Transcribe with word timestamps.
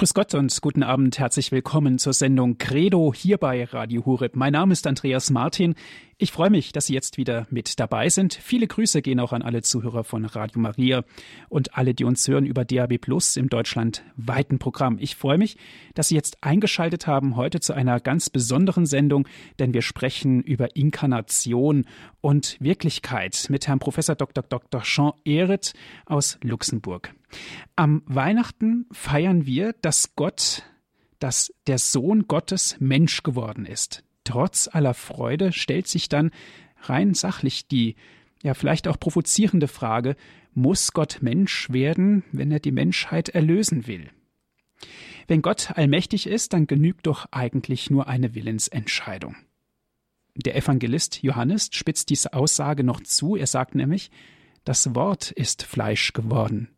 Grüß 0.00 0.14
Gott 0.14 0.32
und 0.32 0.62
guten 0.62 0.82
Abend. 0.82 1.18
Herzlich 1.18 1.52
willkommen 1.52 1.98
zur 1.98 2.14
Sendung 2.14 2.56
Credo 2.56 3.12
hier 3.14 3.36
bei 3.36 3.64
Radio 3.64 4.06
Hureb. 4.06 4.34
Mein 4.34 4.54
Name 4.54 4.72
ist 4.72 4.86
Andreas 4.86 5.28
Martin. 5.28 5.74
Ich 6.22 6.32
freue 6.32 6.50
mich, 6.50 6.72
dass 6.72 6.84
Sie 6.84 6.92
jetzt 6.92 7.16
wieder 7.16 7.46
mit 7.48 7.80
dabei 7.80 8.10
sind. 8.10 8.34
Viele 8.34 8.66
Grüße 8.66 9.00
gehen 9.00 9.20
auch 9.20 9.32
an 9.32 9.40
alle 9.40 9.62
Zuhörer 9.62 10.04
von 10.04 10.26
Radio 10.26 10.60
Maria 10.60 11.02
und 11.48 11.78
alle, 11.78 11.94
die 11.94 12.04
uns 12.04 12.28
hören 12.28 12.44
über 12.44 12.66
DAB 12.66 12.98
Plus 12.98 13.38
im 13.38 13.48
deutschlandweiten 13.48 14.58
Programm. 14.58 14.98
Ich 15.00 15.16
freue 15.16 15.38
mich, 15.38 15.56
dass 15.94 16.08
Sie 16.08 16.16
jetzt 16.16 16.44
eingeschaltet 16.44 17.06
haben 17.06 17.36
heute 17.36 17.60
zu 17.60 17.72
einer 17.72 18.00
ganz 18.00 18.28
besonderen 18.28 18.84
Sendung, 18.84 19.26
denn 19.58 19.72
wir 19.72 19.80
sprechen 19.80 20.42
über 20.42 20.76
Inkarnation 20.76 21.86
und 22.20 22.58
Wirklichkeit 22.60 23.46
mit 23.48 23.66
Herrn 23.66 23.78
Professor 23.78 24.14
Dr. 24.14 24.44
Dr. 24.44 24.82
Jean 24.82 25.12
Ehret 25.24 25.72
aus 26.04 26.38
Luxemburg. 26.42 27.14
Am 27.76 28.02
Weihnachten 28.04 28.84
feiern 28.92 29.46
wir, 29.46 29.72
dass 29.80 30.16
Gott, 30.16 30.64
dass 31.18 31.50
der 31.66 31.78
Sohn 31.78 32.28
Gottes 32.28 32.76
Mensch 32.78 33.22
geworden 33.22 33.64
ist. 33.64 34.04
Trotz 34.30 34.68
aller 34.70 34.94
Freude 34.94 35.52
stellt 35.52 35.86
sich 35.86 36.08
dann 36.08 36.30
rein 36.82 37.14
sachlich 37.14 37.66
die, 37.66 37.96
ja 38.42 38.54
vielleicht 38.54 38.88
auch 38.88 38.98
provozierende 38.98 39.68
Frage, 39.68 40.16
muss 40.54 40.92
Gott 40.92 41.18
Mensch 41.20 41.70
werden, 41.70 42.24
wenn 42.32 42.50
er 42.50 42.60
die 42.60 42.72
Menschheit 42.72 43.28
erlösen 43.28 43.86
will? 43.86 44.10
Wenn 45.28 45.42
Gott 45.42 45.72
allmächtig 45.76 46.26
ist, 46.26 46.52
dann 46.52 46.66
genügt 46.66 47.06
doch 47.06 47.26
eigentlich 47.30 47.90
nur 47.90 48.08
eine 48.08 48.34
Willensentscheidung. 48.34 49.36
Der 50.34 50.56
Evangelist 50.56 51.22
Johannes 51.22 51.68
spitzt 51.72 52.10
diese 52.10 52.32
Aussage 52.32 52.82
noch 52.82 53.00
zu. 53.00 53.36
Er 53.36 53.46
sagt 53.46 53.74
nämlich, 53.74 54.10
das 54.64 54.94
Wort 54.94 55.30
ist 55.30 55.62
Fleisch 55.62 56.12
geworden 56.12 56.68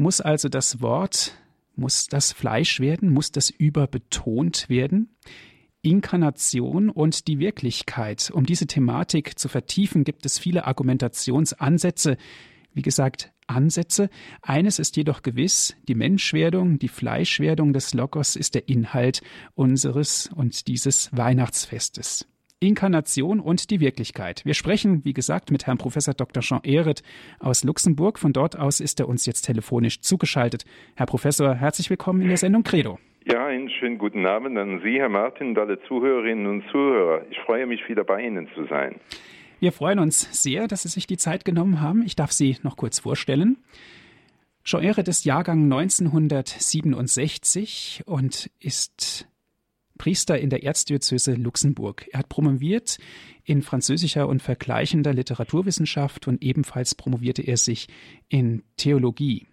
muss 0.00 0.20
also 0.20 0.48
das 0.48 0.80
Wort, 0.80 1.36
muss 1.76 2.06
das 2.06 2.32
Fleisch 2.32 2.80
werden, 2.80 3.10
muss 3.10 3.30
das 3.30 3.50
überbetont 3.50 4.68
werden? 4.68 5.14
Inkarnation 5.82 6.90
und 6.90 7.26
die 7.26 7.38
Wirklichkeit. 7.38 8.30
Um 8.34 8.44
diese 8.44 8.66
Thematik 8.66 9.38
zu 9.38 9.48
vertiefen, 9.48 10.04
gibt 10.04 10.26
es 10.26 10.38
viele 10.38 10.66
Argumentationsansätze. 10.66 12.16
Wie 12.74 12.82
gesagt, 12.82 13.32
Ansätze. 13.46 14.10
Eines 14.42 14.78
ist 14.78 14.96
jedoch 14.96 15.22
gewiss, 15.22 15.74
die 15.88 15.94
Menschwerdung, 15.94 16.78
die 16.78 16.88
Fleischwerdung 16.88 17.72
des 17.72 17.94
Logos 17.94 18.36
ist 18.36 18.54
der 18.54 18.68
Inhalt 18.68 19.22
unseres 19.54 20.30
und 20.34 20.68
dieses 20.68 21.10
Weihnachtsfestes. 21.16 22.26
Inkarnation 22.60 23.40
und 23.40 23.70
die 23.70 23.80
Wirklichkeit. 23.80 24.44
Wir 24.44 24.52
sprechen, 24.52 25.02
wie 25.04 25.14
gesagt, 25.14 25.50
mit 25.50 25.66
Herrn 25.66 25.78
Professor 25.78 26.12
Dr. 26.12 26.42
Jean 26.42 26.60
Ehret 26.62 27.02
aus 27.38 27.64
Luxemburg. 27.64 28.18
Von 28.18 28.34
dort 28.34 28.56
aus 28.58 28.80
ist 28.80 29.00
er 29.00 29.08
uns 29.08 29.24
jetzt 29.24 29.46
telefonisch 29.46 30.02
zugeschaltet. 30.02 30.64
Herr 30.94 31.06
Professor, 31.06 31.54
herzlich 31.54 31.88
willkommen 31.88 32.20
in 32.20 32.28
der 32.28 32.36
Sendung 32.36 32.62
Credo. 32.62 32.98
Ja, 33.32 33.46
einen 33.46 33.70
schönen 33.70 33.98
guten 33.98 34.26
Abend 34.26 34.58
an 34.58 34.80
Sie, 34.82 34.98
Herr 34.98 35.08
Martin, 35.08 35.50
und 35.50 35.58
alle 35.58 35.80
Zuhörerinnen 35.86 36.46
und 36.46 36.64
Zuhörer. 36.72 37.24
Ich 37.30 37.38
freue 37.38 37.64
mich, 37.64 37.88
wieder 37.88 38.02
bei 38.02 38.22
Ihnen 38.22 38.48
zu 38.56 38.66
sein. 38.66 38.96
Wir 39.60 39.70
freuen 39.70 40.00
uns 40.00 40.42
sehr, 40.42 40.66
dass 40.66 40.82
Sie 40.82 40.88
sich 40.88 41.06
die 41.06 41.16
Zeit 41.16 41.44
genommen 41.44 41.80
haben. 41.80 42.02
Ich 42.04 42.16
darf 42.16 42.32
Sie 42.32 42.56
noch 42.64 42.76
kurz 42.76 42.98
vorstellen. 42.98 43.58
Ehret 44.72 45.06
ist 45.06 45.24
Jahrgang 45.24 45.72
1967 45.72 48.02
und 48.06 48.50
ist 48.58 49.28
Priester 49.96 50.40
in 50.40 50.50
der 50.50 50.64
Erzdiözese 50.64 51.34
Luxemburg. 51.34 52.08
Er 52.10 52.18
hat 52.20 52.28
promoviert 52.28 52.98
in 53.44 53.62
französischer 53.62 54.26
und 54.26 54.42
vergleichender 54.42 55.14
Literaturwissenschaft 55.14 56.26
und 56.26 56.42
ebenfalls 56.42 56.96
promovierte 56.96 57.42
er 57.42 57.58
sich 57.58 57.86
in 58.28 58.64
Theologie. 58.76 59.46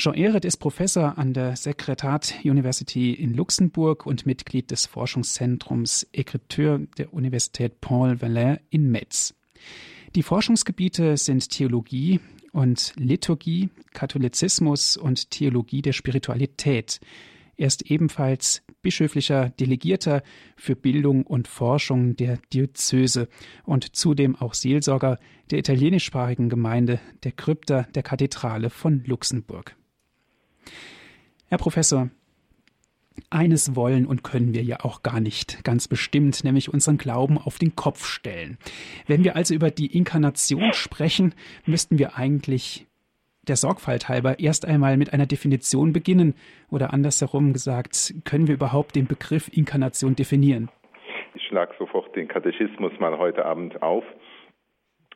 Jean 0.00 0.14
Ehret 0.14 0.46
ist 0.46 0.56
Professor 0.56 1.18
an 1.18 1.34
der 1.34 1.56
Secretat 1.56 2.36
University 2.42 3.12
in 3.12 3.34
Luxemburg 3.34 4.06
und 4.06 4.24
Mitglied 4.24 4.70
des 4.70 4.86
Forschungszentrums 4.86 6.06
Écriture 6.14 6.86
der 6.96 7.12
Universität 7.12 7.82
Paul 7.82 8.22
Valais 8.22 8.60
in 8.70 8.90
Metz. 8.90 9.34
Die 10.14 10.22
Forschungsgebiete 10.22 11.18
sind 11.18 11.50
Theologie 11.50 12.18
und 12.52 12.94
Liturgie, 12.96 13.68
Katholizismus 13.92 14.96
und 14.96 15.30
Theologie 15.32 15.82
der 15.82 15.92
Spiritualität. 15.92 16.98
Er 17.58 17.66
ist 17.66 17.90
ebenfalls 17.90 18.62
bischöflicher 18.80 19.50
Delegierter 19.50 20.22
für 20.56 20.76
Bildung 20.76 21.26
und 21.26 21.46
Forschung 21.46 22.16
der 22.16 22.38
Diözese 22.54 23.28
und 23.64 23.94
zudem 23.94 24.34
auch 24.34 24.54
Seelsorger 24.54 25.18
der 25.50 25.58
italienischsprachigen 25.58 26.48
Gemeinde 26.48 27.00
der 27.22 27.32
Krypta 27.32 27.82
der 27.94 28.02
Kathedrale 28.02 28.70
von 28.70 29.04
Luxemburg. 29.04 29.76
Herr 31.48 31.58
Professor, 31.58 32.10
eines 33.28 33.76
wollen 33.76 34.06
und 34.06 34.24
können 34.24 34.54
wir 34.54 34.62
ja 34.62 34.78
auch 34.82 35.02
gar 35.02 35.20
nicht, 35.20 35.64
ganz 35.64 35.88
bestimmt, 35.88 36.42
nämlich 36.44 36.72
unseren 36.72 36.98
Glauben 36.98 37.38
auf 37.38 37.58
den 37.58 37.76
Kopf 37.76 38.04
stellen. 38.06 38.58
Wenn 39.06 39.24
wir 39.24 39.36
also 39.36 39.54
über 39.54 39.70
die 39.70 39.96
Inkarnation 39.96 40.72
sprechen, 40.72 41.34
müssten 41.66 41.98
wir 41.98 42.16
eigentlich 42.16 42.86
der 43.46 43.56
Sorgfalt 43.56 44.08
halber 44.08 44.38
erst 44.38 44.66
einmal 44.66 44.96
mit 44.96 45.12
einer 45.12 45.26
Definition 45.26 45.92
beginnen 45.92 46.34
oder 46.70 46.92
andersherum 46.92 47.52
gesagt, 47.52 48.14
können 48.24 48.46
wir 48.46 48.54
überhaupt 48.54 48.96
den 48.96 49.06
Begriff 49.06 49.48
Inkarnation 49.52 50.14
definieren? 50.14 50.68
Ich 51.34 51.42
schlage 51.44 51.74
sofort 51.78 52.14
den 52.16 52.28
Katechismus 52.28 52.92
mal 53.00 53.18
heute 53.18 53.44
Abend 53.44 53.82
auf, 53.82 54.04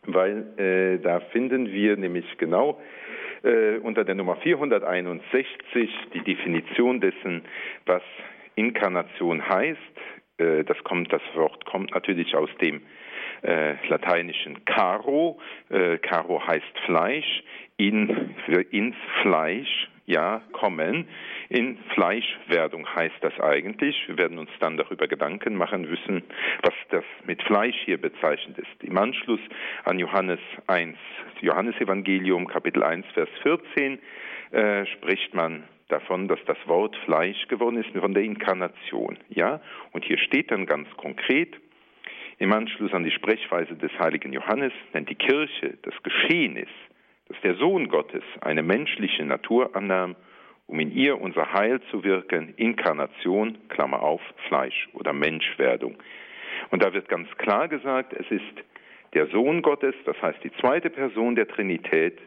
weil 0.06 0.58
äh, 0.58 0.98
da 1.02 1.20
finden 1.20 1.70
wir 1.70 1.96
nämlich 1.96 2.26
genau 2.38 2.78
äh, 3.44 3.78
unter 3.78 4.04
der 4.04 4.14
Nummer 4.14 4.36
461 4.36 5.88
die 6.14 6.20
Definition 6.20 7.00
dessen, 7.00 7.42
was 7.86 8.02
Inkarnation 8.56 9.46
heißt. 9.48 9.78
Äh, 10.38 10.64
das 10.64 10.82
kommt, 10.84 11.12
das 11.12 11.22
Wort 11.34 11.64
kommt 11.66 11.94
natürlich 11.94 12.34
aus 12.34 12.50
dem 12.60 12.82
äh, 13.42 13.74
lateinischen 13.88 14.64
caro. 14.64 15.38
Äh, 15.70 15.98
caro 15.98 16.44
heißt 16.46 16.78
Fleisch 16.86 17.44
in, 17.76 18.34
ins 18.70 18.96
Fleisch 19.22 19.88
ja 20.06 20.42
kommen. 20.52 21.08
In 21.48 21.78
Fleischwerdung 21.94 22.86
heißt 22.94 23.16
das 23.20 23.38
eigentlich. 23.40 23.96
Wir 24.06 24.18
werden 24.18 24.38
uns 24.38 24.50
dann 24.60 24.76
darüber 24.76 25.06
Gedanken 25.06 25.56
machen 25.56 25.82
müssen, 25.88 26.22
was 26.62 26.74
das 26.90 27.04
mit 27.26 27.42
Fleisch 27.42 27.76
hier 27.84 28.00
bezeichnet 28.00 28.58
ist. 28.58 28.82
Im 28.82 28.96
Anschluss 28.98 29.40
an 29.84 29.98
Johannes 29.98 30.40
1, 30.66 30.96
Johannesevangelium 31.44 32.46
Kapitel 32.46 32.82
1, 32.82 33.06
Vers 33.14 33.28
14 33.42 33.98
äh, 34.50 34.86
spricht 34.86 35.34
man 35.34 35.64
davon, 35.88 36.28
dass 36.28 36.38
das 36.46 36.58
Wort 36.66 36.96
Fleisch 37.04 37.46
geworden 37.48 37.76
ist, 37.76 37.90
von 37.90 38.14
der 38.14 38.22
Inkarnation. 38.22 39.18
Ja, 39.28 39.60
und 39.92 40.04
hier 40.04 40.18
steht 40.18 40.50
dann 40.50 40.66
ganz 40.66 40.88
konkret, 40.96 41.54
im 42.38 42.52
Anschluss 42.52 42.92
an 42.92 43.04
die 43.04 43.12
Sprechweise 43.12 43.74
des 43.76 43.92
heiligen 43.98 44.32
Johannes 44.32 44.72
nennt 44.92 45.08
die 45.08 45.14
Kirche 45.14 45.78
das 45.82 45.94
Geschehnis 46.02 46.68
dass 47.28 47.40
der 47.40 47.54
Sohn 47.56 47.88
Gottes 47.88 48.22
eine 48.40 48.62
menschliche 48.62 49.24
Natur 49.24 49.74
annahm, 49.74 50.16
um 50.66 50.78
in 50.80 50.90
ihr 50.92 51.20
unser 51.20 51.52
Heil 51.52 51.80
zu 51.90 52.04
wirken, 52.04 52.54
Inkarnation, 52.56 53.58
Klammer 53.68 54.02
auf, 54.02 54.20
Fleisch 54.48 54.88
oder 54.92 55.12
Menschwerdung. 55.12 55.96
Und 56.70 56.82
da 56.82 56.92
wird 56.92 57.08
ganz 57.08 57.28
klar 57.36 57.68
gesagt, 57.68 58.12
es 58.12 58.30
ist 58.30 58.64
der 59.14 59.26
Sohn 59.28 59.62
Gottes, 59.62 59.94
das 60.04 60.20
heißt 60.20 60.42
die 60.42 60.52
zweite 60.60 60.90
Person 60.90 61.34
der 61.34 61.48
Trinität, 61.48 62.18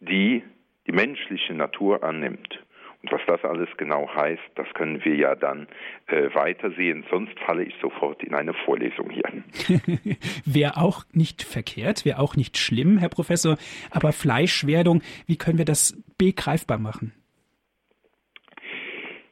die 0.00 0.42
die 0.86 0.92
menschliche 0.92 1.54
Natur 1.54 2.02
annimmt. 2.02 2.62
Und 3.02 3.12
was 3.12 3.20
das 3.26 3.44
alles 3.44 3.68
genau 3.76 4.08
heißt, 4.12 4.42
das 4.56 4.66
können 4.74 5.04
wir 5.04 5.14
ja 5.14 5.34
dann 5.34 5.68
äh, 6.06 6.34
weitersehen. 6.34 7.04
Sonst 7.10 7.38
falle 7.40 7.62
ich 7.62 7.74
sofort 7.80 8.22
in 8.22 8.34
eine 8.34 8.52
Vorlesung 8.52 9.10
hier. 9.10 9.24
wäre 10.44 10.76
auch 10.76 11.04
nicht 11.12 11.42
verkehrt, 11.42 12.04
wäre 12.04 12.18
auch 12.18 12.36
nicht 12.36 12.56
schlimm, 12.56 12.98
Herr 12.98 13.08
Professor. 13.08 13.58
Aber 13.90 14.12
Fleischwerdung, 14.12 15.02
wie 15.26 15.36
können 15.36 15.58
wir 15.58 15.64
das 15.64 16.02
begreifbar 16.18 16.78
machen? 16.78 17.12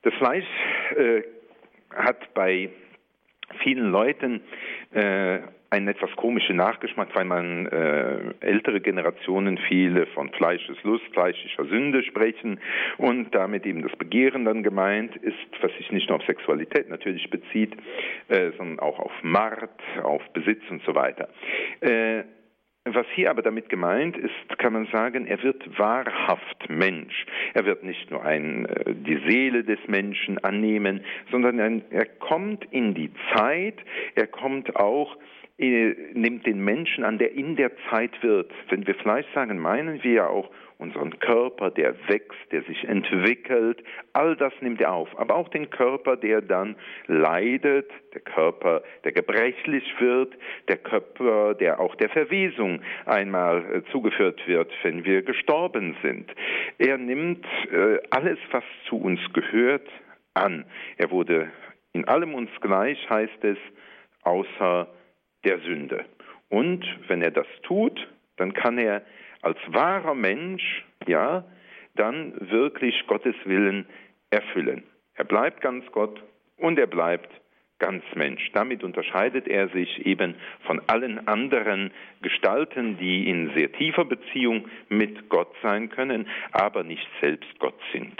Das 0.03 0.15
Fleisch 0.15 0.47
äh, 0.97 1.23
hat 1.91 2.33
bei 2.35 2.71
vielen 3.63 3.91
Leuten 3.91 4.43
äh, 4.93 5.41
einen 5.75 5.89
etwas 5.89 6.11
komischen 6.15 6.57
Nachgeschmack, 6.57 7.09
weil 7.15 7.25
man 7.25 7.67
äh, 7.67 8.35
ältere 8.41 8.81
Generationen 8.81 9.59
viele 9.59 10.07
von 10.07 10.31
Fleischeslust, 10.31 11.05
fleischischer 11.13 11.65
Sünde 11.65 12.05
sprechen 12.05 12.61
und 12.97 13.35
damit 13.35 13.67
eben 13.67 13.83
das 13.83 13.95
Begehren 13.97 14.45
dann 14.45 14.63
gemeint 14.63 15.17
ist, 15.17 15.35
was 15.61 15.73
sich 15.77 15.91
nicht 15.91 16.09
nur 16.09 16.19
auf 16.19 16.25
Sexualität 16.27 16.89
natürlich 16.89 17.29
bezieht, 17.29 17.73
äh, 18.29 18.53
sondern 18.57 18.79
auch 18.79 19.01
auf 19.01 19.13
Mord, 19.23 19.71
auf 20.05 20.23
Besitz 20.33 20.63
und 20.71 20.81
so 20.85 20.95
weiter. 20.95 21.29
Äh, 21.81 22.23
was 22.87 23.07
hier 23.15 23.31
aber 23.31 23.41
damit 23.41 23.71
gemeint 23.71 24.17
ist, 24.17 24.59
kann 24.59 24.75
man 24.75 24.87
sagen, 24.93 25.27
er 25.27 25.43
wird 25.43 25.79
wahrhaft 25.79 26.69
Mensch. 26.69 27.25
Er 27.55 27.65
wird 27.65 27.83
nicht 27.83 28.11
nur 28.11 28.23
ein, 28.23 28.67
äh, 28.67 28.95
die 28.95 29.21
Seele 29.27 29.65
des 29.65 29.79
Menschen 29.89 30.39
annehmen, 30.45 31.01
sondern 31.31 31.83
er 31.91 32.05
kommt 32.05 32.67
in 32.71 32.95
die 32.95 33.11
Zeit, 33.35 33.79
er 34.15 34.27
kommt 34.27 34.77
auch 34.77 35.17
nimmt 35.57 36.47
den 36.47 36.65
Menschen 36.65 37.05
an, 37.05 37.19
der 37.19 37.33
in 37.33 37.57
der 37.57 37.71
Zeit 37.91 38.23
wird. 38.23 38.51
Wenn 38.71 38.87
wir 38.87 38.95
Fleisch 38.97 39.27
sagen, 39.35 39.59
meinen 39.59 40.03
wir 40.03 40.13
ja 40.13 40.27
auch 40.27 40.51
unseren 40.79 41.19
Körper, 41.21 41.71
der 41.71 41.95
wächst, 42.09 42.51
der 42.51 42.63
sich 42.63 42.85
entwickelt. 42.85 43.83
All 44.13 44.37
das 44.37 44.53
nimmt 44.61 44.81
er 44.81 44.93
auf. 44.93 45.09
Aber 45.19 45.37
auch 45.37 45.49
den 45.49 45.71
Körper, 45.71 46.17
der 46.17 46.41
dann 46.41 46.77
leidet, 47.07 47.91
der 48.13 48.21
Körper, 48.21 48.83
der 49.05 49.13
gebrechlich 49.13 49.85
wird, 50.01 50.35
der 50.69 50.79
Körper, 50.79 51.55
der 51.55 51.79
auch 51.79 51.95
der 51.95 52.11
Verwesung 52.11 52.81
einmal 53.07 53.65
äh, 53.73 53.93
zugeführt 53.93 54.41
wird, 54.47 54.73
wenn 54.83 55.05
wir 55.05 55.23
gestorben 55.23 55.97
sind. 56.03 56.31
Er 56.79 56.99
nimmt 56.99 57.47
äh, 57.73 57.99
alles, 58.11 58.39
was 58.51 58.65
zu 58.89 58.97
uns 58.97 59.21
gehört, 59.33 59.89
an. 60.35 60.65
Er 60.97 61.11
wurde 61.13 61.49
in 61.93 62.09
allem 62.09 62.35
uns 62.35 62.51
gleich, 62.61 62.99
heißt 63.09 63.45
es, 63.45 63.59
außer 64.23 64.89
der 65.45 65.61
Sünde. 65.61 66.05
Und 66.49 66.85
wenn 67.09 67.23
er 67.23 67.31
das 67.31 67.47
tut, 67.63 68.09
dann 68.37 68.53
kann 68.53 68.79
er 68.79 69.03
als 69.43 69.59
wahrer 69.69 70.15
Mensch, 70.15 70.85
ja, 71.07 71.45
dann 71.97 72.35
wirklich 72.51 73.07
Gottes 73.07 73.37
Willen 73.45 73.87
erfüllen. 74.31 74.83
Er 75.15 75.25
bleibt 75.25 75.61
ganz 75.61 75.85
Gott 75.93 76.23
und 76.57 76.79
er 76.79 76.87
bleibt 76.87 77.31
ganz 77.79 78.03
Mensch. 78.15 78.51
Damit 78.53 78.83
unterscheidet 78.83 79.47
er 79.47 79.69
sich 79.69 80.07
eben 80.07 80.35
von 80.67 80.81
allen 80.87 81.27
anderen 81.29 81.91
Gestalten, 82.23 82.99
die 82.99 83.29
in 83.29 83.53
sehr 83.55 83.73
tiefer 83.73 84.05
Beziehung 84.05 84.69
mit 84.89 85.29
Gott 85.29 85.53
sein 85.63 85.91
können, 85.91 86.27
aber 86.53 86.83
nicht 86.83 87.07
selbst 87.21 87.59
Gott 87.59 87.79
sind. 87.93 88.17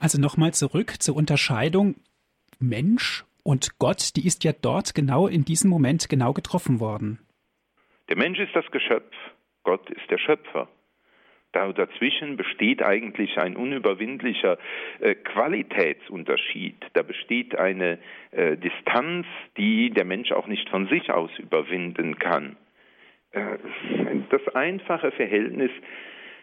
Also 0.00 0.20
nochmal 0.20 0.52
zurück 0.52 1.00
zur 1.00 1.16
Unterscheidung 1.16 1.96
Mensch 2.58 3.24
und 3.42 3.78
Gott, 3.78 4.16
die 4.16 4.26
ist 4.26 4.44
ja 4.44 4.52
dort 4.52 4.94
genau 4.94 5.26
in 5.26 5.44
diesem 5.44 5.70
Moment 5.70 6.08
genau 6.08 6.32
getroffen 6.32 6.80
worden. 6.80 7.18
Der 8.08 8.16
Mensch 8.16 8.38
ist 8.38 8.54
das 8.54 8.68
Geschöpf, 8.70 9.14
Gott 9.62 9.88
ist 9.90 10.10
der 10.10 10.18
Schöpfer. 10.18 10.68
Da, 11.52 11.72
dazwischen 11.72 12.36
besteht 12.36 12.80
eigentlich 12.82 13.36
ein 13.38 13.56
unüberwindlicher 13.56 14.56
äh, 15.00 15.16
Qualitätsunterschied. 15.16 16.76
Da 16.92 17.02
besteht 17.02 17.58
eine 17.58 17.98
äh, 18.30 18.56
Distanz, 18.56 19.26
die 19.56 19.90
der 19.90 20.04
Mensch 20.04 20.30
auch 20.30 20.46
nicht 20.46 20.68
von 20.68 20.86
sich 20.86 21.10
aus 21.10 21.30
überwinden 21.38 22.20
kann. 22.20 22.56
Äh, 23.32 23.58
das 24.30 24.46
einfache 24.54 25.10
Verhältnis 25.10 25.72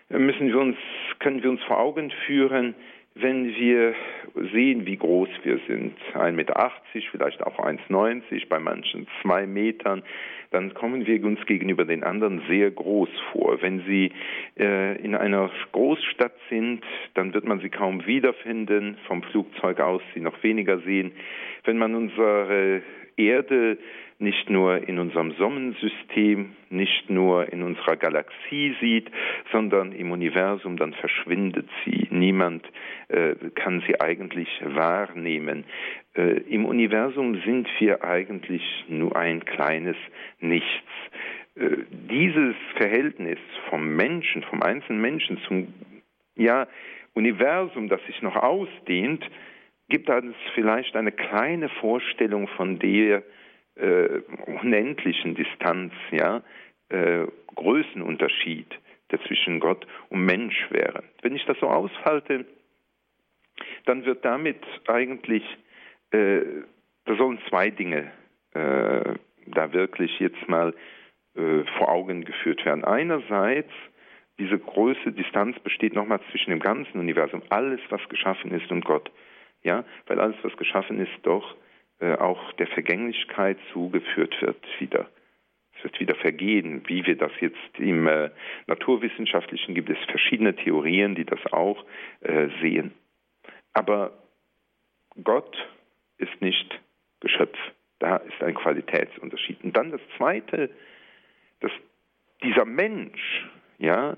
müssen 0.09 0.47
wir 0.47 0.59
uns, 0.59 0.77
können 1.19 1.41
wir 1.41 1.49
uns 1.49 1.63
vor 1.63 1.79
Augen 1.79 2.11
führen, 2.25 2.75
wenn 3.21 3.55
wir 3.55 3.95
sehen, 4.51 4.85
wie 4.85 4.97
groß 4.97 5.29
wir 5.43 5.59
sind, 5.67 5.93
1,80 6.13 6.31
Meter, 6.31 6.71
vielleicht 7.11 7.43
auch 7.43 7.59
1,90, 7.59 8.47
bei 8.47 8.59
manchen 8.59 9.07
zwei 9.21 9.45
Metern, 9.45 10.03
dann 10.51 10.73
kommen 10.73 11.05
wir 11.05 11.23
uns 11.25 11.45
gegenüber 11.45 11.85
den 11.85 12.03
anderen 12.03 12.41
sehr 12.47 12.71
groß 12.71 13.09
vor. 13.31 13.61
Wenn 13.61 13.83
sie 13.85 14.11
äh, 14.57 15.01
in 15.01 15.15
einer 15.15 15.51
Großstadt 15.71 16.33
sind, 16.49 16.83
dann 17.15 17.33
wird 17.33 17.45
man 17.45 17.59
sie 17.59 17.69
kaum 17.69 18.05
wiederfinden, 18.05 18.97
vom 19.07 19.23
Flugzeug 19.23 19.79
aus 19.79 20.01
sie 20.13 20.21
noch 20.21 20.41
weniger 20.43 20.79
sehen. 20.79 21.11
Wenn 21.65 21.77
man 21.77 21.95
unsere 21.95 22.81
Erde 23.17 23.77
nicht 24.19 24.49
nur 24.49 24.87
in 24.87 24.97
unserem 24.97 25.33
Sonnensystem, 25.33 26.55
nicht 26.69 27.09
nur 27.09 27.51
in 27.53 27.61
unserer 27.61 27.97
Galaxie 27.97 28.75
sieht, 28.81 29.11
sondern 29.51 29.91
im 29.91 30.11
Universum, 30.11 30.77
dann 30.77 30.93
verschwindet 30.93 31.69
sie. 31.85 32.07
Niemand 32.09 32.65
äh, 33.09 33.35
kann 33.53 33.83
sie 33.87 34.01
eigentlich 34.01 34.49
wahrnehmen. 34.63 35.65
Äh, 36.15 36.41
Im 36.49 36.65
Universum 36.65 37.39
sind 37.45 37.67
wir 37.79 38.03
eigentlich 38.03 38.63
nur 38.87 39.15
ein 39.15 39.45
kleines 39.45 39.97
Nichts. 40.39 40.65
Äh, 41.55 41.77
dieses 41.91 42.55
Verhältnis 42.75 43.39
vom 43.69 43.95
Menschen, 43.95 44.41
vom 44.43 44.63
einzelnen 44.63 45.01
Menschen 45.01 45.37
zum 45.47 45.73
ja, 46.35 46.67
Universum, 47.13 47.87
das 47.87 48.03
sich 48.07 48.21
noch 48.23 48.35
ausdehnt, 48.35 49.23
gibt 49.89 50.09
uns 50.09 50.35
vielleicht 50.53 50.95
eine 50.95 51.11
kleine 51.11 51.69
Vorstellung 51.69 52.47
von 52.49 52.79
der 52.79 53.23
äh, 53.79 54.21
unendlichen 54.45 55.35
Distanz, 55.35 55.93
ja, 56.11 56.41
äh, 56.89 57.25
Größenunterschied, 57.55 58.67
der 59.11 59.21
zwischen 59.23 59.59
Gott 59.59 59.85
und 60.09 60.25
Mensch 60.25 60.67
wäre. 60.69 61.03
Wenn 61.21 61.35
ich 61.35 61.45
das 61.45 61.57
so 61.59 61.67
aushalte, 61.67 62.45
dann 63.85 64.05
wird 64.05 64.23
damit 64.23 64.63
eigentlich, 64.87 65.43
äh, 66.11 66.41
da 67.05 67.15
sollen 67.15 67.39
zwei 67.49 67.69
Dinge 67.69 68.11
äh, 68.53 69.15
da 69.47 69.73
wirklich 69.73 70.19
jetzt 70.19 70.47
mal 70.47 70.73
äh, 71.35 71.63
vor 71.77 71.89
Augen 71.89 72.25
geführt 72.25 72.65
werden. 72.65 72.83
Einerseits, 72.83 73.71
diese 74.39 74.59
große 74.59 75.11
Distanz 75.13 75.57
besteht 75.59 75.93
nochmal 75.93 76.19
zwischen 76.31 76.51
dem 76.51 76.59
ganzen 76.59 76.99
Universum, 76.99 77.41
alles, 77.49 77.79
was 77.89 78.07
geschaffen 78.09 78.51
ist 78.51 78.69
und 78.71 78.85
Gott. 78.85 79.09
Ja, 79.63 79.83
weil 80.05 80.19
alles, 80.19 80.37
was 80.43 80.55
geschaffen 80.57 80.99
ist, 80.99 81.11
doch 81.23 81.55
auch 81.99 82.53
der 82.53 82.67
Vergänglichkeit 82.67 83.57
zugeführt 83.73 84.35
wird 84.41 84.63
wieder. 84.79 85.09
Es 85.77 85.83
wird 85.83 85.99
wieder 85.99 86.15
vergehen, 86.15 86.83
wie 86.87 87.05
wir 87.05 87.17
das 87.17 87.31
jetzt 87.39 87.79
im 87.79 88.07
äh, 88.07 88.31
Naturwissenschaftlichen 88.65 89.75
gibt 89.75 89.89
es 89.89 89.97
verschiedene 90.09 90.55
Theorien, 90.55 91.15
die 91.15 91.25
das 91.25 91.39
auch 91.51 91.85
äh, 92.21 92.47
sehen. 92.61 92.93
Aber 93.73 94.11
Gott 95.23 95.55
ist 96.17 96.41
nicht 96.41 96.79
Geschöpf. 97.19 97.57
Da 97.99 98.17
ist 98.17 98.41
ein 98.41 98.55
Qualitätsunterschied. 98.55 99.63
Und 99.63 99.75
dann 99.75 99.91
das 99.91 100.01
Zweite, 100.17 100.69
dass 101.59 101.71
dieser 102.43 102.65
Mensch, 102.65 103.45
ja, 103.79 104.17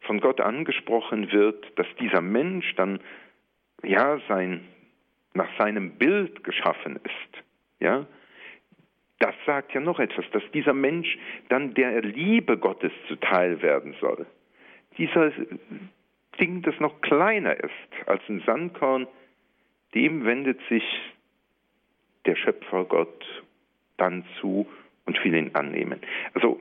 von 0.00 0.20
Gott 0.20 0.40
angesprochen 0.40 1.32
wird, 1.32 1.66
dass 1.78 1.86
dieser 2.00 2.20
Mensch 2.20 2.74
dann 2.76 3.00
ja 3.82 4.20
sein 4.28 4.66
nach 5.38 5.48
seinem 5.56 5.92
Bild 5.92 6.44
geschaffen 6.44 6.96
ist, 6.96 7.44
ja, 7.80 8.06
das 9.20 9.34
sagt 9.46 9.72
ja 9.72 9.80
noch 9.80 9.98
etwas, 9.98 10.24
dass 10.32 10.42
dieser 10.52 10.74
Mensch 10.74 11.18
dann 11.48 11.74
der 11.74 12.02
Liebe 12.02 12.58
Gottes 12.58 12.92
zuteil 13.08 13.62
werden 13.62 13.94
soll. 14.00 14.26
Dieser 14.96 15.32
Ding, 16.38 16.62
das 16.62 16.78
noch 16.78 17.00
kleiner 17.00 17.56
ist 17.56 18.06
als 18.06 18.22
ein 18.28 18.42
Sandkorn, 18.46 19.06
dem 19.94 20.24
wendet 20.24 20.60
sich 20.68 20.84
der 22.26 22.36
Schöpfer 22.36 22.84
Gott 22.84 23.24
dann 23.96 24.24
zu 24.40 24.68
und 25.06 25.24
will 25.24 25.34
ihn 25.34 25.54
annehmen. 25.54 26.00
Also 26.34 26.60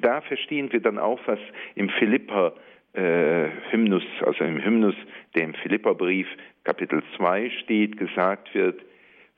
da 0.00 0.20
verstehen 0.22 0.72
wir 0.72 0.80
dann 0.80 0.98
auch, 0.98 1.20
was 1.26 1.38
im 1.74 1.90
Philipper 1.90 2.54
äh, 2.92 3.48
Hymnus, 3.70 4.04
also 4.24 4.44
im 4.44 4.62
Hymnus, 4.62 4.94
der 5.34 5.44
im 5.44 5.54
Philipperbrief 5.54 6.26
Kapitel 6.64 7.02
2 7.16 7.50
steht, 7.62 7.96
gesagt 7.96 8.54
wird, 8.54 8.80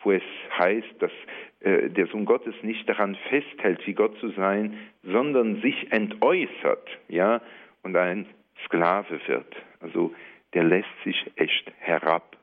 wo 0.03 0.13
es 0.13 0.23
heißt, 0.59 0.95
dass 0.99 1.13
äh, 1.61 1.89
der 1.91 2.07
Sohn 2.09 2.25
Gottes 2.25 2.55
nicht 2.63 2.89
daran 2.89 3.17
festhält, 3.29 3.87
wie 3.87 3.95
Gott 3.95 4.19
zu 4.19 4.31
sein, 4.31 4.77
sondern 5.03 5.61
sich 5.61 5.93
entäußert, 5.93 6.89
ja, 7.09 7.41
und 7.83 7.97
ein 7.97 8.27
Sklave 8.65 9.21
wird. 9.27 9.55
Also 9.81 10.13
der 10.55 10.65
lässt 10.65 10.89
sich 11.05 11.31
echt 11.37 11.71
herab 11.79 12.37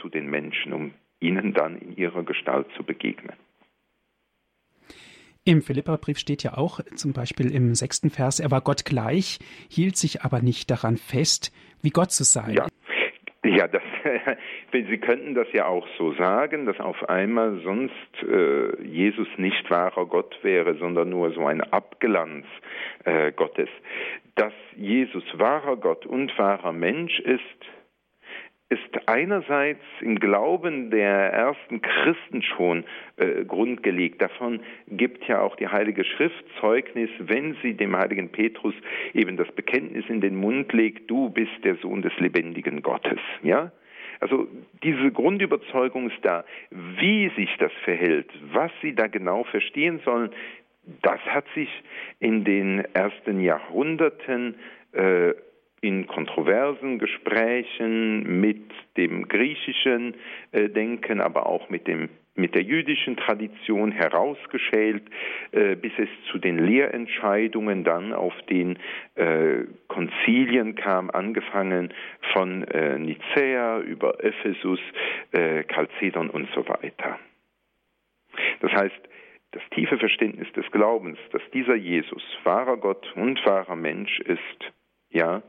zu 0.00 0.08
den 0.08 0.28
Menschen, 0.28 0.72
um 0.72 0.94
ihnen 1.20 1.52
dann 1.52 1.78
in 1.78 1.96
ihrer 1.96 2.22
Gestalt 2.24 2.66
zu 2.76 2.84
begegnen. 2.84 3.36
Im 5.44 5.60
Philipperbrief 5.60 6.18
steht 6.18 6.44
ja 6.44 6.56
auch 6.56 6.80
zum 6.94 7.12
Beispiel 7.12 7.52
im 7.52 7.74
sechsten 7.74 8.10
Vers, 8.10 8.38
er 8.38 8.52
war 8.52 8.60
Gott 8.60 8.84
gleich, 8.84 9.40
hielt 9.68 9.96
sich 9.96 10.22
aber 10.22 10.40
nicht 10.40 10.70
daran 10.70 10.96
fest, 10.96 11.52
wie 11.82 11.90
Gott 11.90 12.12
zu 12.12 12.22
sein. 12.22 12.54
Ja. 12.54 12.66
Ja, 13.44 13.66
das, 13.66 13.82
Sie 14.72 14.98
könnten 14.98 15.34
das 15.34 15.48
ja 15.52 15.66
auch 15.66 15.84
so 15.98 16.12
sagen, 16.14 16.64
dass 16.64 16.78
auf 16.78 17.08
einmal 17.08 17.60
sonst 17.64 17.92
äh, 18.22 18.80
Jesus 18.84 19.26
nicht 19.36 19.68
wahrer 19.68 20.06
Gott 20.06 20.38
wäre, 20.42 20.76
sondern 20.76 21.10
nur 21.10 21.32
so 21.32 21.44
ein 21.46 21.60
Abglanz 21.60 22.46
äh, 23.04 23.32
Gottes. 23.32 23.68
Dass 24.36 24.52
Jesus 24.76 25.24
wahrer 25.34 25.76
Gott 25.76 26.06
und 26.06 26.38
wahrer 26.38 26.72
Mensch 26.72 27.18
ist, 27.18 27.42
ist 28.72 29.06
einerseits 29.08 29.82
im 30.00 30.18
Glauben 30.18 30.90
der 30.90 31.32
ersten 31.32 31.82
Christen 31.82 32.42
schon 32.42 32.84
äh, 33.16 33.44
grundgelegt. 33.44 34.22
Davon 34.22 34.60
gibt 34.88 35.28
ja 35.28 35.42
auch 35.42 35.56
die 35.56 35.68
Heilige 35.68 36.04
Schrift 36.04 36.42
Zeugnis, 36.58 37.10
wenn 37.18 37.54
sie 37.62 37.74
dem 37.74 37.94
heiligen 37.94 38.30
Petrus 38.30 38.74
eben 39.12 39.36
das 39.36 39.50
Bekenntnis 39.52 40.06
in 40.08 40.22
den 40.22 40.36
Mund 40.36 40.72
legt, 40.72 41.10
du 41.10 41.28
bist 41.28 41.52
der 41.64 41.76
Sohn 41.76 42.00
des 42.00 42.18
lebendigen 42.18 42.82
Gottes. 42.82 43.18
Ja? 43.42 43.72
Also 44.20 44.48
diese 44.82 45.10
Grundüberzeugung 45.10 46.08
ist 46.08 46.24
da. 46.24 46.44
Wie 46.70 47.30
sich 47.36 47.54
das 47.58 47.72
verhält, 47.84 48.30
was 48.52 48.70
sie 48.80 48.94
da 48.94 49.06
genau 49.06 49.44
verstehen 49.44 50.00
sollen, 50.04 50.30
das 51.02 51.20
hat 51.26 51.44
sich 51.54 51.68
in 52.20 52.44
den 52.44 52.84
ersten 52.94 53.40
Jahrhunderten 53.40 54.54
äh, 54.92 55.32
in 55.82 56.06
kontroversen 56.06 56.98
Gesprächen 56.98 58.40
mit 58.40 58.62
dem 58.96 59.28
griechischen 59.28 60.14
äh, 60.52 60.68
Denken, 60.68 61.20
aber 61.20 61.46
auch 61.46 61.68
mit 61.68 61.86
dem 61.86 62.08
mit 62.34 62.54
der 62.54 62.62
jüdischen 62.62 63.18
Tradition 63.18 63.92
herausgeschält, 63.92 65.02
äh, 65.50 65.76
bis 65.76 65.92
es 65.98 66.08
zu 66.30 66.38
den 66.38 66.58
Lehrentscheidungen 66.64 67.84
dann 67.84 68.14
auf 68.14 68.32
den 68.48 68.78
äh, 69.16 69.64
Konzilien 69.88 70.74
kam, 70.74 71.10
angefangen 71.10 71.92
von 72.32 72.64
äh, 72.68 72.98
Nicäa 72.98 73.80
über 73.80 74.24
Ephesus, 74.24 74.80
äh, 75.32 75.64
Chalcedon 75.64 76.30
und 76.30 76.48
so 76.54 76.66
weiter. 76.66 77.18
Das 78.60 78.72
heißt, 78.72 79.08
das 79.50 79.62
tiefe 79.74 79.98
Verständnis 79.98 80.50
des 80.52 80.70
Glaubens, 80.70 81.18
dass 81.32 81.42
dieser 81.52 81.74
Jesus 81.74 82.22
wahrer 82.44 82.78
Gott 82.78 83.12
und 83.14 83.44
wahrer 83.44 83.76
Mensch 83.76 84.20
ist, 84.20 84.72
ja, 85.10 85.42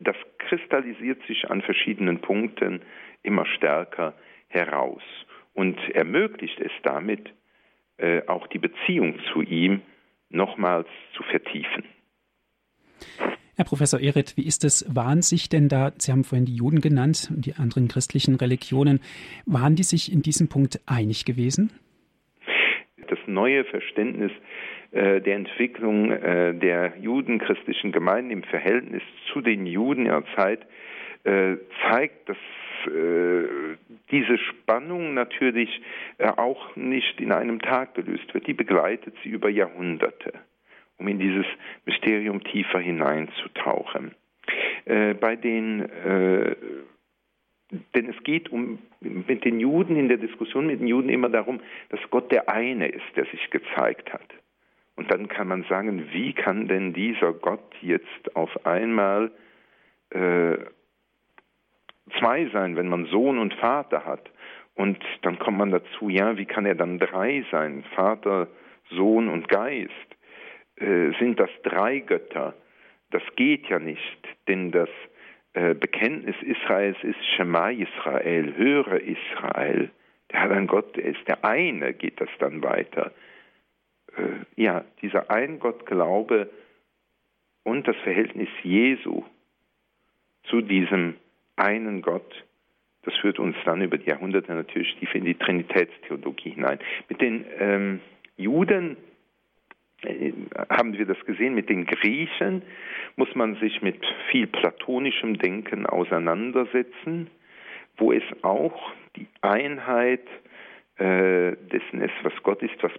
das 0.00 0.16
kristallisiert 0.38 1.20
sich 1.26 1.50
an 1.50 1.62
verschiedenen 1.62 2.20
Punkten 2.20 2.80
immer 3.22 3.46
stärker 3.46 4.14
heraus 4.48 5.02
und 5.52 5.78
ermöglicht 5.90 6.60
es 6.60 6.72
damit, 6.82 7.30
äh, 7.96 8.22
auch 8.26 8.46
die 8.48 8.58
Beziehung 8.58 9.18
zu 9.32 9.42
ihm 9.42 9.82
nochmals 10.30 10.88
zu 11.16 11.22
vertiefen. 11.24 11.84
Herr 13.56 13.64
Professor 13.64 14.00
Ehret, 14.00 14.36
wie 14.36 14.46
ist 14.46 14.64
es? 14.64 14.84
Waren 14.94 15.22
sich 15.22 15.48
denn 15.48 15.68
da, 15.68 15.92
Sie 15.96 16.10
haben 16.10 16.24
vorhin 16.24 16.44
die 16.44 16.56
Juden 16.56 16.80
genannt 16.80 17.30
und 17.30 17.46
die 17.46 17.54
anderen 17.54 17.86
christlichen 17.86 18.34
Religionen, 18.34 19.00
waren 19.46 19.76
die 19.76 19.84
sich 19.84 20.12
in 20.12 20.22
diesem 20.22 20.48
Punkt 20.48 20.80
einig 20.86 21.24
gewesen? 21.24 21.70
Das 23.08 23.18
neue 23.26 23.64
Verständnis 23.64 24.32
äh, 24.32 24.34
der 24.94 25.34
Entwicklung 25.34 26.12
äh, 26.12 26.54
der 26.54 26.94
judenchristlichen 27.00 27.90
Gemeinden 27.90 28.30
im 28.30 28.42
Verhältnis 28.44 29.02
zu 29.32 29.40
den 29.40 29.66
Juden 29.66 30.06
ihrer 30.06 30.24
Zeit 30.36 30.60
äh, 31.24 31.56
zeigt, 31.88 32.28
dass 32.28 32.36
äh, 32.86 33.48
diese 34.10 34.38
Spannung 34.38 35.14
natürlich 35.14 35.82
äh, 36.18 36.28
auch 36.28 36.76
nicht 36.76 37.20
in 37.20 37.32
einem 37.32 37.60
Tag 37.60 37.94
gelöst 37.94 38.32
wird. 38.34 38.46
Die 38.46 38.54
begleitet 38.54 39.14
sie 39.22 39.30
über 39.30 39.48
Jahrhunderte, 39.48 40.34
um 40.98 41.08
in 41.08 41.18
dieses 41.18 41.46
Mysterium 41.86 42.44
tiefer 42.44 42.78
hineinzutauchen. 42.78 44.14
Äh, 44.84 45.14
bei 45.14 45.36
den 45.36 45.88
denn 47.94 48.08
es 48.08 48.22
geht 48.22 48.52
um 48.52 48.78
mit 49.00 49.44
den 49.44 49.58
Juden 49.58 49.96
in 49.96 50.08
der 50.08 50.18
Diskussion 50.18 50.66
mit 50.66 50.80
den 50.80 50.86
Juden 50.86 51.08
immer 51.08 51.28
darum, 51.28 51.60
dass 51.88 51.98
Gott 52.10 52.30
der 52.30 52.48
eine 52.48 52.86
ist, 52.86 53.04
der 53.16 53.24
sich 53.24 53.50
gezeigt 53.50 54.12
hat. 54.12 54.28
Und 54.96 55.10
dann 55.10 55.28
kann 55.28 55.48
man 55.48 55.64
sagen, 55.64 56.08
wie 56.12 56.32
kann 56.32 56.68
denn 56.68 56.92
dieser 56.92 57.32
Gott 57.32 57.74
jetzt 57.80 58.36
auf 58.36 58.64
einmal 58.66 59.32
äh, 60.10 60.56
zwei 62.18 62.48
sein, 62.52 62.76
wenn 62.76 62.88
man 62.88 63.06
Sohn 63.06 63.38
und 63.38 63.54
Vater 63.54 64.04
hat. 64.04 64.30
Und 64.74 64.98
dann 65.22 65.38
kommt 65.38 65.58
man 65.58 65.70
dazu, 65.70 66.08
ja, 66.08 66.36
wie 66.36 66.46
kann 66.46 66.66
er 66.66 66.74
dann 66.74 66.98
drei 66.98 67.44
sein? 67.50 67.84
Vater, 67.94 68.48
Sohn 68.90 69.28
und 69.28 69.48
Geist. 69.48 69.90
Äh, 70.76 71.12
sind 71.18 71.38
das 71.38 71.50
drei 71.62 72.00
Götter? 72.00 72.54
Das 73.10 73.22
geht 73.36 73.68
ja 73.68 73.78
nicht, 73.78 74.18
denn 74.48 74.72
das 74.72 74.88
äh, 75.52 75.74
Bekenntnis 75.74 76.34
Israels 76.42 76.96
ist 77.02 77.24
Shema 77.36 77.70
Israel, 77.70 78.54
höre 78.56 79.00
Israel. 79.00 79.90
Der 80.32 80.40
hat 80.40 80.50
einen 80.50 80.66
Gott, 80.66 80.96
der 80.96 81.04
ist 81.04 81.28
der 81.28 81.44
eine, 81.44 81.94
geht 81.94 82.20
das 82.20 82.30
dann 82.40 82.62
weiter. 82.62 83.12
Äh, 84.16 84.62
ja, 84.62 84.84
dieser 85.02 85.30
Ein-Gott-Glaube 85.30 86.50
und 87.62 87.88
das 87.88 87.96
Verhältnis 88.04 88.48
Jesu 88.62 89.24
zu 90.44 90.60
diesem 90.60 91.14
einen 91.56 92.02
Gott, 92.02 92.44
das 93.02 93.14
führt 93.16 93.38
uns 93.38 93.56
dann 93.64 93.82
über 93.82 93.98
die 93.98 94.08
Jahrhunderte 94.08 94.52
natürlich 94.52 94.94
tief 94.96 95.14
in 95.14 95.24
die 95.24 95.34
Trinitätstheologie 95.34 96.50
hinein. 96.50 96.78
Mit 97.08 97.20
den 97.20 97.44
ähm, 97.58 98.00
Juden 98.36 98.96
äh, 100.02 100.32
haben 100.70 100.96
wir 100.96 101.06
das 101.06 101.22
gesehen, 101.26 101.54
mit 101.54 101.68
den 101.68 101.86
Griechen 101.86 102.62
muss 103.16 103.34
man 103.34 103.56
sich 103.56 103.82
mit 103.82 104.04
viel 104.30 104.46
platonischem 104.46 105.38
Denken 105.38 105.86
auseinandersetzen, 105.86 107.30
wo 107.96 108.12
es 108.12 108.24
auch 108.42 108.92
die 109.16 109.28
Einheit 109.42 110.26
äh, 110.96 111.56
dessen 111.72 112.00
ist, 112.00 112.14
was 112.22 112.32
Gott 112.42 112.62
ist, 112.62 112.82
was 112.82 112.92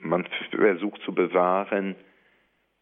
man 0.00 0.26
versucht 0.50 1.00
zu 1.02 1.14
bewahren. 1.14 1.94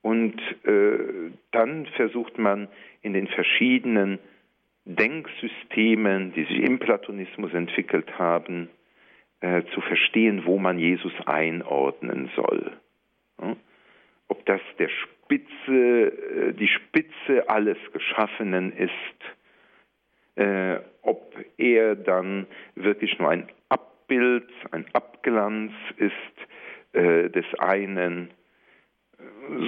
Und 0.02 0.40
äh, 0.64 1.32
dann 1.50 1.87
versucht 1.96 2.38
man 2.38 2.68
in 3.02 3.12
den 3.12 3.26
verschiedenen 3.26 4.18
Denksystemen, 4.85 6.32
die 6.32 6.44
sich 6.44 6.61
im 6.61 6.78
Platonismus 6.78 7.52
entwickelt 7.52 8.18
haben, 8.18 8.68
äh, 9.40 9.62
zu 9.75 9.80
verstehen, 9.80 10.46
wo 10.46 10.58
man 10.58 10.78
Jesus 10.78 11.12
einordnen 11.26 12.30
soll. 12.37 12.73
Ja? 13.42 13.56
Ob 14.28 14.46
das 14.46 14.61
der 14.78 14.88
Spitze, 14.88 15.73
äh, 15.73 16.52
die 16.52 16.68
Spitze 16.68 17.49
alles 17.49 17.78
Geschaffenen 17.92 18.73
ist, 18.73 18.92
äh, 20.37 20.78
ob 21.02 21.35
er 21.56 21.96
dann 21.96 22.46
wirklich 22.76 23.18
nur 23.18 23.30
ein 23.30 23.49
Abbild, 23.68 24.49
ein 24.70 24.87
Abglanz 24.92 25.73
ist 25.96 26.12
äh, 26.97 27.31
des 27.31 27.45
einen. 27.59 28.31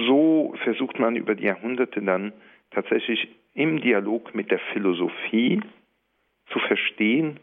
So 0.07 0.55
versucht 0.63 0.99
man 0.99 1.15
über 1.15 1.35
die 1.35 1.45
Jahrhunderte 1.45 2.01
dann 2.01 2.33
tatsächlich 2.71 3.27
im 3.53 3.81
Dialog 3.81 4.33
mit 4.35 4.51
der 4.51 4.59
Philosophie 4.73 5.61
zu 6.51 6.59
verstehen, 6.59 7.39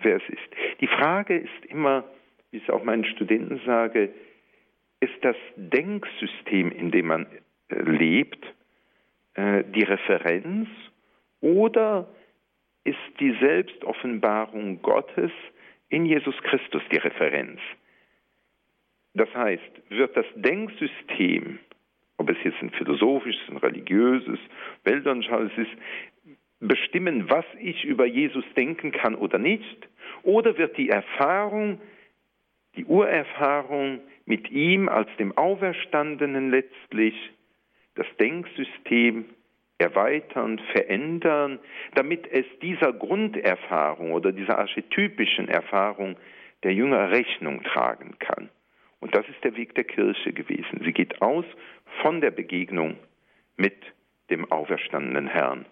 wer 0.00 0.16
es 0.16 0.28
ist. 0.28 0.80
Die 0.80 0.86
Frage 0.86 1.36
ist 1.38 1.64
immer, 1.68 2.04
wie 2.50 2.58
ich 2.58 2.64
es 2.64 2.70
auch 2.70 2.84
meinen 2.84 3.04
Studenten 3.04 3.60
sage, 3.64 4.10
ist 5.00 5.14
das 5.22 5.36
Denksystem, 5.56 6.70
in 6.70 6.90
dem 6.90 7.06
man 7.06 7.26
äh, 7.68 7.82
lebt, 7.82 8.44
äh, 9.34 9.64
die 9.64 9.82
Referenz 9.82 10.68
oder 11.40 12.08
ist 12.84 12.98
die 13.18 13.34
Selbstoffenbarung 13.40 14.82
Gottes 14.82 15.32
in 15.88 16.06
Jesus 16.06 16.36
Christus 16.42 16.82
die 16.92 16.98
Referenz? 16.98 17.60
Das 19.14 19.32
heißt, 19.34 19.90
wird 19.90 20.16
das 20.16 20.26
Denksystem 20.34 21.58
ob 22.22 22.30
es 22.30 22.36
jetzt 22.44 22.62
ein 22.62 22.70
philosophisches, 22.70 23.42
ein 23.48 23.56
religiöses, 23.56 24.38
weltanschauliches 24.84 25.66
ist, 25.66 26.36
bestimmen, 26.60 27.28
was 27.28 27.44
ich 27.58 27.84
über 27.84 28.06
Jesus 28.06 28.44
denken 28.56 28.92
kann 28.92 29.16
oder 29.16 29.38
nicht? 29.38 29.88
Oder 30.22 30.56
wird 30.56 30.76
die 30.76 30.88
Erfahrung, 30.88 31.80
die 32.76 32.84
Urerfahrung 32.84 34.00
mit 34.24 34.52
ihm 34.52 34.88
als 34.88 35.08
dem 35.18 35.36
Auferstandenen 35.36 36.50
letztlich 36.50 37.14
das 37.96 38.06
Denksystem 38.20 39.24
erweitern, 39.78 40.60
verändern, 40.72 41.58
damit 41.96 42.30
es 42.30 42.46
dieser 42.62 42.92
Grunderfahrung 42.92 44.12
oder 44.12 44.30
dieser 44.30 44.60
archetypischen 44.60 45.48
Erfahrung 45.48 46.16
der 46.62 46.72
Jünger 46.72 47.10
Rechnung 47.10 47.64
tragen 47.64 48.14
kann? 48.20 48.48
Und 49.02 49.16
das 49.16 49.28
ist 49.28 49.42
der 49.42 49.56
Weg 49.56 49.74
der 49.74 49.82
Kirche 49.82 50.32
gewesen. 50.32 50.80
Sie 50.84 50.92
geht 50.92 51.20
aus 51.20 51.44
von 52.02 52.20
der 52.20 52.30
Begegnung 52.30 52.96
mit 53.56 53.74
dem 54.30 54.50
auferstandenen 54.52 55.26
Herrn. 55.26 55.66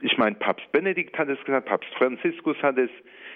Ich 0.00 0.18
meine, 0.18 0.34
Papst 0.34 0.70
Benedikt 0.72 1.16
hat 1.16 1.28
es 1.28 1.38
gesagt, 1.44 1.68
Papst 1.68 1.94
Franziskus 1.94 2.60
hat 2.60 2.76
es 2.76 2.90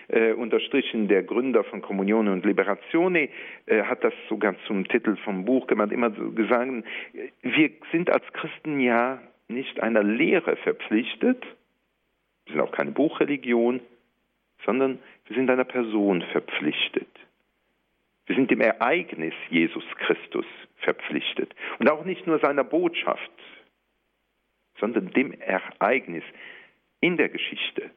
äh, 0.08 0.32
unterstrichen, 0.32 1.06
der 1.06 1.22
Gründer 1.22 1.62
von 1.62 1.80
Kommunione 1.80 2.32
und 2.32 2.44
Liberatione 2.44 3.28
äh, 3.66 3.84
hat 3.84 4.02
das 4.02 4.14
sogar 4.28 4.56
zum 4.66 4.88
Titel 4.88 5.14
vom 5.18 5.44
Buch 5.44 5.68
gemacht, 5.68 5.92
immer 5.92 6.10
so 6.10 6.32
gesagt, 6.32 6.72
wir 7.42 7.70
sind 7.92 8.10
als 8.10 8.24
Christen 8.32 8.80
ja 8.80 9.22
nicht 9.46 9.80
einer 9.80 10.02
Lehre 10.02 10.56
verpflichtet, 10.56 11.46
wir 12.46 12.54
sind 12.54 12.60
auch 12.60 12.72
keine 12.72 12.90
Buchreligion, 12.90 13.80
sondern 14.66 14.98
wir 15.28 15.36
sind 15.36 15.48
einer 15.48 15.64
Person 15.64 16.22
verpflichtet. 16.32 17.06
Wir 18.28 18.36
sind 18.36 18.50
dem 18.50 18.60
Ereignis 18.60 19.34
Jesus 19.50 19.84
Christus 19.96 20.44
verpflichtet. 20.76 21.54
Und 21.78 21.90
auch 21.90 22.04
nicht 22.04 22.26
nur 22.26 22.38
seiner 22.38 22.62
Botschaft, 22.62 23.30
sondern 24.78 25.10
dem 25.10 25.32
Ereignis 25.32 26.22
in 27.00 27.16
der 27.16 27.30
Geschichte. 27.30 27.90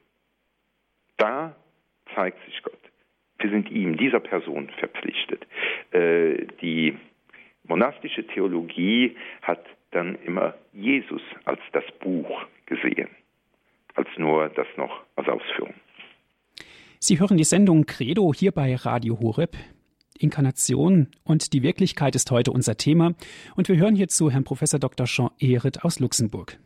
Da 1.18 1.56
zeigt 2.16 2.44
sich 2.46 2.64
Gott. 2.64 2.80
Wir 3.40 3.50
sind 3.50 3.70
ihm, 3.70 3.98
dieser 3.98 4.20
Person 4.20 4.70
verpflichtet. 4.80 5.46
Äh, 5.92 6.48
die 6.62 6.98
monastische 7.64 8.26
Theologie 8.26 9.18
hat 9.42 9.64
dann 9.92 10.16
immer 10.24 10.56
Jesus 10.72 11.22
als 11.44 11.60
das 11.74 11.84
Buch 12.00 12.46
gesehen, 12.66 13.10
als 13.96 14.08
nur 14.18 14.48
das 14.50 14.68
noch 14.78 15.04
als 15.16 15.28
Ausführung. 15.28 15.74
Sie 17.00 17.20
hören 17.20 17.38
die 17.38 17.44
Sendung 17.44 17.86
Credo 17.86 18.32
hier 18.34 18.52
bei 18.52 18.76
Radio 18.76 19.20
Horeb. 19.20 19.58
Inkarnation 20.22 21.08
und 21.24 21.54
die 21.54 21.64
Wirklichkeit 21.64 22.16
ist 22.16 22.32
heute 22.32 22.52
unser 22.52 22.78
Thema 22.78 23.14
und 23.56 23.68
wir 23.68 23.78
hören 23.78 23.96
hierzu 23.96 24.30
Herrn 24.30 24.44
Professor 24.44 24.80
Dr. 24.80 25.06
Jean 25.06 25.32
Ehret 25.40 25.84
aus 25.84 26.00
Luxemburg. 26.00 26.58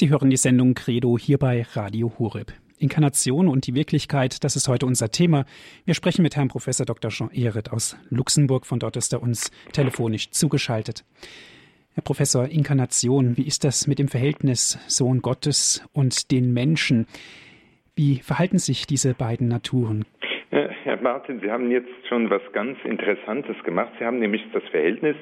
Sie 0.00 0.08
hören 0.08 0.30
die 0.30 0.38
Sendung 0.38 0.72
Credo 0.72 1.18
hier 1.18 1.36
bei 1.36 1.66
Radio 1.74 2.10
Horeb. 2.18 2.54
Inkarnation 2.78 3.48
und 3.48 3.66
die 3.66 3.74
Wirklichkeit, 3.74 4.42
das 4.44 4.56
ist 4.56 4.66
heute 4.66 4.86
unser 4.86 5.10
Thema. 5.10 5.44
Wir 5.84 5.92
sprechen 5.92 6.22
mit 6.22 6.36
Herrn 6.36 6.48
Professor 6.48 6.86
Dr. 6.86 7.10
Jean 7.10 7.28
Ehret 7.32 7.70
aus 7.70 7.98
Luxemburg. 8.08 8.64
Von 8.64 8.78
dort 8.78 8.96
ist 8.96 9.12
er 9.12 9.22
uns 9.22 9.50
telefonisch 9.74 10.30
zugeschaltet. 10.30 11.04
Herr 11.92 12.02
Professor, 12.02 12.48
Inkarnation, 12.48 13.36
wie 13.36 13.42
ist 13.42 13.62
das 13.62 13.86
mit 13.86 13.98
dem 13.98 14.08
Verhältnis 14.08 14.78
Sohn 14.86 15.20
Gottes 15.20 15.82
und 15.92 16.30
den 16.30 16.54
Menschen? 16.54 17.06
Wie 17.94 18.20
verhalten 18.20 18.58
sich 18.58 18.86
diese 18.86 19.12
beiden 19.12 19.48
Naturen? 19.48 20.06
Herr 20.84 21.00
Martin, 21.02 21.40
Sie 21.40 21.50
haben 21.50 21.70
jetzt 21.70 21.90
schon 22.08 22.30
was 22.30 22.40
ganz 22.52 22.78
Interessantes 22.84 23.56
gemacht. 23.64 23.92
Sie 23.98 24.04
haben 24.04 24.18
nämlich 24.18 24.42
das 24.52 24.62
Verhältnis 24.70 25.16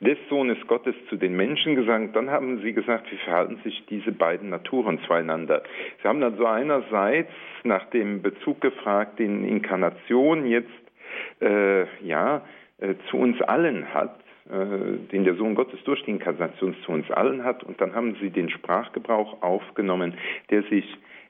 des 0.00 0.18
Sohnes 0.28 0.58
Gottes 0.66 0.94
zu 1.08 1.16
den 1.16 1.36
Menschen 1.36 1.74
gesagt. 1.74 2.14
Dann 2.14 2.30
haben 2.30 2.60
Sie 2.62 2.72
gesagt, 2.72 3.10
wie 3.10 3.16
verhalten 3.16 3.58
sich 3.64 3.84
diese 3.88 4.12
beiden 4.12 4.50
Naturen 4.50 5.00
zueinander. 5.06 5.62
Sie 6.02 6.08
haben 6.08 6.22
also 6.22 6.46
einerseits 6.46 7.32
nach 7.64 7.84
dem 7.90 8.22
Bezug 8.22 8.60
gefragt, 8.60 9.18
den 9.18 9.44
Inkarnation 9.44 10.46
jetzt 10.46 10.68
äh, 11.40 11.86
ja 12.04 12.42
äh, 12.78 12.94
zu 13.10 13.16
uns 13.16 13.40
allen 13.42 13.92
hat 13.92 14.20
äh, 14.48 15.08
den 15.12 15.24
der 15.24 15.34
Sohn 15.34 15.54
Gottes 15.54 15.80
durch 15.84 16.02
die 16.04 16.12
Inkarnation 16.12 16.76
zu 16.84 16.92
uns 16.92 17.10
allen 17.10 17.44
hat. 17.44 17.64
Und 17.64 17.80
dann 17.80 17.94
haben 17.94 18.16
sie 18.20 18.30
den 18.30 18.48
Sprachgebrauch 18.48 19.42
aufgenommen, 19.42 20.14
der 20.50 20.62
sich 20.64 20.84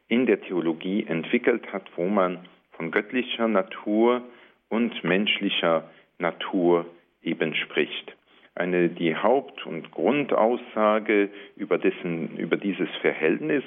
in 0.08 0.26
der 0.26 0.40
Theologie 0.40 1.06
entwickelt 1.06 1.72
hat, 1.72 1.84
wo 1.96 2.06
man 2.06 2.40
von 2.80 2.90
göttlicher 2.92 3.46
Natur 3.46 4.22
und 4.70 5.04
menschlicher 5.04 5.90
Natur 6.18 6.86
eben 7.22 7.54
spricht. 7.54 8.16
Eine, 8.54 8.88
die 8.88 9.14
Haupt- 9.14 9.66
und 9.66 9.90
Grundaussage 9.90 11.28
über, 11.56 11.76
dessen, 11.76 12.38
über 12.38 12.56
dieses 12.56 12.88
Verhältnis, 13.02 13.62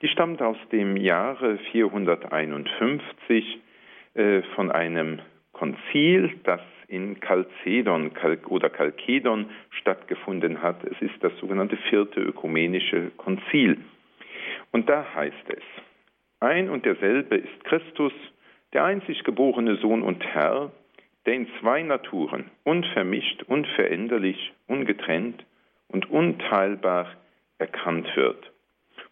die 0.00 0.06
stammt 0.06 0.40
aus 0.42 0.56
dem 0.70 0.96
Jahre 0.96 1.58
451 1.72 3.58
äh, 4.14 4.42
von 4.54 4.70
einem 4.70 5.18
Konzil, 5.50 6.30
das 6.44 6.60
in 6.86 7.18
Chalcedon 7.18 8.12
oder 8.46 8.70
Chalkedon 8.70 9.46
stattgefunden 9.70 10.62
hat. 10.62 10.84
Es 10.84 11.02
ist 11.02 11.16
das 11.20 11.36
sogenannte 11.40 11.76
vierte 11.90 12.20
ökumenische 12.20 13.10
Konzil. 13.16 13.78
Und 14.70 14.88
da 14.88 15.04
heißt 15.16 15.48
es, 15.48 15.64
ein 16.38 16.70
und 16.70 16.84
derselbe 16.84 17.36
ist 17.36 17.64
Christus, 17.64 18.12
der 18.72 18.84
einzig 18.84 19.24
geborene 19.24 19.76
Sohn 19.76 20.02
und 20.02 20.24
Herr, 20.24 20.70
der 21.26 21.34
in 21.34 21.46
zwei 21.60 21.82
Naturen, 21.82 22.50
unvermischt, 22.64 23.44
unveränderlich, 23.44 24.52
ungetrennt 24.66 25.44
und 25.88 26.10
unteilbar 26.10 27.08
erkannt 27.58 28.08
wird, 28.16 28.50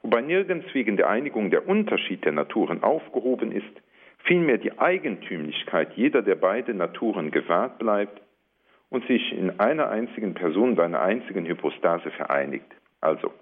wobei 0.03 0.23
nirgends 0.23 0.67
wegen 0.75 0.97
der 0.97 1.09
Einigung 1.09 1.51
der 1.51 1.69
Unterschied 1.69 2.25
der 2.25 2.33
Naturen 2.33 2.83
aufgehoben 2.83 3.53
ist, 3.53 3.83
vielmehr 4.25 4.59
die 4.59 4.79
Eigentümlichkeit 4.79 5.93
jeder 5.95 6.23
der 6.23 6.35
beiden 6.35 6.79
Naturen 6.79 7.31
gewahrt 7.31 7.79
bleibt 7.79 8.21
und 8.89 9.07
sich 9.07 9.33
in 9.33 9.61
einer 9.61 9.89
einzigen 9.89 10.35
Person 10.35 10.75
bei 10.75 10.85
einer 10.85 11.01
einzigen 11.01 11.47
Hypostase 11.47 12.11
vereinigt. 12.11 12.67
Also, 13.01 13.33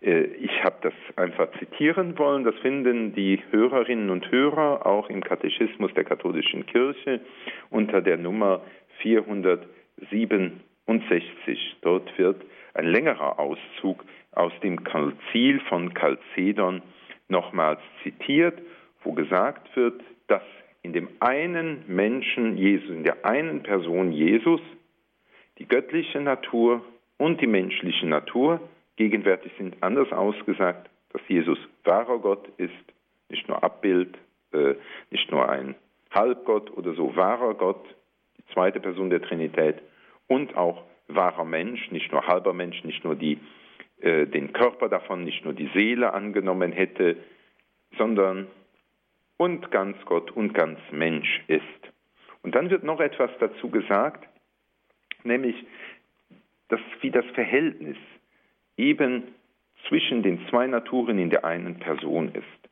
ich 0.00 0.62
habe 0.62 0.76
das 0.82 0.92
einfach 1.16 1.48
zitieren 1.58 2.16
wollen. 2.18 2.44
Das 2.44 2.54
finden 2.56 3.14
die 3.14 3.40
Hörerinnen 3.50 4.10
und 4.10 4.30
Hörer 4.30 4.84
auch 4.86 5.08
im 5.10 5.24
Katechismus 5.24 5.92
der 5.94 6.04
katholischen 6.04 6.66
Kirche 6.66 7.18
unter 7.70 8.00
der 8.00 8.16
Nummer 8.16 8.60
467. 8.98 11.78
Dort 11.82 12.16
wird 12.16 12.40
ein 12.74 12.86
längerer 12.86 13.40
Auszug 13.40 14.04
aus 14.32 14.52
dem 14.62 14.84
Konzil 14.84 15.58
von 15.68 15.92
Chalcedon 15.94 16.82
nochmals 17.28 17.80
zitiert, 18.04 18.62
wo 19.02 19.12
gesagt 19.12 19.74
wird, 19.76 20.00
dass 20.28 20.42
in 20.82 20.92
dem 20.92 21.08
einen 21.18 21.82
Menschen 21.88 22.56
Jesus, 22.56 22.90
in 22.90 23.02
der 23.02 23.24
einen 23.24 23.64
Person 23.64 24.12
Jesus, 24.12 24.60
die 25.58 25.66
göttliche 25.66 26.20
Natur 26.20 26.84
und 27.16 27.40
die 27.40 27.48
menschliche 27.48 28.06
Natur 28.06 28.60
gegenwärtig 28.98 29.52
sind. 29.56 29.76
Anders 29.80 30.12
ausgesagt, 30.12 30.90
dass 31.12 31.22
Jesus 31.28 31.58
wahrer 31.84 32.18
Gott 32.18 32.46
ist, 32.58 32.72
nicht 33.30 33.48
nur 33.48 33.62
Abbild, 33.62 34.18
äh, 34.52 34.74
nicht 35.10 35.30
nur 35.30 35.48
ein 35.48 35.74
Halbgott 36.10 36.76
oder 36.76 36.94
so, 36.94 37.14
wahrer 37.16 37.54
Gott, 37.54 37.82
die 38.36 38.52
zweite 38.52 38.80
Person 38.80 39.08
der 39.08 39.22
Trinität 39.22 39.76
und 40.26 40.56
auch 40.56 40.82
wahrer 41.06 41.44
Mensch, 41.44 41.90
nicht 41.90 42.12
nur 42.12 42.26
halber 42.26 42.52
Mensch, 42.52 42.82
nicht 42.84 43.04
nur 43.04 43.14
die, 43.14 43.38
äh, 44.00 44.26
den 44.26 44.52
Körper 44.52 44.88
davon, 44.88 45.24
nicht 45.24 45.44
nur 45.44 45.54
die 45.54 45.70
Seele 45.74 46.12
angenommen 46.12 46.72
hätte, 46.72 47.16
sondern 47.96 48.48
und 49.36 49.70
ganz 49.70 49.96
Gott 50.06 50.32
und 50.32 50.52
ganz 50.54 50.80
Mensch 50.90 51.42
ist. 51.46 51.62
Und 52.42 52.54
dann 52.54 52.68
wird 52.68 52.82
noch 52.82 53.00
etwas 53.00 53.30
dazu 53.38 53.70
gesagt, 53.70 54.28
nämlich 55.22 55.54
dass, 56.68 56.80
wie 57.00 57.10
das 57.10 57.24
Verhältnis 57.34 57.96
eben 58.78 59.24
zwischen 59.88 60.22
den 60.22 60.46
zwei 60.48 60.66
Naturen 60.66 61.18
in 61.18 61.30
der 61.30 61.44
einen 61.44 61.78
Person 61.78 62.30
ist. 62.32 62.70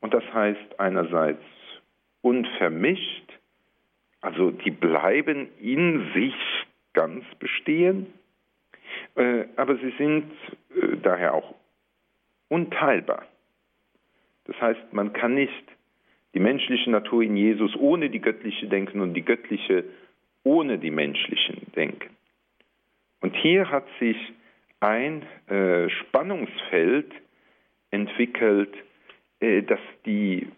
Und 0.00 0.14
das 0.14 0.24
heißt 0.32 0.78
einerseits 0.78 1.42
unvermischt, 2.22 3.32
also 4.20 4.50
die 4.50 4.70
bleiben 4.70 5.48
in 5.60 6.12
sich 6.14 6.34
ganz 6.92 7.24
bestehen, 7.38 8.06
äh, 9.16 9.44
aber 9.56 9.76
sie 9.76 9.92
sind 9.98 10.30
äh, 10.70 10.96
daher 11.02 11.34
auch 11.34 11.54
unteilbar. 12.48 13.26
Das 14.44 14.60
heißt, 14.60 14.92
man 14.92 15.12
kann 15.12 15.34
nicht 15.34 15.52
die 16.34 16.40
menschliche 16.40 16.90
Natur 16.90 17.22
in 17.22 17.36
Jesus 17.36 17.74
ohne 17.76 18.10
die 18.10 18.20
göttliche 18.20 18.66
denken 18.66 19.00
und 19.00 19.14
die 19.14 19.24
göttliche 19.24 19.84
ohne 20.44 20.78
die 20.78 20.90
menschlichen 20.90 21.66
denken. 21.74 22.16
Und 23.20 23.36
hier 23.36 23.70
hat 23.70 23.84
sich 23.98 24.16
ein 24.80 25.22
äh, 25.48 25.88
Spannungsfeld 25.88 27.12
entwickelt, 27.90 28.74
äh, 29.40 29.62
das 29.62 29.80
die 30.06 30.48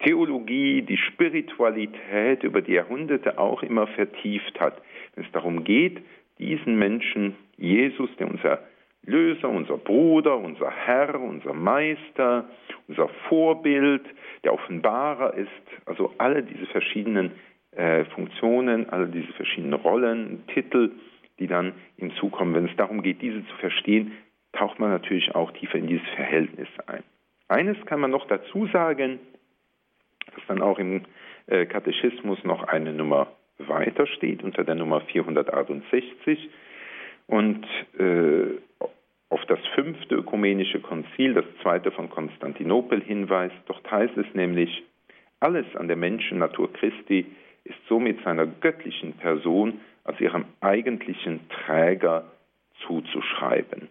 Theologie, 0.00 0.82
die 0.82 0.96
Spiritualität 0.96 2.42
über 2.42 2.62
die 2.62 2.72
Jahrhunderte 2.72 3.38
auch 3.38 3.62
immer 3.62 3.86
vertieft 3.86 4.58
hat. 4.58 4.80
Wenn 5.14 5.24
es 5.24 5.32
darum 5.32 5.64
geht, 5.64 5.98
diesen 6.38 6.78
Menschen, 6.78 7.36
Jesus, 7.58 8.08
der 8.18 8.30
unser 8.30 8.60
Löser, 9.04 9.48
unser 9.48 9.76
Bruder, 9.76 10.36
unser 10.38 10.70
Herr, 10.70 11.20
unser 11.20 11.52
Meister, 11.52 12.48
unser 12.88 13.08
Vorbild, 13.28 14.02
der 14.44 14.54
Offenbarer 14.54 15.34
ist, 15.34 15.48
also 15.86 16.14
alle 16.18 16.42
diese 16.42 16.66
verschiedenen 16.66 17.32
äh, 17.72 18.04
Funktionen, 18.06 18.88
alle 18.90 19.06
diese 19.06 19.32
verschiedenen 19.32 19.74
Rollen, 19.74 20.44
Titel, 20.48 20.92
die 21.40 21.46
dann 21.46 21.72
hinzukommen. 21.96 22.54
Wenn 22.54 22.66
es 22.66 22.76
darum 22.76 23.02
geht, 23.02 23.20
diese 23.20 23.44
zu 23.46 23.54
verstehen, 23.56 24.12
taucht 24.52 24.78
man 24.78 24.90
natürlich 24.90 25.34
auch 25.34 25.50
tiefer 25.52 25.78
in 25.78 25.86
dieses 25.86 26.06
Verhältnis 26.14 26.68
ein. 26.86 27.02
Eines 27.48 27.76
kann 27.86 28.00
man 28.00 28.10
noch 28.10 28.26
dazu 28.28 28.66
sagen, 28.68 29.18
dass 30.34 30.44
dann 30.46 30.62
auch 30.62 30.78
im 30.78 31.02
äh, 31.46 31.66
Katechismus 31.66 32.42
noch 32.44 32.64
eine 32.64 32.92
Nummer 32.92 33.28
weiter 33.58 34.06
steht, 34.06 34.42
unter 34.42 34.64
der 34.64 34.76
Nummer 34.76 35.00
468. 35.00 36.48
Und 37.26 37.66
äh, 37.98 38.58
auf 39.28 39.44
das 39.46 39.60
fünfte 39.74 40.16
ökumenische 40.16 40.80
Konzil, 40.80 41.34
das 41.34 41.44
zweite 41.62 41.90
von 41.92 42.10
Konstantinopel, 42.10 43.00
hinweist. 43.00 43.54
Dort 43.66 43.88
heißt 43.90 44.16
es 44.16 44.26
nämlich, 44.34 44.82
alles 45.38 45.66
an 45.76 45.88
der 45.88 45.96
Menschennatur 45.96 46.72
Christi 46.72 47.26
ist 47.64 47.78
somit 47.88 48.22
seiner 48.24 48.46
göttlichen 48.46 49.14
Person 49.14 49.80
als 50.04 50.20
ihrem 50.20 50.44
eigentlichen 50.60 51.40
Träger 51.48 52.24
zuzuschreiben. 52.86 53.88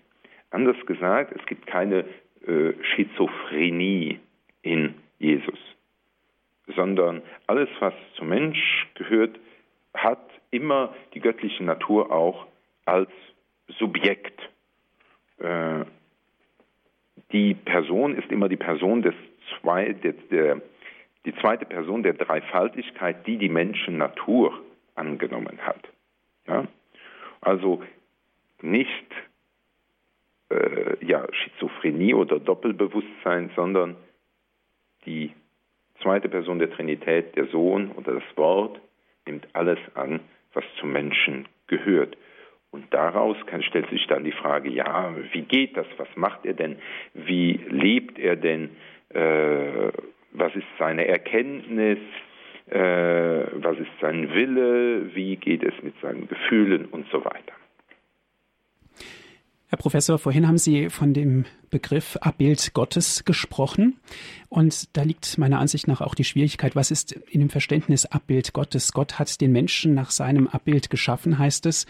Anders 0.52 0.78
gesagt, 0.86 1.34
es 1.38 1.45
gibt 1.45 1.67
keine 1.67 2.06
äh, 2.45 2.74
Schizophrenie 2.82 4.19
in 4.62 4.95
Jesus, 5.19 5.60
sondern 6.76 7.22
alles, 7.48 7.69
was 7.80 7.93
zum 8.15 8.30
Mensch 8.30 8.88
gehört, 8.95 9.38
hat 9.93 10.19
immer 10.52 10.95
die 11.13 11.19
göttliche 11.19 11.63
Natur 11.63 12.12
auch 12.12 12.48
als 12.86 13.10
Subjekt 13.78 14.39
äh, 15.39 15.86
die 17.32 17.54
Person 17.54 18.15
ist 18.15 18.32
immer 18.32 18.50
die 18.50 18.58
Person 18.58 19.02
des 19.02 19.13
zwei, 19.60 19.93
der, 19.93 20.13
der, 20.32 20.62
die 21.26 21.36
zweite 21.36 21.65
Person 21.65 22.04
der 22.04 22.13
Dreifaltigkeit, 22.13 23.26
die 23.28 23.38
die 23.38 23.50
Menschennatur 23.50 24.54
angenommen 24.95 25.60
hat. 25.62 25.88
Ja? 26.49 26.67
Also 27.41 27.83
nicht 28.62 29.12
äh, 30.49 31.05
ja, 31.05 31.25
Schizophrenie 31.31 32.13
oder 32.13 32.39
Doppelbewusstsein, 32.39 33.51
sondern 33.55 33.95
die 35.05 35.31
zweite 36.01 36.29
Person 36.29 36.59
der 36.59 36.71
Trinität, 36.71 37.35
der 37.35 37.47
Sohn 37.47 37.91
oder 37.91 38.13
das 38.13 38.38
Wort, 38.38 38.79
nimmt 39.25 39.47
alles 39.53 39.79
an, 39.95 40.19
was 40.53 40.63
zum 40.79 40.91
Menschen 40.91 41.47
gehört. 41.67 42.17
Und 42.71 42.93
daraus 42.93 43.38
kann, 43.47 43.63
stellt 43.63 43.89
sich 43.89 44.05
dann 44.07 44.23
die 44.23 44.31
Frage, 44.31 44.69
ja, 44.69 45.15
wie 45.31 45.41
geht 45.41 45.75
das? 45.75 45.88
Was 45.97 46.07
macht 46.15 46.45
er 46.45 46.53
denn? 46.53 46.77
Wie 47.13 47.53
lebt 47.69 48.19
er 48.19 48.35
denn? 48.35 48.75
Äh, 49.09 49.91
was 50.31 50.55
ist 50.55 50.67
seine 50.77 51.07
Erkenntnis? 51.07 51.97
Äh, 52.69 53.63
was 53.63 53.77
ist 53.79 53.89
sein 53.99 54.34
Wille? 54.34 55.15
Wie 55.15 55.36
geht 55.38 55.63
es 55.63 55.73
mit 55.82 55.95
seinen 56.01 56.27
Gefühlen 56.27 56.86
und 56.86 57.05
so 57.12 57.23
weiter? 57.25 57.53
Herr 59.71 59.77
Professor, 59.77 60.17
vorhin 60.17 60.47
haben 60.47 60.58
Sie 60.58 60.89
von 60.89 61.13
dem 61.13 61.45
Begriff 61.69 62.17
Abbild 62.21 62.73
Gottes 62.73 63.23
gesprochen. 63.23 63.99
Und 64.49 64.97
da 64.97 65.03
liegt 65.03 65.38
meiner 65.38 65.60
Ansicht 65.60 65.88
nach 65.88 66.01
auch 66.01 66.15
die 66.15 66.23
Schwierigkeit, 66.23 66.75
was 66.75 66.89
ist 66.89 67.12
in 67.12 67.39
dem 67.39 67.51
Verständnis 67.51 68.08
Abbild 68.08 68.53
Gottes? 68.53 68.93
Gott 68.93 69.19
hat 69.19 69.41
den 69.41 69.51
Menschen 69.51 69.93
nach 69.93 70.10
seinem 70.10 70.47
Abbild 70.47 70.89
geschaffen, 70.89 71.38
heißt 71.38 71.67
es. 71.67 71.86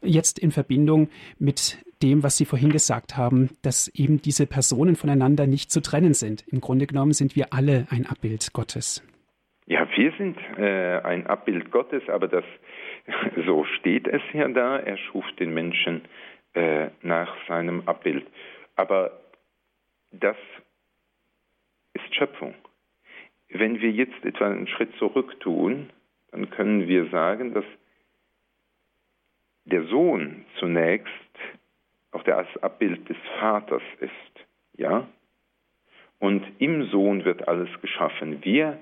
Jetzt 0.00 0.38
in 0.38 0.52
Verbindung 0.52 1.08
mit 1.40 1.78
dem, 2.04 2.22
was 2.22 2.36
Sie 2.36 2.44
vorhin 2.44 2.70
gesagt 2.70 3.16
haben, 3.16 3.50
dass 3.62 3.88
eben 3.88 4.22
diese 4.22 4.46
Personen 4.46 4.94
voneinander 4.94 5.48
nicht 5.48 5.72
zu 5.72 5.80
trennen 5.80 6.14
sind. 6.14 6.44
Im 6.46 6.60
Grunde 6.60 6.86
genommen 6.86 7.14
sind 7.14 7.34
wir 7.34 7.52
alle 7.52 7.88
ein 7.90 8.06
Abbild 8.06 8.52
Gottes. 8.52 9.02
Ja, 9.66 9.88
wir 9.96 10.12
sind 10.18 10.38
äh, 10.58 11.00
ein 11.00 11.26
Abbild 11.26 11.70
Gottes, 11.70 12.06
aber 12.08 12.28
das 12.28 12.44
so 13.46 13.64
steht 13.64 14.06
es 14.06 14.22
ja 14.32 14.46
da. 14.48 14.78
Er 14.78 14.98
schuf 14.98 15.24
den 15.38 15.54
Menschen 15.54 16.02
äh, 16.54 16.88
nach 17.02 17.34
seinem 17.48 17.88
Abbild. 17.88 18.26
Aber 18.76 19.20
das 20.10 20.36
ist 21.94 22.14
Schöpfung. 22.14 22.54
Wenn 23.48 23.80
wir 23.80 23.90
jetzt 23.90 24.24
etwa 24.24 24.46
einen 24.46 24.66
Schritt 24.66 24.94
zurück 24.96 25.40
tun, 25.40 25.90
dann 26.30 26.50
können 26.50 26.86
wir 26.88 27.08
sagen, 27.10 27.54
dass 27.54 27.64
der 29.64 29.84
Sohn 29.84 30.44
zunächst 30.58 31.08
auch 32.10 32.22
das 32.22 32.46
Abbild 32.58 33.08
des 33.08 33.16
Vaters 33.40 33.82
ist, 34.00 34.46
ja? 34.76 35.08
Und 36.18 36.44
im 36.58 36.84
Sohn 36.90 37.24
wird 37.24 37.48
alles 37.48 37.68
geschaffen. 37.80 38.44
Wir 38.44 38.78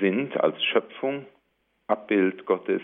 sind 0.00 0.38
als 0.40 0.62
Schöpfung 0.64 1.26
Abbild 1.86 2.46
Gottes, 2.46 2.82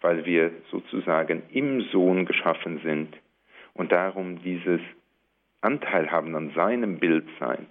weil 0.00 0.24
wir 0.24 0.50
sozusagen 0.70 1.42
im 1.50 1.82
Sohn 1.92 2.24
geschaffen 2.24 2.80
sind 2.82 3.16
und 3.74 3.92
darum 3.92 4.42
dieses 4.42 4.80
Anteil 5.60 6.10
haben 6.10 6.34
an 6.34 6.52
seinem 6.54 6.98
Bild 6.98 7.26
sein. 7.38 7.66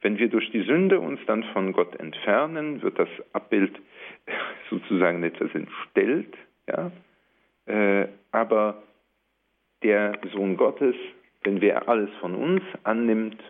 Wenn 0.00 0.18
wir 0.18 0.28
durch 0.28 0.50
die 0.50 0.62
Sünde 0.62 1.00
uns 1.00 1.20
dann 1.26 1.42
von 1.52 1.72
Gott 1.72 1.98
entfernen, 1.98 2.82
wird 2.82 2.98
das 2.98 3.08
Abbild 3.32 3.72
sozusagen 4.70 5.22
etwas 5.22 5.54
entstellt, 5.54 6.36
ja? 6.68 6.90
Äh, 7.66 8.08
aber 8.30 8.82
der 9.82 10.18
Sohn 10.32 10.56
Gottes, 10.56 10.94
wenn 11.42 11.60
wer 11.60 11.88
alles 11.88 12.10
von 12.20 12.34
uns 12.34 12.62
annimmt, 12.84 13.42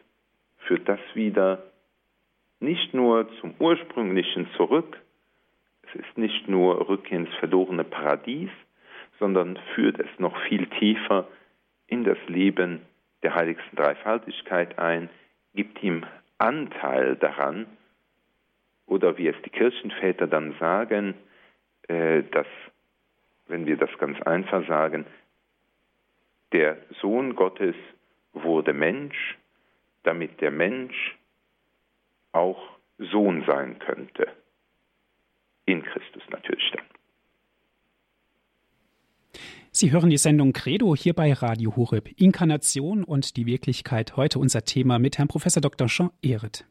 führt 0.58 0.88
das 0.88 1.00
wieder 1.14 1.62
nicht 2.60 2.94
nur 2.94 3.28
zum 3.40 3.54
Ursprünglichen 3.58 4.48
zurück, 4.56 5.00
es 5.82 6.00
ist 6.00 6.18
nicht 6.18 6.48
nur 6.48 6.88
Rückkehr 6.88 7.18
ins 7.18 7.34
verlorene 7.34 7.84
Paradies, 7.84 8.50
sondern 9.18 9.58
führt 9.74 9.98
es 9.98 10.08
noch 10.18 10.36
viel 10.48 10.66
tiefer 10.66 11.26
in 11.86 12.04
das 12.04 12.18
Leben 12.26 12.82
der 13.22 13.34
heiligsten 13.34 13.76
Dreifaltigkeit 13.76 14.78
ein, 14.78 15.08
gibt 15.54 15.82
ihm 15.82 16.04
Anteil 16.38 17.16
daran, 17.16 17.66
oder 18.86 19.18
wie 19.18 19.28
es 19.28 19.36
die 19.44 19.50
Kirchenväter 19.50 20.26
dann 20.26 20.54
sagen, 20.60 21.14
äh, 21.88 22.22
dass, 22.30 22.46
wenn 23.48 23.66
wir 23.66 23.76
das 23.76 23.90
ganz 23.98 24.20
einfach 24.22 24.66
sagen, 24.68 25.06
der 26.52 26.78
Sohn 27.00 27.34
Gottes 27.34 27.74
wurde 28.32 28.72
Mensch, 28.72 29.36
damit 30.04 30.40
der 30.40 30.52
Mensch 30.52 31.16
auch 32.36 32.58
Sohn 32.98 33.44
sein 33.46 33.78
könnte. 33.78 34.28
In 35.64 35.82
Christus 35.82 36.22
natürlich 36.30 36.70
dann. 36.76 36.86
Sie 39.72 39.92
hören 39.92 40.08
die 40.08 40.16
Sendung 40.16 40.52
Credo 40.52 40.96
hier 40.96 41.12
bei 41.12 41.32
Radio 41.32 41.76
Horeb. 41.76 42.08
Inkarnation 42.18 43.04
und 43.04 43.36
die 43.36 43.44
Wirklichkeit. 43.44 44.16
Heute 44.16 44.38
unser 44.38 44.64
Thema 44.64 44.98
mit 44.98 45.18
Herrn 45.18 45.28
Prof. 45.28 45.44
Dr. 45.44 45.88
Jean 45.88 46.10
Ehret. 46.22 46.64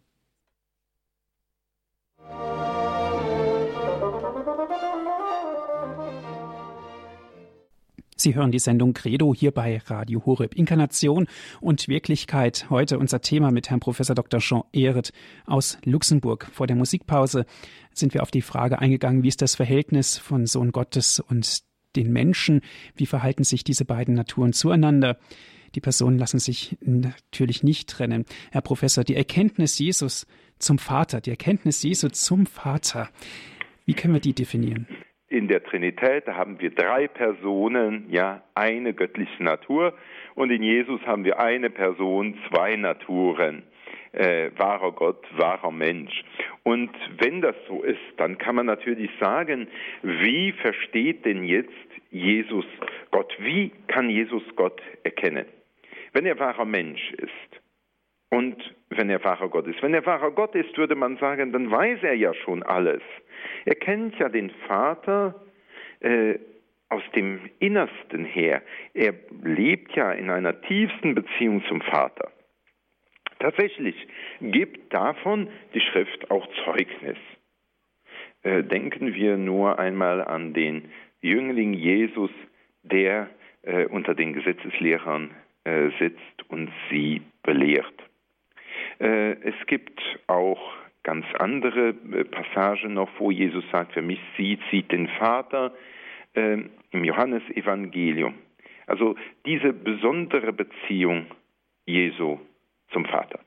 Sie 8.18 8.34
hören 8.34 8.54
die 8.54 8.60
Sendung 8.60 8.94
Credo 8.94 9.34
hier 9.36 9.52
bei 9.52 9.82
Radio 9.88 10.26
Horeb. 10.26 10.56
Inkarnation 10.56 11.28
und 11.60 11.90
Wirklichkeit. 11.90 12.70
Heute 12.70 12.98
unser 12.98 13.20
Thema 13.20 13.52
mit 13.52 13.70
Herrn 13.70 13.82
Prof. 13.82 13.98
Dr. 13.98 14.40
Jean 14.40 14.64
Ehret 14.72 15.12
aus 15.46 15.78
Luxemburg. 15.84 16.48
Vor 16.54 16.66
der 16.66 16.78
Musikpause 16.78 17.46
sind 17.94 18.14
wir 18.14 18.22
auf 18.22 18.32
die 18.32 18.42
Frage 18.42 18.80
eingegangen, 18.80 19.24
wie 19.24 19.28
ist 19.28 19.42
das 19.42 19.56
Verhältnis 19.56 20.18
von 20.18 20.46
Sohn 20.46 20.72
Gottes 20.72 21.20
und 21.20 21.64
den 21.98 22.14
Menschen. 22.14 22.62
Wie 22.96 23.06
verhalten 23.06 23.44
sich 23.44 23.66
diese 23.66 23.84
beiden 23.84 24.16
Naturen 24.16 24.54
zueinander? 24.54 25.18
Die 25.76 25.82
Personen 25.82 26.18
lassen 26.18 26.40
sich 26.40 26.78
natürlich 26.80 27.64
nicht 27.64 27.90
trennen. 27.90 28.24
Herr 28.50 28.62
Professor, 28.62 29.04
die 29.04 29.16
Erkenntnis 29.16 29.78
Jesus 29.78 30.26
zum 30.58 30.80
Vater, 30.80 31.20
die 31.20 31.32
Erkenntnis 31.32 31.84
Jesu 31.84 32.08
zum 32.08 32.46
Vater, 32.46 33.10
wie 33.84 33.94
können 33.94 34.14
wir 34.14 34.22
die 34.22 34.34
definieren? 34.34 34.88
In 35.28 35.48
der 35.48 35.64
Trinität 35.64 36.28
haben 36.28 36.60
wir 36.60 36.70
drei 36.70 37.08
Personen, 37.08 38.06
ja, 38.10 38.44
eine 38.54 38.94
göttliche 38.94 39.44
Natur 39.44 39.94
und 40.36 40.52
in 40.52 40.62
Jesus 40.62 41.02
haben 41.08 41.26
wir 41.26 41.40
eine 41.40 41.70
Person, 41.70 42.38
zwei 42.50 42.76
Naturen 42.76 43.64
äh, 44.16 44.52
wahrer 44.58 44.92
Gott, 44.92 45.24
wahrer 45.38 45.72
Mensch. 45.72 46.24
Und 46.64 46.92
wenn 47.18 47.42
das 47.42 47.56
so 47.68 47.84
ist, 47.84 48.00
dann 48.18 48.38
kann 48.38 48.56
man 48.56 48.66
natürlich 48.66 49.12
sagen, 49.20 49.68
wie 50.04 50.54
versteht 50.54 51.26
denn 51.26 51.44
jetzt 51.44 51.70
Jesus 52.12 52.66
Gott? 53.12 53.34
Wie 53.40 53.72
kann 53.88 54.10
Jesus 54.10 54.44
Gott 54.56 54.82
erkennen? 55.04 55.46
Wenn 56.14 56.26
er 56.26 56.40
wahrer 56.40 56.66
Mensch 56.66 57.12
ist 57.14 57.62
und 58.30 58.58
wenn 58.98 59.10
er 59.10 59.24
wahrer 59.24 59.50
Gott 59.50 59.68
ist. 59.68 59.82
Wenn 59.82 59.94
er 59.94 60.06
wahrer 60.06 60.32
Gott 60.32 60.56
ist, 60.56 60.78
würde 60.78 60.96
man 60.96 61.18
sagen, 61.18 61.52
dann 61.52 61.72
weiß 61.72 62.00
er 62.04 62.14
ja 62.14 62.34
schon 62.34 62.64
alles. 62.64 63.02
Er 63.66 63.76
kennt 63.76 64.18
ja 64.20 64.30
den 64.30 64.50
Vater 64.68 65.36
äh, 66.00 66.40
aus 66.90 67.04
dem 67.16 67.50
Innersten 67.60 68.26
her. 68.26 68.62
Er 68.94 69.14
lebt 69.44 69.96
ja 69.96 70.12
in 70.12 70.30
einer 70.30 70.62
tiefsten 70.62 71.16
Beziehung 71.16 71.64
zum 71.68 71.82
Vater. 71.82 72.32
Tatsächlich 73.40 73.96
gibt 74.42 74.94
davon 74.94 75.50
die 75.74 75.82
Schrift 75.82 76.32
auch 76.32 76.48
Zeugnis. 76.64 77.18
Äh, 78.44 78.64
denken 78.64 79.14
wir 79.14 79.38
nur 79.38 79.80
einmal 79.80 80.24
an 80.24 80.54
den 80.54 80.90
Jüngling 81.22 81.74
Jesus, 81.74 82.32
der 82.84 83.30
äh, 83.64 83.86
unter 83.86 84.14
den 84.14 84.34
Gesetzeslehrern 84.34 85.32
äh, 85.64 85.90
sitzt 86.00 86.50
und 86.50 86.72
sie 86.90 87.24
belehrt. 87.44 87.94
Äh, 89.00 89.34
es 89.42 89.56
gibt 89.68 90.00
auch 90.28 90.74
ganz 91.04 91.26
andere 91.38 91.90
äh, 91.90 92.24
Passagen 92.26 92.94
noch, 92.94 93.10
wo 93.20 93.32
Jesus 93.32 93.64
sagt, 93.72 93.96
wer 93.96 94.04
mich 94.04 94.20
sieht, 94.38 94.60
sieht 94.72 94.92
den 94.92 95.08
Vater 95.08 95.74
äh, 96.34 96.58
im 96.92 97.04
Johannesevangelium. 97.04 98.36
Also 98.88 99.16
diese 99.46 99.74
besondere 99.74 100.54
Beziehung 100.54 101.28
Jesu 101.86 102.40
zum 102.92 103.06
Vater. 103.06 103.40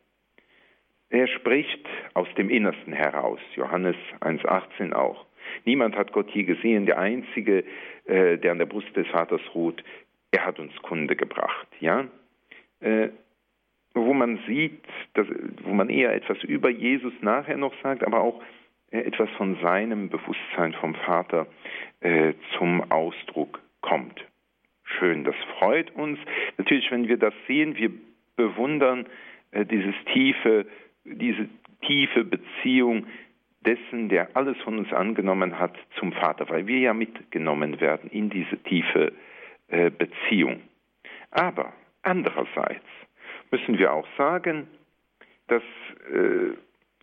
Er 1.11 1.27
spricht 1.27 1.87
aus 2.15 2.29
dem 2.37 2.51
Innersten 2.51 2.93
heraus, 2.93 3.41
Johannes 3.55 3.97
1.18 4.21 4.93
auch. 4.93 5.25
Niemand 5.65 5.97
hat 5.97 6.13
Gott 6.13 6.31
je 6.31 6.45
gesehen, 6.45 6.87
der 6.87 6.99
Einzige, 6.99 7.65
äh, 8.05 8.37
der 8.37 8.53
an 8.53 8.59
der 8.59 8.67
Brust 8.67 8.95
des 8.95 9.07
Vaters 9.09 9.41
ruht, 9.55 9.83
er 10.31 10.45
hat 10.45 10.59
uns 10.59 10.75
Kunde 10.83 11.17
gebracht. 11.17 11.69
Ja? 11.81 12.07
Wo 13.94 14.12
man 14.14 14.38
sieht, 14.46 14.81
dass, 15.14 15.27
wo 15.62 15.72
man 15.72 15.88
eher 15.88 16.14
etwas 16.14 16.42
über 16.44 16.70
Jesus 16.70 17.12
nachher 17.20 17.57
noch 17.57 17.74
sagt, 17.83 18.05
aber 18.05 18.20
auch 18.20 18.42
äh, 18.90 19.01
etwas 19.01 19.29
von 19.37 19.57
seinem 19.61 20.09
Bewusstsein 20.09 20.72
vom 20.74 20.94
Vater 20.94 21.46
äh, 22.01 22.35
zum 22.57 22.90
Ausdruck 22.90 23.61
kommt. 23.81 24.24
Schön, 24.85 25.24
das 25.24 25.37
freut 25.59 25.94
uns. 25.94 26.18
Natürlich, 26.57 26.90
wenn 26.90 27.09
wir 27.09 27.18
das 27.18 27.35
sehen, 27.46 27.77
wir 27.77 27.90
bewundern 28.37 29.07
äh, 29.51 29.64
dieses 29.64 29.94
tiefe, 30.12 30.66
diese 31.05 31.48
tiefe 31.83 32.24
Beziehung 32.24 33.07
dessen, 33.66 34.09
der 34.09 34.37
alles 34.37 34.57
von 34.59 34.79
uns 34.79 34.92
angenommen 34.92 35.59
hat, 35.59 35.77
zum 35.98 36.12
Vater, 36.12 36.48
weil 36.48 36.66
wir 36.66 36.79
ja 36.79 36.94
mitgenommen 36.94 37.81
werden 37.81 38.11
in 38.11 38.31
diese 38.31 38.57
tiefe 38.62 39.12
äh, 39.68 39.90
Beziehung. 39.90 40.62
Aber 41.31 41.72
andererseits 42.03 42.87
müssen 43.51 43.79
wir 43.79 43.93
auch 43.93 44.07
sagen, 44.17 44.69
dass 45.49 45.63
äh, 46.13 46.55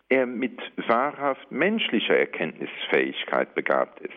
er 0.08 0.26
mit 0.26 0.60
wahrhaft 0.88 1.50
menschlicher 1.50 2.16
Erkenntnisfähigkeit 2.16 3.54
begabt 3.54 4.00
ist. 4.00 4.12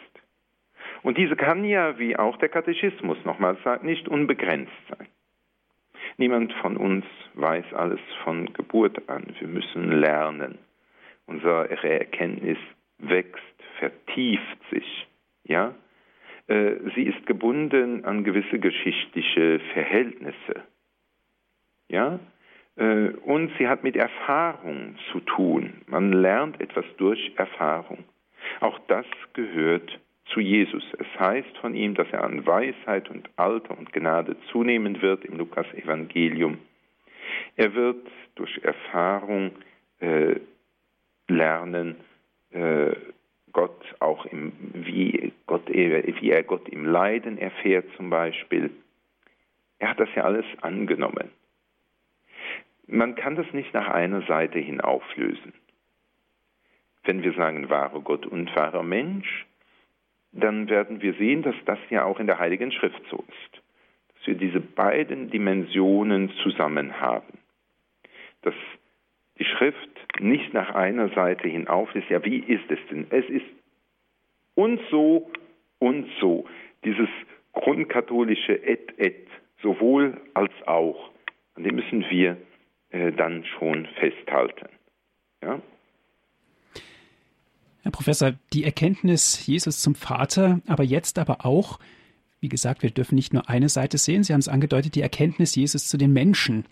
Und 1.02 1.18
diese 1.18 1.36
kann 1.36 1.64
ja, 1.64 1.98
wie 1.98 2.18
auch 2.18 2.38
der 2.38 2.50
Katechismus 2.50 3.18
nochmals 3.24 3.62
sagt, 3.64 3.84
nicht 3.84 4.08
unbegrenzt 4.08 4.74
sein. 4.90 5.08
Niemand 6.18 6.52
von 6.54 6.76
uns 6.76 7.06
weiß 7.36 7.74
alles 7.74 8.02
von 8.24 8.52
Geburt 8.54 9.10
an. 9.10 9.34
Wir 9.40 9.48
müssen 9.48 9.92
lernen. 10.00 10.58
Unsere 11.26 11.70
Erkenntnis 11.70 12.58
wächst, 12.98 13.42
vertieft 13.80 14.58
sich. 14.70 15.08
Ja? 15.44 15.74
Äh, 16.48 16.76
sie 16.96 17.04
ist 17.04 17.26
gebunden 17.26 18.04
an 18.04 18.24
gewisse 18.24 18.60
geschichtliche 18.60 19.60
Verhältnisse. 19.74 20.64
Ja? 21.90 22.20
Äh, 22.78 23.10
und 23.26 23.52
sie 23.58 23.68
hat 23.68 23.84
mit 23.84 23.96
Erfahrung 23.96 24.96
zu 25.12 25.20
tun. 25.20 25.82
Man 25.88 26.14
lernt 26.14 26.62
etwas 26.62 26.86
durch 26.98 27.34
Erfahrung. 27.36 28.06
Auch 28.62 28.80
das 28.88 29.06
gehört 29.34 30.00
zu 30.34 30.40
Jesus. 30.40 30.84
Es 30.98 31.20
heißt 31.20 31.58
von 31.58 31.76
ihm, 31.76 31.96
dass 31.96 32.08
er 32.12 32.24
an 32.24 32.46
Weisheit 32.46 33.10
und 33.10 33.30
Alter 33.36 33.78
und 33.78 33.92
Gnade 33.92 34.36
zunehmen 34.52 35.02
wird 35.02 35.26
im 35.26 35.38
Lukas-Evangelium. 35.38 36.60
Er 37.56 37.74
wird 37.74 38.08
durch 38.36 38.60
Erfahrung 38.64 39.52
äh, 40.00 40.36
lernen, 41.28 41.96
äh, 42.52 42.96
Gott 43.52 43.84
auch 44.00 44.26
im, 44.28 44.52
wie, 44.74 45.34
Gott, 45.48 45.68
wie 45.68 46.30
er 46.30 46.44
Gott 46.44 46.70
im 46.70 46.86
Leiden 46.86 47.38
erfährt 47.38 47.86
zum 47.98 48.10
Beispiel. 48.10 48.70
Er 49.80 49.90
hat 49.90 50.00
das 50.00 50.10
ja 50.16 50.24
alles 50.24 50.46
angenommen. 50.62 51.32
Man 52.92 53.14
kann 53.14 53.36
das 53.36 53.46
nicht 53.54 53.72
nach 53.74 53.88
einer 53.88 54.24
Seite 54.24 54.58
hin 54.58 54.82
auflösen. 54.82 55.54
Wenn 57.04 57.22
wir 57.22 57.34
sagen 57.34 57.70
wahrer 57.70 58.00
Gott 58.02 58.26
und 58.26 58.54
wahrer 58.56 58.82
Mensch, 58.82 59.46
dann 60.32 60.70
werden 60.70 61.00
wir 61.02 61.14
sehen, 61.14 61.44
dass 61.44 61.56
das 61.66 61.78
ja 61.92 62.04
auch 62.04 62.20
in 62.20 62.26
der 62.26 62.40
Heiligen 62.40 62.72
Schrift 62.72 63.02
so 63.12 63.24
ist. 63.28 63.62
Dass 64.16 64.28
wir 64.28 64.36
diese 64.36 64.60
beiden 64.60 65.30
Dimensionen 65.30 66.32
zusammen 66.42 67.00
haben. 67.00 67.38
Dass 68.42 68.56
die 69.38 69.46
Schrift 69.46 70.20
nicht 70.20 70.54
nach 70.56 70.74
einer 70.74 71.10
Seite 71.10 71.48
hin 71.48 71.68
auflöst, 71.68 72.10
ja, 72.10 72.26
wie 72.26 72.40
ist 72.40 72.70
es 72.70 72.80
denn? 72.90 73.06
Es 73.12 73.28
ist 73.30 73.46
und 74.56 74.82
so 74.90 75.32
und 75.78 76.10
so. 76.20 76.46
Dieses 76.84 77.10
grundkatholische 77.54 78.54
et 78.64 78.98
et, 78.98 79.28
sowohl 79.62 80.20
als 80.34 80.52
auch, 80.66 81.12
an 81.56 81.64
dem 81.64 81.76
müssen 81.76 82.04
wir 82.10 82.36
äh, 82.92 83.12
dann 83.12 83.46
schon 83.58 83.88
festhalten. 84.00 84.68
Ja? 85.44 85.62
Herr 87.84 87.92
Professor, 87.92 88.34
die 88.54 88.64
Erkenntnis 88.64 89.46
Jesus 89.48 89.82
zum 89.82 89.96
Vater, 89.96 90.60
aber 90.68 90.84
jetzt 90.84 91.18
aber 91.18 91.46
auch, 91.46 91.80
wie 92.42 92.50
gesagt, 92.50 92.84
wir 92.84 92.90
dürfen 92.90 93.16
nicht 93.16 93.34
nur 93.34 93.50
eine 93.50 93.70
Seite 93.70 93.98
sehen, 93.98 94.24
Sie 94.24 94.34
haben 94.34 94.40
es 94.40 94.50
angedeutet, 94.50 94.96
die 94.96 95.02
Erkenntnis 95.02 95.56
Jesus 95.56 95.88
zu 95.88 95.98
den 95.98 96.14
Menschen. 96.14 96.66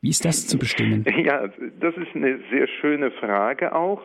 Wie 0.00 0.10
ist 0.10 0.24
das 0.24 0.46
zu 0.46 0.58
bestimmen? 0.58 1.04
Ja, 1.24 1.48
das 1.80 1.96
ist 1.96 2.14
eine 2.14 2.38
sehr 2.50 2.68
schöne 2.80 3.10
Frage 3.10 3.74
auch, 3.74 4.02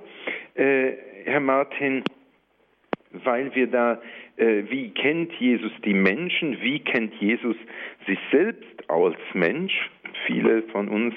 äh, 0.56 0.94
Herr 1.26 1.40
Martin, 1.40 2.04
weil 3.12 3.54
wir 3.56 3.68
da, 3.68 4.02
äh, 4.38 4.64
wie 4.70 4.90
kennt 4.90 5.32
Jesus 5.34 5.72
die 5.86 5.94
Menschen, 5.94 6.60
wie 6.62 6.80
kennt 6.80 7.14
Jesus 7.22 7.56
sich 8.08 8.20
selbst 8.32 8.90
als 8.90 9.18
Mensch? 9.34 9.90
Viele 10.26 10.64
von 10.64 10.88
uns 10.88 11.16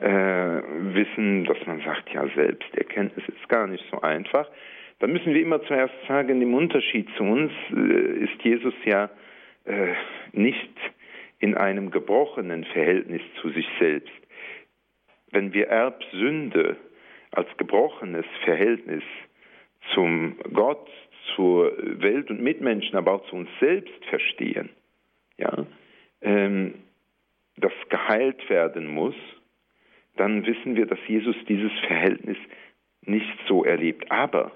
äh, 0.00 0.08
wissen, 0.08 1.44
dass 1.44 1.58
man 1.66 1.80
sagt, 1.80 2.10
ja, 2.12 2.26
Selbsterkenntnis 2.34 3.26
ist 3.28 3.48
gar 3.48 3.66
nicht 3.66 3.84
so 3.90 4.00
einfach. 4.00 4.48
Da 4.98 5.06
müssen 5.06 5.34
wir 5.34 5.40
immer 5.40 5.62
zuerst 5.64 5.94
sagen, 6.06 6.40
im 6.40 6.54
Unterschied 6.54 7.08
zu 7.16 7.24
uns 7.24 7.52
äh, 7.74 8.24
ist 8.24 8.42
Jesus 8.42 8.74
ja 8.84 9.10
äh, 9.64 9.94
nicht 10.32 10.70
in 11.38 11.56
einem 11.56 11.90
gebrochenen 11.90 12.64
Verhältnis 12.64 13.22
zu 13.40 13.50
sich 13.50 13.66
selbst. 13.80 14.12
Wenn 15.32 15.52
wir 15.52 15.68
Erbsünde 15.68 16.76
als 17.32 17.48
gebrochenes 17.56 18.26
Verhältnis 18.44 19.02
zum 19.94 20.36
Gott, 20.52 20.88
zur 21.34 21.72
Welt 22.00 22.30
und 22.30 22.42
Mitmenschen, 22.42 22.96
aber 22.96 23.14
auch 23.14 23.26
zu 23.28 23.36
uns 23.36 23.48
selbst 23.58 24.04
verstehen, 24.04 24.70
ja, 25.38 25.66
ähm, 26.20 26.74
das 27.56 27.72
geheilt 27.88 28.48
werden 28.48 28.86
muss, 28.88 29.14
dann 30.16 30.44
wissen 30.46 30.76
wir, 30.76 30.86
dass 30.86 30.98
Jesus 31.06 31.36
dieses 31.48 31.72
Verhältnis 31.86 32.36
nicht 33.02 33.38
so 33.48 33.64
erlebt. 33.64 34.10
Aber 34.10 34.52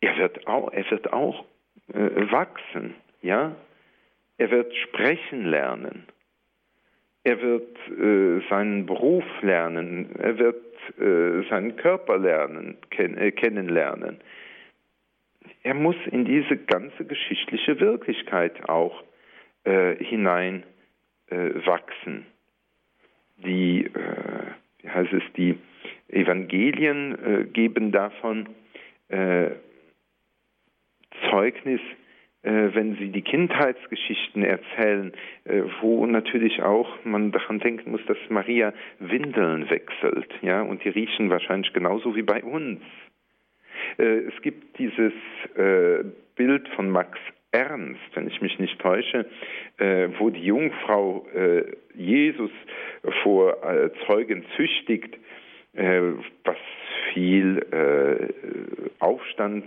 er 0.00 0.16
wird 0.18 0.46
auch, 0.46 0.72
er 0.72 0.90
wird 0.90 1.12
auch 1.12 1.44
äh, 1.92 2.30
wachsen, 2.30 2.94
ja. 3.22 3.54
Er 4.38 4.50
wird 4.50 4.74
sprechen 4.74 5.44
lernen. 5.44 6.06
Er 7.24 7.42
wird 7.42 7.76
äh, 7.90 8.48
seinen 8.48 8.86
Beruf 8.86 9.24
lernen. 9.42 10.16
Er 10.18 10.38
wird 10.38 10.64
äh, 10.98 11.46
seinen 11.50 11.76
Körper 11.76 12.16
lernen, 12.16 12.78
ken 12.88 13.18
äh, 13.18 13.32
kennenlernen. 13.32 14.18
Er 15.62 15.74
muss 15.74 15.96
in 16.10 16.24
diese 16.24 16.56
ganze 16.56 17.04
geschichtliche 17.04 17.80
Wirklichkeit 17.80 18.66
auch 18.66 19.04
äh, 19.64 19.96
hinein 20.02 20.62
wachsen. 21.30 22.26
Die, 23.38 23.86
äh, 23.86 24.82
wie 24.82 24.88
heißt 24.88 25.12
es, 25.12 25.22
die 25.36 25.58
Evangelien 26.08 27.18
äh, 27.24 27.44
geben 27.44 27.92
davon 27.92 28.48
äh, 29.08 29.50
Zeugnis, 31.30 31.80
äh, 32.42 32.70
wenn 32.72 32.96
sie 32.96 33.08
die 33.08 33.22
Kindheitsgeschichten 33.22 34.42
erzählen, 34.42 35.12
äh, 35.44 35.62
wo 35.80 36.06
natürlich 36.06 36.62
auch 36.62 37.04
man 37.04 37.32
daran 37.32 37.58
denken 37.58 37.90
muss, 37.90 38.04
dass 38.06 38.16
Maria 38.28 38.72
Windeln 38.98 39.68
wechselt, 39.68 40.32
ja, 40.40 40.62
und 40.62 40.84
die 40.84 40.88
riechen 40.88 41.28
wahrscheinlich 41.30 41.72
genauso 41.72 42.16
wie 42.16 42.22
bei 42.22 42.42
uns. 42.42 42.80
Äh, 43.98 44.20
es 44.28 44.42
gibt 44.42 44.78
dieses 44.78 45.12
Bild 46.36 46.68
von 46.68 46.90
Max 46.90 47.18
Ernst, 47.52 48.00
wenn 48.14 48.28
ich 48.28 48.40
mich 48.40 48.58
nicht 48.58 48.78
täusche, 48.80 49.26
wo 50.18 50.30
die 50.30 50.44
Jungfrau 50.44 51.26
Jesus 51.94 52.50
vor 53.22 53.56
Zeugen 54.06 54.44
züchtigt, 54.56 55.18
was 55.74 56.56
viel 57.12 57.60
Aufstand 59.00 59.64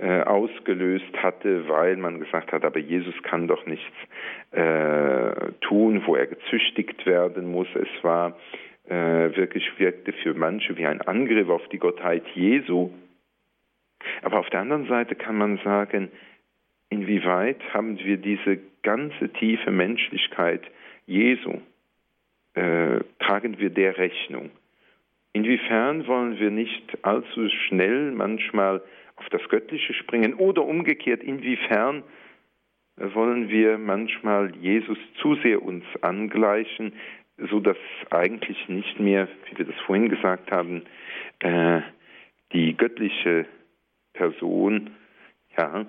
äh, 0.00 0.22
ausgelöst 0.22 1.12
hatte, 1.20 1.68
weil 1.68 1.96
man 1.96 2.20
gesagt 2.20 2.52
hat, 2.52 2.64
aber 2.64 2.78
Jesus 2.78 3.20
kann 3.24 3.48
doch 3.48 3.66
nichts 3.66 3.96
äh, 4.52 5.50
tun, 5.60 6.02
wo 6.06 6.14
er 6.14 6.28
gezüchtigt 6.28 7.04
werden 7.04 7.50
muss. 7.50 7.66
Es 7.74 8.04
war 8.04 8.38
äh, 8.88 8.94
wirklich 8.94 9.68
wirkte 9.78 10.12
für 10.12 10.34
manche 10.34 10.76
wie 10.76 10.86
ein 10.86 11.00
Angriff 11.02 11.48
auf 11.48 11.66
die 11.70 11.80
Gottheit 11.80 12.22
Jesu. 12.34 12.90
Aber 14.22 14.38
auf 14.38 14.48
der 14.50 14.60
anderen 14.60 14.86
Seite 14.86 15.16
kann 15.16 15.36
man 15.36 15.58
sagen, 15.64 16.12
inwieweit 16.90 17.60
haben 17.72 17.98
wir 17.98 18.16
diese 18.16 18.58
ganze 18.82 19.32
tiefe 19.32 19.70
Menschlichkeit 19.70 20.62
Jesu, 21.06 21.60
äh, 22.54 23.00
tragen 23.18 23.58
wir 23.58 23.70
der 23.70 23.98
Rechnung? 23.98 24.50
Inwiefern 25.32 26.06
wollen 26.06 26.38
wir 26.38 26.50
nicht 26.50 27.04
allzu 27.04 27.48
schnell 27.68 28.12
manchmal 28.12 28.82
auf 29.16 29.28
das 29.30 29.46
Göttliche 29.48 29.94
springen 29.94 30.34
oder 30.34 30.64
umgekehrt, 30.64 31.22
inwiefern 31.22 32.02
wollen 32.96 33.48
wir 33.48 33.78
manchmal 33.78 34.54
Jesus 34.56 34.98
zu 35.20 35.36
sehr 35.36 35.62
uns 35.62 35.84
angleichen, 36.00 36.92
so 37.50 37.60
dass 37.60 37.76
eigentlich 38.10 38.68
nicht 38.68 38.98
mehr, 38.98 39.28
wie 39.48 39.58
wir 39.58 39.66
das 39.66 39.76
vorhin 39.86 40.08
gesagt 40.08 40.50
haben, 40.50 40.82
äh, 41.40 41.80
die 42.52 42.76
göttliche 42.76 43.46
Person, 44.14 44.90
ja, 45.56 45.86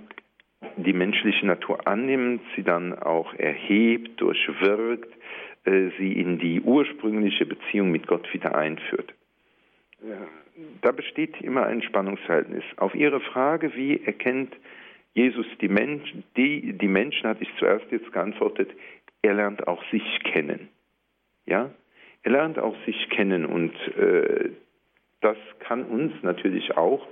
die 0.78 0.94
menschliche 0.94 1.46
Natur 1.46 1.88
annimmt, 1.88 2.42
sie 2.56 2.64
dann 2.64 2.98
auch 2.98 3.34
erhebt, 3.34 4.20
durchwirkt, 4.20 5.14
äh, 5.66 5.90
sie 5.98 6.14
in 6.14 6.40
die 6.40 6.62
ursprüngliche 6.62 7.46
Beziehung 7.46 7.92
mit 7.92 8.08
Gott 8.08 8.32
wieder 8.34 8.56
einführt. 8.56 9.14
Da 10.82 10.92
besteht 10.92 11.40
immer 11.42 11.66
ein 11.66 11.82
Spannungsverhältnis. 11.82 12.64
Auf 12.78 12.96
Ihre 12.96 13.20
Frage, 13.20 13.76
wie 13.76 14.04
erkennt 14.04 14.54
Jesus 15.14 15.46
die 15.62 15.68
Menschen, 15.68 16.24
die, 16.38 16.74
die 16.74 16.88
Menschen 16.88 17.28
hatte 17.28 17.44
ich 17.44 17.50
zuerst 17.58 17.92
jetzt 17.92 18.12
geantwortet, 18.12 18.70
er 19.22 19.34
lernt 19.34 19.68
auch 19.68 19.84
sich 19.92 20.04
kennen. 20.24 20.70
Ja, 21.46 21.72
er 22.24 22.32
lernt 22.32 22.60
auch 22.60 22.76
sich 22.86 23.10
kennen 23.10 23.46
und 23.46 23.74
äh, 23.98 24.52
das 25.22 25.38
kann 25.60 25.84
uns 25.86 26.14
natürlich 26.22 26.78
auch 26.78 27.08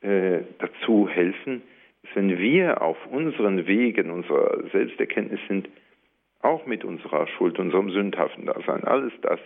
äh, 0.00 0.40
dazu 0.58 1.08
helfen, 1.08 1.62
wenn 2.14 2.38
wir 2.38 2.82
auf 2.82 2.98
unseren 3.06 3.66
Wegen 3.66 4.10
unserer 4.10 4.68
Selbsterkenntnis 4.70 5.40
sind, 5.48 5.68
auch 6.40 6.66
mit 6.66 6.84
unserer 6.84 7.26
Schuld, 7.26 7.58
unserem 7.58 7.90
sündhaften 7.90 8.46
Dasein, 8.46 8.84
alles 8.84 9.12
das, 9.22 9.40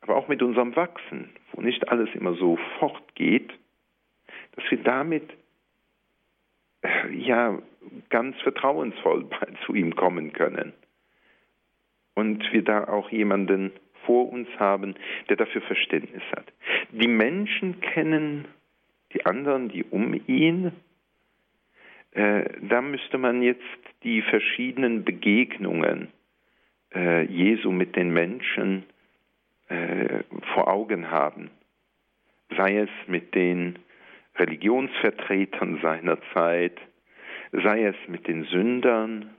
aber 0.00 0.16
auch 0.16 0.28
mit 0.28 0.42
unserem 0.42 0.74
Wachsen, 0.76 1.30
wo 1.52 1.60
nicht 1.60 1.88
alles 1.88 2.08
immer 2.14 2.34
so 2.34 2.58
fortgeht, 2.78 3.52
dass 4.54 4.70
wir 4.70 4.78
damit 4.78 5.28
ja 7.12 7.58
ganz 8.08 8.36
vertrauensvoll 8.40 9.26
zu 9.66 9.74
ihm 9.74 9.94
kommen 9.94 10.32
können. 10.32 10.72
Und 12.14 12.50
wir 12.52 12.62
da 12.62 12.84
auch 12.88 13.10
jemanden 13.10 13.72
vor 14.06 14.32
uns 14.32 14.48
haben, 14.58 14.94
der 15.28 15.36
dafür 15.36 15.60
Verständnis 15.62 16.22
hat. 16.34 16.46
Die 16.92 17.08
Menschen 17.08 17.80
kennen 17.80 18.46
die 19.12 19.26
anderen, 19.26 19.68
die 19.68 19.84
um 19.84 20.18
ihn. 20.26 20.72
Äh, 22.16 22.48
da 22.62 22.80
müsste 22.80 23.18
man 23.18 23.42
jetzt 23.42 23.60
die 24.02 24.22
verschiedenen 24.22 25.04
Begegnungen 25.04 26.08
äh, 26.94 27.26
Jesu 27.26 27.70
mit 27.70 27.94
den 27.94 28.10
Menschen 28.10 28.84
äh, 29.68 30.22
vor 30.54 30.68
Augen 30.68 31.10
haben. 31.10 31.50
Sei 32.56 32.78
es 32.78 32.88
mit 33.06 33.34
den 33.34 33.78
Religionsvertretern 34.36 35.80
seiner 35.82 36.18
Zeit, 36.32 36.78
sei 37.52 37.84
es 37.84 37.96
mit 38.06 38.26
den 38.28 38.44
Sündern, 38.44 39.30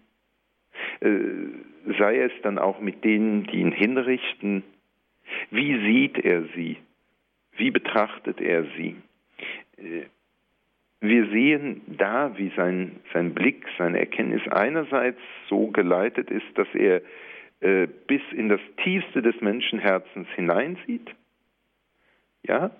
sei 0.99 2.19
es 2.19 2.31
dann 2.41 2.57
auch 2.57 2.79
mit 2.81 3.03
denen, 3.03 3.43
die 3.45 3.57
ihn 3.57 3.71
hinrichten. 3.71 4.63
Wie 5.51 5.79
sieht 5.85 6.17
er 6.17 6.43
sie? 6.55 6.77
Wie 7.55 7.71
betrachtet 7.71 8.41
er 8.41 8.63
sie? 8.75 8.95
Wir 10.99 11.27
sehen 11.29 11.81
da, 11.88 12.38
wie 12.38 12.51
sein, 12.55 12.99
sein 13.13 13.33
Blick, 13.33 13.65
seine 13.77 13.99
Erkenntnis 13.99 14.41
einerseits 14.49 15.19
so 15.47 15.67
geleitet 15.67 16.31
ist, 16.31 16.45
dass 16.55 16.67
er 16.73 17.01
äh, 17.60 17.88
bis 18.07 18.21
in 18.31 18.49
das 18.49 18.62
Tiefste 18.83 19.21
des 19.21 19.39
Menschenherzens 19.41 20.27
hineinsieht, 20.36 21.10
ja, 22.43 22.71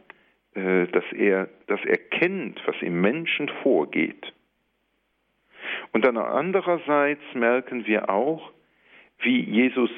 äh, 0.56 0.88
dass 0.88 1.04
er 1.14 1.50
das 1.68 1.84
erkennt, 1.86 2.60
was 2.66 2.76
im 2.82 3.02
Menschen 3.02 3.50
vorgeht. 3.62 4.34
Und 5.92 6.06
dann 6.06 6.18
andererseits 6.18 7.22
merken 7.34 7.86
wir 7.86 8.10
auch, 8.10 8.52
wie 9.20 9.42
Jesus, 9.42 9.92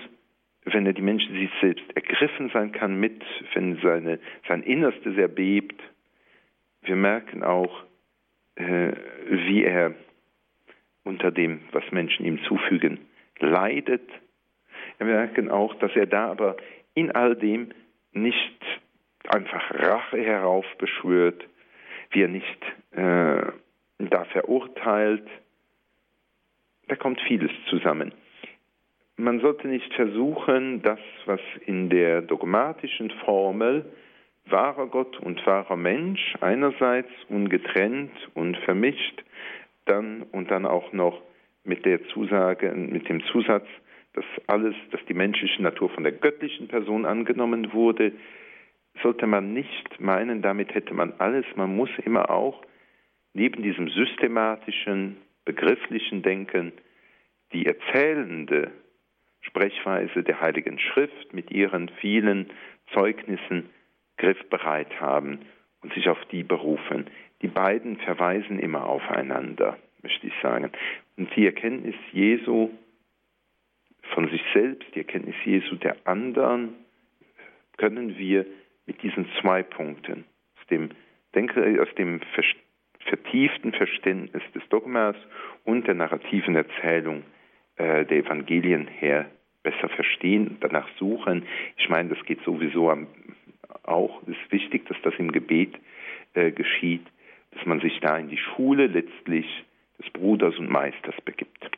wenn 0.66 0.86
er 0.86 0.94
die 0.94 1.02
Menschen 1.02 1.36
sich 1.36 1.52
selbst 1.62 1.86
ergriffen 1.96 2.50
sein 2.54 2.72
kann 2.72 3.00
mit, 3.00 3.24
wenn 3.54 3.78
seine, 3.82 4.20
sein 4.48 4.64
Innerstes 4.64 5.18
erbebt, 5.18 5.82
wir 6.82 6.96
merken 6.96 7.44
auch, 7.44 7.84
äh, 8.60 8.92
wie 9.30 9.64
er 9.64 9.96
unter 11.04 11.32
dem, 11.32 11.62
was 11.72 11.84
Menschen 11.92 12.26
ihm 12.26 12.44
zufügen, 12.44 13.00
leidet. 13.40 14.08
Wir 14.98 15.08
merken 15.08 15.50
auch, 15.50 15.74
dass 15.76 15.96
er 15.96 16.06
da 16.06 16.30
aber 16.30 16.58
in 16.94 17.12
all 17.12 17.36
dem 17.36 17.70
nicht 18.12 18.60
einfach 19.28 19.72
Rache 19.72 20.22
heraufbeschwört, 20.22 21.48
wie 22.12 22.24
er 22.24 22.28
nicht 22.28 22.62
äh, 22.92 23.42
da 24.00 24.26
verurteilt. 24.32 25.28
Da 26.88 26.96
kommt 26.96 27.22
vieles 27.22 27.52
zusammen. 27.70 28.14
Man 29.16 29.40
sollte 29.40 29.68
nicht 29.68 29.94
versuchen, 29.94 30.82
das, 30.82 31.00
was 31.26 31.42
in 31.66 31.90
der 31.90 32.22
dogmatischen 32.22 33.12
Formel 33.26 33.86
wahrer 34.52 34.88
Gott 34.88 35.20
und 35.20 35.46
wahrer 35.46 35.76
Mensch 35.76 36.36
einerseits 36.42 37.10
ungetrennt 37.30 38.12
und 38.34 38.58
vermischt, 38.58 39.24
dann 39.86 40.24
und 40.32 40.52
dann 40.52 40.66
auch 40.66 40.94
noch 40.94 41.22
mit 41.64 41.86
der 41.86 42.04
Zusage, 42.10 42.72
mit 42.72 43.10
dem 43.10 43.24
Zusatz, 43.26 43.68
dass 44.14 44.26
alles, 44.48 44.76
dass 44.92 45.02
die 45.08 45.14
menschliche 45.14 45.62
Natur 45.62 45.90
von 45.90 46.04
der 46.04 46.14
göttlichen 46.14 46.68
Person 46.68 47.06
angenommen 47.06 47.74
wurde, 47.74 48.12
sollte 49.02 49.28
man 49.28 49.54
nicht 49.54 50.00
meinen, 50.00 50.42
damit 50.42 50.74
hätte 50.74 50.94
man 50.94 51.14
alles. 51.20 51.46
Man 51.56 51.76
muss 51.76 51.90
immer 52.04 52.30
auch 52.30 52.62
neben 53.34 53.62
diesem 53.64 53.90
systematischen, 53.90 55.18
begrifflichen 55.46 56.22
Denken 56.22 56.74
die 57.54 57.66
erzählende 57.66 58.72
Sprechweise 59.42 60.24
der 60.24 60.42
Heiligen 60.42 60.80
Schrift 60.80 61.34
mit 61.34 61.50
ihren 61.52 61.90
vielen 62.02 62.50
Zeugnissen 62.94 63.70
griffbereit 64.20 65.00
haben 65.02 65.40
und 65.82 65.94
sich 65.94 66.08
auf 66.08 66.24
die 66.32 66.44
berufen. 66.44 67.08
Die 67.42 67.48
beiden 67.48 67.98
verweisen 67.98 68.60
immer 68.60 68.86
aufeinander, 68.86 69.78
möchte 70.04 70.28
ich 70.28 70.34
sagen. 70.42 70.70
Und 71.18 71.36
die 71.36 71.46
Erkenntnis 71.46 71.96
Jesu 72.12 72.70
von 74.14 74.30
sich 74.30 74.44
selbst, 74.54 74.88
die 74.94 75.00
Erkenntnis 75.00 75.36
Jesu 75.44 75.76
der 75.76 75.96
anderen, 76.06 76.76
können 77.78 78.18
wir 78.18 78.46
mit 78.86 79.02
diesen 79.02 79.28
zwei 79.40 79.64
Punkten, 79.64 80.26
aus 80.60 80.68
dem, 80.68 80.90
denke, 81.34 81.82
aus 81.82 81.94
dem 81.96 82.20
vertieften 83.06 83.72
Verständnis 83.72 84.44
des 84.54 84.68
Dogmas 84.70 85.16
und 85.64 85.88
der 85.88 85.96
narrativen 85.96 86.56
Erzählung 86.56 87.24
äh, 87.78 88.06
der 88.06 88.18
Evangelien 88.18 88.88
her 88.88 89.30
besser 89.64 89.90
verstehen, 89.90 90.58
danach 90.62 90.88
suchen. 90.98 91.46
Ich 91.78 91.90
meine, 91.90 92.10
das 92.10 92.26
geht 92.26 92.42
sowieso 92.44 92.90
am, 92.90 93.08
auch, 93.90 94.22
es 94.24 94.30
ist 94.30 94.52
wichtig, 94.52 94.88
dass 94.88 94.98
das 95.04 95.14
im 95.18 95.32
Gebet 95.32 95.74
äh, 96.34 96.52
geschieht, 96.52 97.06
dass 97.52 97.66
man 97.66 97.80
sich 97.82 98.00
da 98.02 98.18
in 98.18 98.30
die 98.30 98.38
Schule 98.38 98.88
letztlich 98.88 99.46
des 99.98 100.10
Bruders 100.12 100.58
und 100.58 100.70
Meisters 100.70 101.16
begibt. 101.26 101.70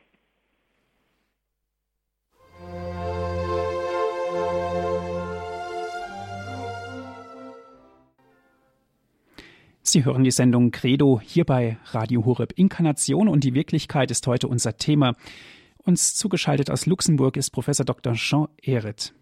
Sie 9.83 10.05
hören 10.05 10.23
die 10.23 10.31
Sendung 10.31 10.71
Credo 10.71 11.19
hier 11.21 11.43
bei 11.43 11.77
Radio 11.87 12.23
Horeb 12.23 12.53
Inkarnation 12.55 13.27
und 13.27 13.43
die 13.43 13.53
Wirklichkeit 13.53 14.09
ist 14.09 14.25
heute 14.25 14.47
unser 14.47 14.77
Thema. 14.77 15.15
Uns 15.83 16.15
zugeschaltet 16.15 16.69
aus 16.69 16.85
Luxemburg 16.85 17.35
ist 17.35 17.49
Professor 17.49 17.85
Dr. 17.85 18.13
Jean 18.13 18.47
Ehret. 18.61 19.13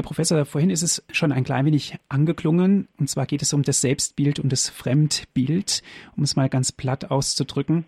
Herr 0.00 0.06
Professor, 0.06 0.46
vorhin 0.46 0.70
ist 0.70 0.80
es 0.80 1.06
schon 1.12 1.30
ein 1.30 1.44
klein 1.44 1.66
wenig 1.66 1.98
angeklungen, 2.08 2.88
und 2.98 3.10
zwar 3.10 3.26
geht 3.26 3.42
es 3.42 3.52
um 3.52 3.62
das 3.62 3.82
Selbstbild 3.82 4.38
und 4.38 4.50
das 4.50 4.70
Fremdbild, 4.70 5.82
um 6.16 6.22
es 6.22 6.36
mal 6.36 6.48
ganz 6.48 6.72
platt 6.72 7.10
auszudrücken. 7.10 7.84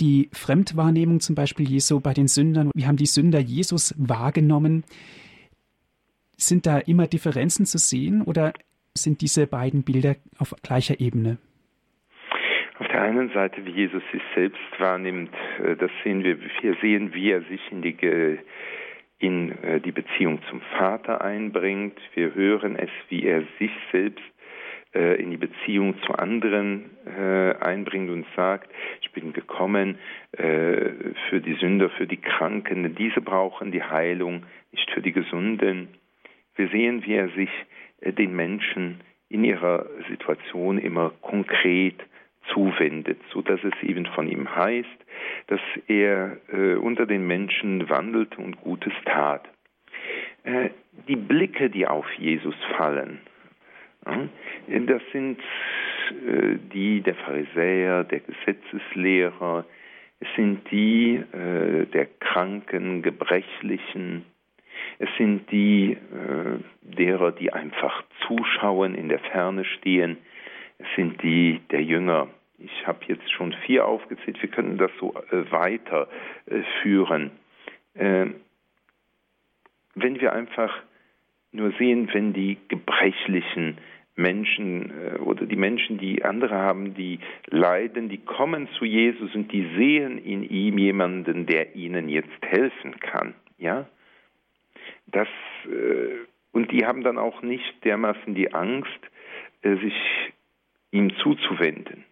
Die 0.00 0.30
Fremdwahrnehmung 0.32 1.20
zum 1.20 1.34
Beispiel 1.34 1.68
Jesu 1.68 2.00
bei 2.00 2.14
den 2.14 2.26
Sündern, 2.26 2.70
wie 2.74 2.86
haben 2.86 2.96
die 2.96 3.04
Sünder 3.04 3.38
Jesus 3.38 3.94
wahrgenommen? 3.98 4.84
Sind 6.38 6.64
da 6.64 6.78
immer 6.78 7.06
Differenzen 7.06 7.66
zu 7.66 7.76
sehen 7.76 8.22
oder 8.22 8.54
sind 8.94 9.20
diese 9.20 9.46
beiden 9.46 9.82
Bilder 9.82 10.16
auf 10.38 10.54
gleicher 10.62 11.00
Ebene? 11.00 11.36
Auf 12.78 12.88
der 12.88 13.02
einen 13.02 13.30
Seite, 13.34 13.62
wie 13.66 13.72
Jesus 13.72 14.02
sich 14.10 14.22
selbst 14.34 14.58
wahrnimmt, 14.78 15.34
äh, 15.62 15.76
das 15.76 15.90
sehen 16.02 16.24
wir. 16.24 16.38
Wir 16.62 16.76
sehen, 16.80 17.12
wie 17.12 17.30
er 17.30 17.42
sich 17.42 17.60
in 17.70 17.82
die, 17.82 17.94
in 19.18 19.52
äh, 19.62 19.80
die 19.80 19.92
Beziehung 19.92 20.40
zum 20.50 20.60
Vater 20.78 21.22
einbringt. 21.22 21.98
Wir 22.14 22.34
hören 22.34 22.76
es, 22.76 22.90
wie 23.08 23.24
er 23.24 23.42
sich 23.58 23.70
selbst 23.92 24.24
äh, 24.94 25.20
in 25.20 25.30
die 25.30 25.36
Beziehung 25.36 26.00
zu 26.02 26.14
anderen 26.14 26.90
einbringt 27.60 28.10
und 28.10 28.26
sagt, 28.34 28.68
ich 29.00 29.12
bin 29.12 29.32
gekommen 29.32 29.96
für 30.36 31.40
die 31.40 31.54
Sünder, 31.54 31.88
für 31.90 32.08
die 32.08 32.16
Kranken, 32.16 32.96
diese 32.96 33.20
brauchen 33.20 33.70
die 33.70 33.82
Heilung, 33.82 34.42
nicht 34.72 34.90
für 34.90 35.02
die 35.02 35.12
Gesunden. 35.12 35.88
Wir 36.56 36.68
sehen, 36.68 37.04
wie 37.04 37.14
er 37.14 37.28
sich 37.28 37.50
äh, 38.00 38.12
den 38.12 38.34
Menschen 38.34 39.00
in 39.28 39.44
ihrer 39.44 39.86
Situation 40.08 40.78
immer 40.78 41.12
konkret 41.20 41.96
zuwendet, 42.52 43.18
so 43.32 43.42
dass 43.42 43.60
es 43.64 43.74
eben 43.82 44.06
von 44.06 44.28
ihm 44.28 44.54
heißt, 44.54 44.88
dass 45.48 45.60
er 45.88 46.36
äh, 46.52 46.74
unter 46.74 47.06
den 47.06 47.26
Menschen 47.26 47.88
wandelte 47.88 48.38
und 48.38 48.60
Gutes 48.60 48.92
tat. 49.04 49.44
Äh, 50.44 50.70
die 51.08 51.16
Blicke, 51.16 51.70
die 51.70 51.86
auf 51.86 52.10
Jesus 52.14 52.54
fallen, 52.76 53.20
äh, 54.06 54.80
das 54.80 55.02
sind 55.12 55.40
äh, 56.26 56.56
die 56.72 57.00
der 57.00 57.14
Pharisäer, 57.14 58.04
der 58.04 58.20
Gesetzeslehrer, 58.20 59.64
es 60.20 60.28
sind 60.34 60.70
die 60.70 61.16
äh, 61.16 61.86
der 61.86 62.06
Kranken, 62.20 63.02
Gebrechlichen, 63.02 64.24
es 64.98 65.08
sind 65.18 65.50
die 65.50 65.92
äh, 65.92 66.58
derer, 66.82 67.32
die 67.32 67.52
einfach 67.52 68.02
zuschauen, 68.26 68.94
in 68.94 69.08
der 69.08 69.18
Ferne 69.18 69.64
stehen. 69.64 70.16
Es 70.78 70.86
sind 70.96 71.22
die 71.22 71.60
der 71.70 71.82
Jünger. 71.82 72.28
Ich 72.58 72.86
habe 72.86 73.00
jetzt 73.06 73.30
schon 73.30 73.52
vier 73.66 73.86
aufgezählt. 73.86 74.40
Wir 74.40 74.50
können 74.50 74.78
das 74.78 74.90
so 74.98 75.14
äh, 75.30 75.50
weiterführen. 75.50 77.30
Äh, 77.94 78.26
wenn 79.94 80.20
wir 80.20 80.32
einfach 80.32 80.74
nur 81.52 81.72
sehen, 81.72 82.08
wenn 82.12 82.32
die 82.32 82.56
gebrechlichen 82.68 83.78
Menschen 84.14 84.90
äh, 84.90 85.18
oder 85.18 85.44
die 85.44 85.56
Menschen, 85.56 85.98
die 85.98 86.24
andere 86.24 86.54
haben, 86.54 86.94
die 86.94 87.20
leiden, 87.46 88.08
die 88.08 88.18
kommen 88.24 88.68
zu 88.78 88.86
Jesus 88.86 89.34
und 89.34 89.52
die 89.52 89.68
sehen 89.76 90.18
in 90.18 90.42
ihm 90.42 90.78
jemanden, 90.78 91.46
der 91.46 91.76
ihnen 91.76 92.08
jetzt 92.08 92.42
helfen 92.42 92.98
kann. 93.00 93.34
Ja, 93.58 93.86
das, 95.06 95.28
und 96.52 96.72
die 96.72 96.84
haben 96.84 97.02
dann 97.02 97.16
auch 97.16 97.40
nicht 97.40 97.84
dermaßen 97.84 98.34
die 98.34 98.52
Angst, 98.52 99.00
sich 99.62 99.94
ihm 100.90 101.14
zuzuwenden. 101.16 102.04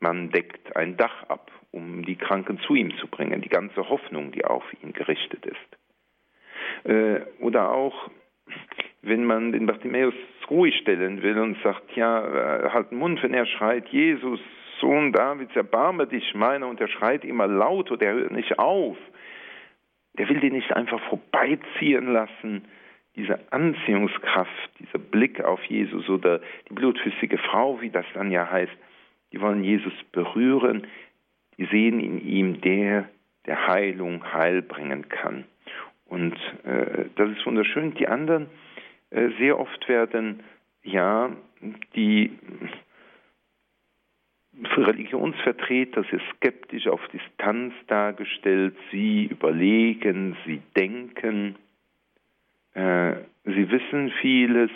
Man 0.00 0.30
deckt 0.30 0.76
ein 0.76 0.96
Dach 0.96 1.24
ab, 1.28 1.50
um 1.70 2.04
die 2.04 2.16
Kranken 2.16 2.58
zu 2.60 2.74
ihm 2.74 2.96
zu 2.98 3.08
bringen, 3.08 3.40
die 3.42 3.48
ganze 3.48 3.88
Hoffnung, 3.88 4.32
die 4.32 4.44
auf 4.44 4.64
ihn 4.82 4.92
gerichtet 4.92 5.44
ist. 5.44 6.88
Äh, 6.88 7.20
oder 7.40 7.72
auch, 7.72 8.10
wenn 9.02 9.24
man 9.24 9.52
den 9.52 9.66
Bartimäus 9.66 10.14
ruhig 10.48 10.76
stellen 10.76 11.22
will 11.22 11.38
und 11.38 11.60
sagt, 11.62 11.94
ja, 11.94 12.70
halt 12.72 12.90
den 12.90 12.98
Mund, 12.98 13.22
wenn 13.22 13.34
er 13.34 13.46
schreit, 13.46 13.88
Jesus, 13.88 14.40
Sohn 14.80 15.12
Davids, 15.12 15.54
erbarme 15.56 16.06
dich 16.06 16.34
meiner, 16.34 16.68
und 16.68 16.80
er 16.80 16.88
schreit 16.88 17.24
immer 17.24 17.46
laut 17.46 17.90
und 17.90 18.02
er 18.02 18.14
hört 18.14 18.30
nicht 18.30 18.58
auf. 18.58 18.96
Der 20.16 20.28
will 20.28 20.40
den 20.40 20.54
nicht 20.54 20.72
einfach 20.72 21.00
vorbeiziehen 21.08 22.12
lassen, 22.12 22.64
diese 23.16 23.40
Anziehungskraft, 23.50 24.70
dieser 24.78 24.98
Blick 24.98 25.42
auf 25.42 25.62
Jesus 25.64 26.08
oder 26.08 26.40
die 26.68 26.74
blutflüssige 26.74 27.38
Frau, 27.38 27.80
wie 27.80 27.90
das 27.90 28.06
dann 28.14 28.30
ja 28.30 28.48
heißt, 28.48 28.76
die 29.32 29.40
wollen 29.40 29.64
Jesus 29.64 29.92
berühren, 30.12 30.86
die 31.56 31.66
sehen 31.66 32.00
in 32.00 32.20
ihm 32.26 32.60
der, 32.60 33.08
der 33.46 33.66
Heilung 33.66 34.32
Heil 34.32 34.62
bringen 34.62 35.08
kann. 35.08 35.44
Und 36.06 36.34
äh, 36.64 37.06
das 37.16 37.30
ist 37.30 37.44
wunderschön. 37.44 37.94
Die 37.94 38.08
anderen, 38.08 38.46
äh, 39.10 39.28
sehr 39.38 39.58
oft 39.58 39.88
werden 39.88 40.42
ja 40.82 41.30
die 41.94 42.30
Religionsvertreter 44.76 46.04
sehr 46.04 46.20
skeptisch 46.34 46.86
auf 46.88 47.00
Distanz 47.08 47.74
dargestellt. 47.86 48.76
Sie 48.90 49.26
überlegen, 49.26 50.36
sie 50.46 50.62
denken, 50.76 51.56
äh, 52.74 53.16
sie 53.44 53.70
wissen 53.70 54.10
vieles 54.20 54.70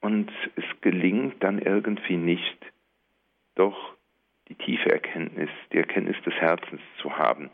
und 0.00 0.30
es 0.56 0.64
gelingt 0.80 1.42
dann 1.42 1.58
irgendwie 1.58 2.16
nicht, 2.16 2.58
doch 3.60 3.94
die 4.48 4.54
tiefe 4.54 4.90
Erkenntnis, 4.90 5.50
die 5.72 5.78
Erkenntnis 5.78 6.16
des 6.24 6.34
Herzens 6.34 6.80
zu 7.00 7.16
haben. 7.16 7.50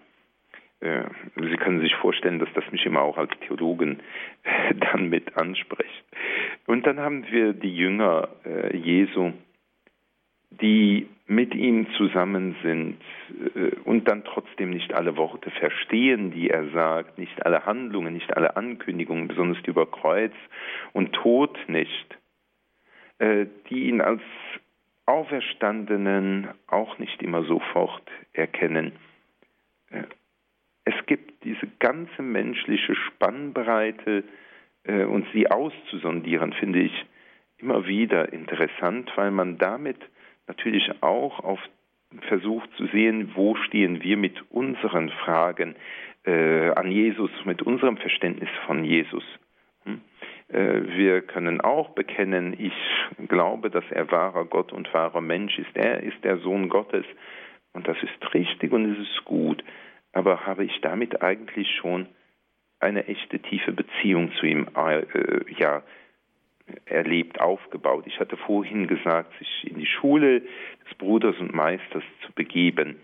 Äh, 0.80 1.04
sie 1.36 1.56
können 1.56 1.80
sich 1.80 1.94
vorstellen, 1.96 2.38
dass 2.38 2.48
das 2.54 2.64
mich 2.70 2.86
immer 2.86 3.02
auch 3.02 3.18
als 3.18 3.32
Theologen 3.46 4.00
äh, 4.44 4.74
dann 4.92 5.08
mit 5.08 5.36
anspricht. 5.36 6.04
Und 6.66 6.86
dann 6.86 7.00
haben 7.00 7.24
wir 7.30 7.52
die 7.52 7.74
Jünger 7.74 8.28
Jesu, 8.72 9.32
die 10.50 11.08
mit 11.26 11.54
ihm 11.54 11.86
zusammen 11.96 12.56
sind 12.62 12.96
und 13.84 14.08
dann 14.08 14.24
trotzdem 14.24 14.70
nicht 14.70 14.92
alle 14.92 15.16
Worte 15.16 15.52
verstehen, 15.52 16.32
die 16.32 16.50
er 16.50 16.68
sagt, 16.70 17.18
nicht 17.18 17.46
alle 17.46 17.66
Handlungen, 17.66 18.14
nicht 18.14 18.36
alle 18.36 18.56
Ankündigungen, 18.56 19.28
besonders 19.28 19.62
über 19.64 19.88
Kreuz 19.88 20.32
und 20.92 21.12
Tod 21.12 21.56
nicht, 21.68 22.18
die 23.20 23.88
ihn 23.88 24.00
als 24.00 24.22
Auferstandenen 25.06 26.48
auch 26.66 26.98
nicht 26.98 27.22
immer 27.22 27.44
sofort 27.44 28.08
erkennen. 28.32 28.92
Äh, 29.90 30.02
es 30.84 30.94
gibt 31.06 31.44
diese 31.44 31.66
ganze 31.78 32.22
menschliche 32.22 32.94
Spannbreite 32.94 34.24
äh, 34.84 35.04
und 35.04 35.26
sie 35.32 35.50
auszusondieren, 35.50 36.52
finde 36.52 36.80
ich 36.80 37.06
immer 37.58 37.86
wieder 37.86 38.32
interessant, 38.32 39.10
weil 39.16 39.30
man 39.30 39.58
damit 39.58 39.98
natürlich 40.46 41.02
auch 41.02 41.40
auf 41.40 41.60
versucht 42.28 42.70
zu 42.76 42.86
sehen, 42.86 43.32
wo 43.34 43.56
stehen 43.56 44.02
wir 44.02 44.16
mit 44.16 44.40
unseren 44.50 45.10
Fragen 45.10 45.74
äh, 46.24 46.70
an 46.70 46.90
Jesus, 46.90 47.30
mit 47.44 47.62
unserem 47.62 47.96
Verständnis 47.96 48.48
von 48.66 48.84
Jesus. 48.84 49.24
Äh, 50.48 50.82
wir 50.96 51.22
können 51.22 51.60
auch 51.60 51.90
bekennen, 51.90 52.54
ich 52.58 52.72
glaube, 53.28 53.70
dass 53.70 53.84
er 53.90 54.10
wahrer 54.10 54.44
Gott 54.44 54.72
und 54.72 54.92
wahrer 54.94 55.20
Mensch 55.20 55.58
ist. 55.58 55.74
Er 55.74 56.02
ist 56.02 56.22
der 56.22 56.38
Sohn 56.38 56.68
Gottes 56.68 57.04
und 57.72 57.88
das 57.88 57.96
ist 58.02 58.34
richtig 58.34 58.72
und 58.72 58.92
es 58.92 58.98
ist 59.08 59.24
gut. 59.24 59.62
Aber 60.12 60.46
habe 60.46 60.64
ich 60.64 60.80
damit 60.80 61.22
eigentlich 61.22 61.68
schon 61.76 62.06
eine 62.80 63.06
echte 63.06 63.38
tiefe 63.38 63.72
Beziehung 63.72 64.32
zu 64.38 64.46
ihm 64.46 64.66
äh, 64.76 65.04
ja, 65.58 65.82
erlebt, 66.84 67.40
aufgebaut? 67.40 68.04
Ich 68.06 68.20
hatte 68.20 68.36
vorhin 68.36 68.86
gesagt, 68.86 69.36
sich 69.38 69.70
in 69.70 69.78
die 69.78 69.86
Schule 69.86 70.40
des 70.40 70.94
Bruders 70.98 71.38
und 71.38 71.54
Meisters 71.54 72.04
zu 72.24 72.32
begeben, 72.32 72.96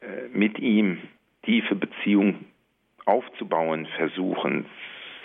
äh, 0.00 0.28
mit 0.32 0.58
ihm 0.58 0.98
tiefe 1.44 1.74
Beziehung 1.74 2.46
aufzubauen, 3.04 3.86
versuchen, 3.96 4.66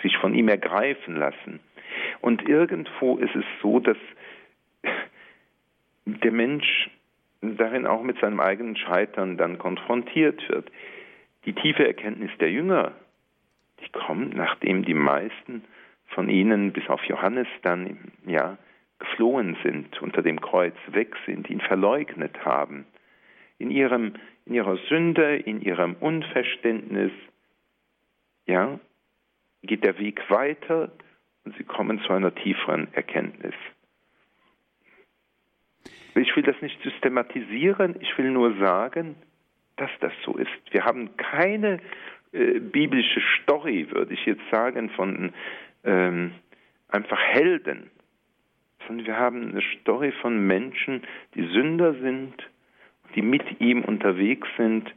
sich 0.02 0.16
von 0.18 0.34
ihm 0.34 0.48
ergreifen 0.48 1.16
lassen. 1.16 1.60
Und 2.20 2.48
irgendwo 2.48 3.16
ist 3.16 3.34
es 3.34 3.44
so, 3.62 3.80
dass 3.80 3.96
der 6.04 6.32
Mensch 6.32 6.90
darin 7.40 7.86
auch 7.86 8.02
mit 8.02 8.18
seinem 8.20 8.40
eigenen 8.40 8.76
Scheitern 8.76 9.36
dann 9.36 9.58
konfrontiert 9.58 10.46
wird. 10.48 10.70
Die 11.46 11.54
tiefe 11.54 11.86
Erkenntnis 11.86 12.30
der 12.38 12.50
Jünger, 12.50 12.92
die 13.80 13.90
kommt, 13.90 14.36
nachdem 14.36 14.84
die 14.84 14.94
meisten 14.94 15.64
von 16.08 16.28
ihnen, 16.28 16.72
bis 16.72 16.88
auf 16.88 17.02
Johannes, 17.04 17.48
dann 17.62 18.12
ja 18.26 18.58
geflohen 18.98 19.56
sind, 19.62 20.00
unter 20.02 20.22
dem 20.22 20.40
Kreuz 20.40 20.74
weg 20.88 21.16
sind, 21.24 21.48
ihn 21.48 21.60
verleugnet 21.60 22.44
haben. 22.44 22.84
In, 23.58 23.70
ihrem, 23.70 24.14
in 24.44 24.54
ihrer 24.54 24.76
Sünde, 24.88 25.36
in 25.36 25.62
ihrem 25.62 25.94
Unverständnis, 25.94 27.12
ja, 28.46 28.78
geht 29.62 29.84
der 29.84 29.98
Weg 29.98 30.20
weiter 30.30 30.90
und 31.44 31.56
sie 31.56 31.64
kommen 31.64 32.00
zu 32.00 32.12
einer 32.12 32.34
tieferen 32.34 32.92
Erkenntnis. 32.92 33.54
Ich 36.14 36.34
will 36.36 36.42
das 36.42 36.60
nicht 36.60 36.80
systematisieren, 36.82 37.96
ich 38.00 38.16
will 38.18 38.30
nur 38.30 38.56
sagen, 38.58 39.16
dass 39.76 39.90
das 40.00 40.12
so 40.24 40.36
ist. 40.36 40.50
Wir 40.70 40.84
haben 40.84 41.16
keine 41.16 41.80
äh, 42.32 42.58
biblische 42.58 43.22
Story, 43.42 43.88
würde 43.90 44.12
ich 44.14 44.26
jetzt 44.26 44.42
sagen, 44.50 44.90
von 44.90 45.32
ähm, 45.84 46.32
einfach 46.88 47.20
Helden, 47.20 47.90
sondern 48.86 49.06
wir 49.06 49.16
haben 49.16 49.50
eine 49.50 49.62
Story 49.80 50.12
von 50.20 50.46
Menschen, 50.46 51.02
die 51.34 51.46
Sünder 51.48 51.94
sind, 51.94 52.34
die 53.14 53.22
mit 53.22 53.60
ihm 53.60 53.84
unterwegs 53.84 54.48
sind 54.56 54.92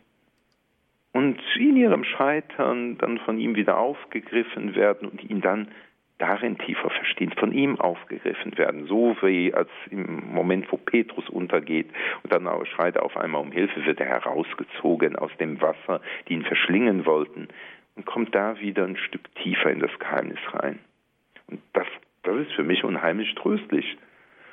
und 1.13 1.39
in 1.57 1.77
ihrem 1.77 2.03
Scheitern 2.03 2.97
dann 2.97 3.19
von 3.19 3.39
ihm 3.39 3.55
wieder 3.55 3.77
aufgegriffen 3.77 4.75
werden 4.75 5.07
und 5.07 5.23
ihn 5.23 5.41
dann 5.41 5.69
darin 6.17 6.57
tiefer 6.57 6.89
verstehen, 6.89 7.31
von 7.37 7.51
ihm 7.51 7.79
aufgegriffen 7.79 8.57
werden, 8.57 8.85
so 8.87 9.15
wie 9.21 9.53
als 9.53 9.69
im 9.89 10.33
Moment, 10.33 10.71
wo 10.71 10.77
Petrus 10.77 11.27
untergeht 11.29 11.89
und 12.23 12.33
dann 12.33 12.47
schreit 12.67 12.95
er 12.95 13.03
auf 13.03 13.17
einmal 13.17 13.41
um 13.41 13.51
Hilfe, 13.51 13.85
wird 13.85 13.99
er 13.99 14.07
herausgezogen 14.07 15.15
aus 15.15 15.31
dem 15.39 15.61
Wasser, 15.61 16.01
die 16.27 16.33
ihn 16.33 16.45
verschlingen 16.45 17.05
wollten 17.05 17.47
und 17.95 18.05
kommt 18.05 18.33
da 18.33 18.59
wieder 18.59 18.85
ein 18.85 18.97
Stück 18.97 19.33
tiefer 19.35 19.71
in 19.71 19.79
das 19.79 19.91
Geheimnis 19.99 20.39
rein. 20.53 20.79
Und 21.47 21.61
das, 21.73 21.87
das 22.23 22.37
ist 22.37 22.53
für 22.53 22.63
mich 22.63 22.83
unheimlich 22.83 23.33
tröstlich 23.35 23.97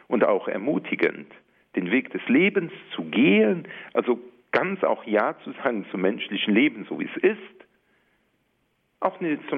und 0.08 0.24
auch 0.24 0.48
ermutigend, 0.48 1.32
den 1.76 1.90
Weg 1.90 2.10
des 2.10 2.26
Lebens 2.26 2.72
zu 2.94 3.04
gehen, 3.04 3.68
also 3.94 4.18
ganz 4.52 4.82
auch 4.82 5.04
Ja 5.04 5.36
zu 5.44 5.52
sagen 5.52 5.86
zum 5.90 6.02
menschlichen 6.02 6.54
Leben, 6.54 6.86
so 6.88 6.98
wie 6.98 7.08
es 7.14 7.22
ist. 7.22 7.66
Auch 9.00 9.18
nicht 9.20 9.42
zu, 9.48 9.56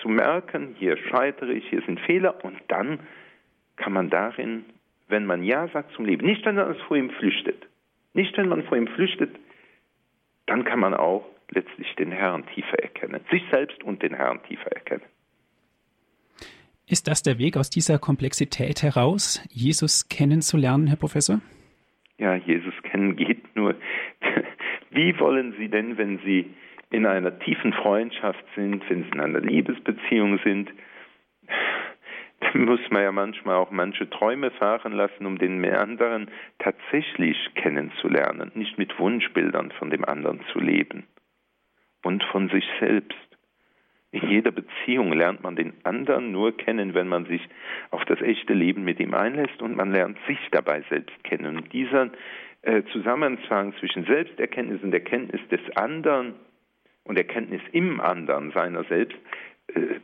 zu 0.00 0.08
merken, 0.08 0.74
hier 0.78 0.96
scheitere 0.96 1.52
ich, 1.52 1.68
hier 1.68 1.82
sind 1.82 2.00
Fehler 2.00 2.44
und 2.44 2.58
dann 2.68 3.00
kann 3.76 3.92
man 3.92 4.10
darin, 4.10 4.64
wenn 5.08 5.26
man 5.26 5.44
Ja 5.44 5.68
sagt 5.68 5.92
zum 5.92 6.04
Leben, 6.04 6.26
nicht 6.26 6.44
wenn 6.44 6.56
man 6.56 6.74
vor 6.88 6.96
ihm 6.96 7.10
flüchtet, 7.10 7.66
nicht 8.14 8.36
wenn 8.36 8.48
man 8.48 8.64
vor 8.64 8.76
ihm 8.76 8.88
flüchtet, 8.88 9.36
dann 10.46 10.64
kann 10.64 10.80
man 10.80 10.94
auch 10.94 11.24
letztlich 11.50 11.94
den 11.96 12.10
Herrn 12.10 12.44
tiefer 12.54 12.78
erkennen, 12.82 13.20
sich 13.30 13.42
selbst 13.52 13.82
und 13.84 14.02
den 14.02 14.14
Herrn 14.14 14.42
tiefer 14.44 14.72
erkennen. 14.72 15.04
Ist 16.88 17.08
das 17.08 17.22
der 17.22 17.38
Weg 17.38 17.56
aus 17.56 17.70
dieser 17.70 17.98
Komplexität 17.98 18.82
heraus, 18.82 19.42
Jesus 19.50 20.08
kennenzulernen, 20.08 20.88
Herr 20.88 20.96
Professor? 20.96 21.40
Ja, 22.18 22.34
Jesus 22.36 22.74
kennen 22.82 23.16
geht 23.16 23.54
nur 23.56 23.74
wie 24.90 25.18
wollen 25.18 25.54
Sie 25.58 25.68
denn, 25.68 25.98
wenn 25.98 26.18
Sie 26.18 26.52
in 26.90 27.06
einer 27.06 27.38
tiefen 27.38 27.72
Freundschaft 27.72 28.44
sind, 28.54 28.88
wenn 28.88 29.04
Sie 29.04 29.10
in 29.10 29.20
einer 29.20 29.40
Liebesbeziehung 29.40 30.38
sind, 30.44 30.70
dann 32.40 32.64
muss 32.64 32.80
man 32.90 33.02
ja 33.02 33.12
manchmal 33.12 33.56
auch 33.56 33.70
manche 33.70 34.08
Träume 34.10 34.50
fahren 34.50 34.92
lassen, 34.92 35.26
um 35.26 35.38
den 35.38 35.64
anderen 35.64 36.30
tatsächlich 36.58 37.36
kennenzulernen, 37.54 38.52
nicht 38.54 38.78
mit 38.78 38.98
Wunschbildern 38.98 39.70
von 39.72 39.90
dem 39.90 40.04
anderen 40.04 40.40
zu 40.52 40.58
leben 40.58 41.06
und 42.02 42.22
von 42.24 42.48
sich 42.48 42.64
selbst. 42.80 43.16
In 44.10 44.28
jeder 44.28 44.50
Beziehung 44.50 45.12
lernt 45.14 45.42
man 45.42 45.56
den 45.56 45.72
anderen 45.84 46.32
nur 46.32 46.54
kennen, 46.54 46.92
wenn 46.92 47.08
man 47.08 47.24
sich 47.24 47.40
auf 47.90 48.04
das 48.04 48.20
echte 48.20 48.52
Leben 48.52 48.84
mit 48.84 49.00
ihm 49.00 49.14
einlässt 49.14 49.62
und 49.62 49.74
man 49.74 49.90
lernt 49.90 50.18
sich 50.26 50.38
dabei 50.50 50.82
selbst 50.90 51.24
kennen. 51.24 51.56
Und 51.56 51.72
dieser 51.72 52.10
äh, 52.62 52.82
Zusammenhang 52.92 53.74
zwischen 53.78 54.04
Selbsterkenntnis 54.04 54.82
und 54.82 54.92
Erkenntnis 54.92 55.40
des 55.50 55.60
anderen 55.76 56.34
und 57.04 57.16
Erkenntnis 57.16 57.62
im 57.72 58.00
anderen 58.00 58.52
seiner 58.52 58.84
selbst, 58.84 59.18
äh, 59.68 60.00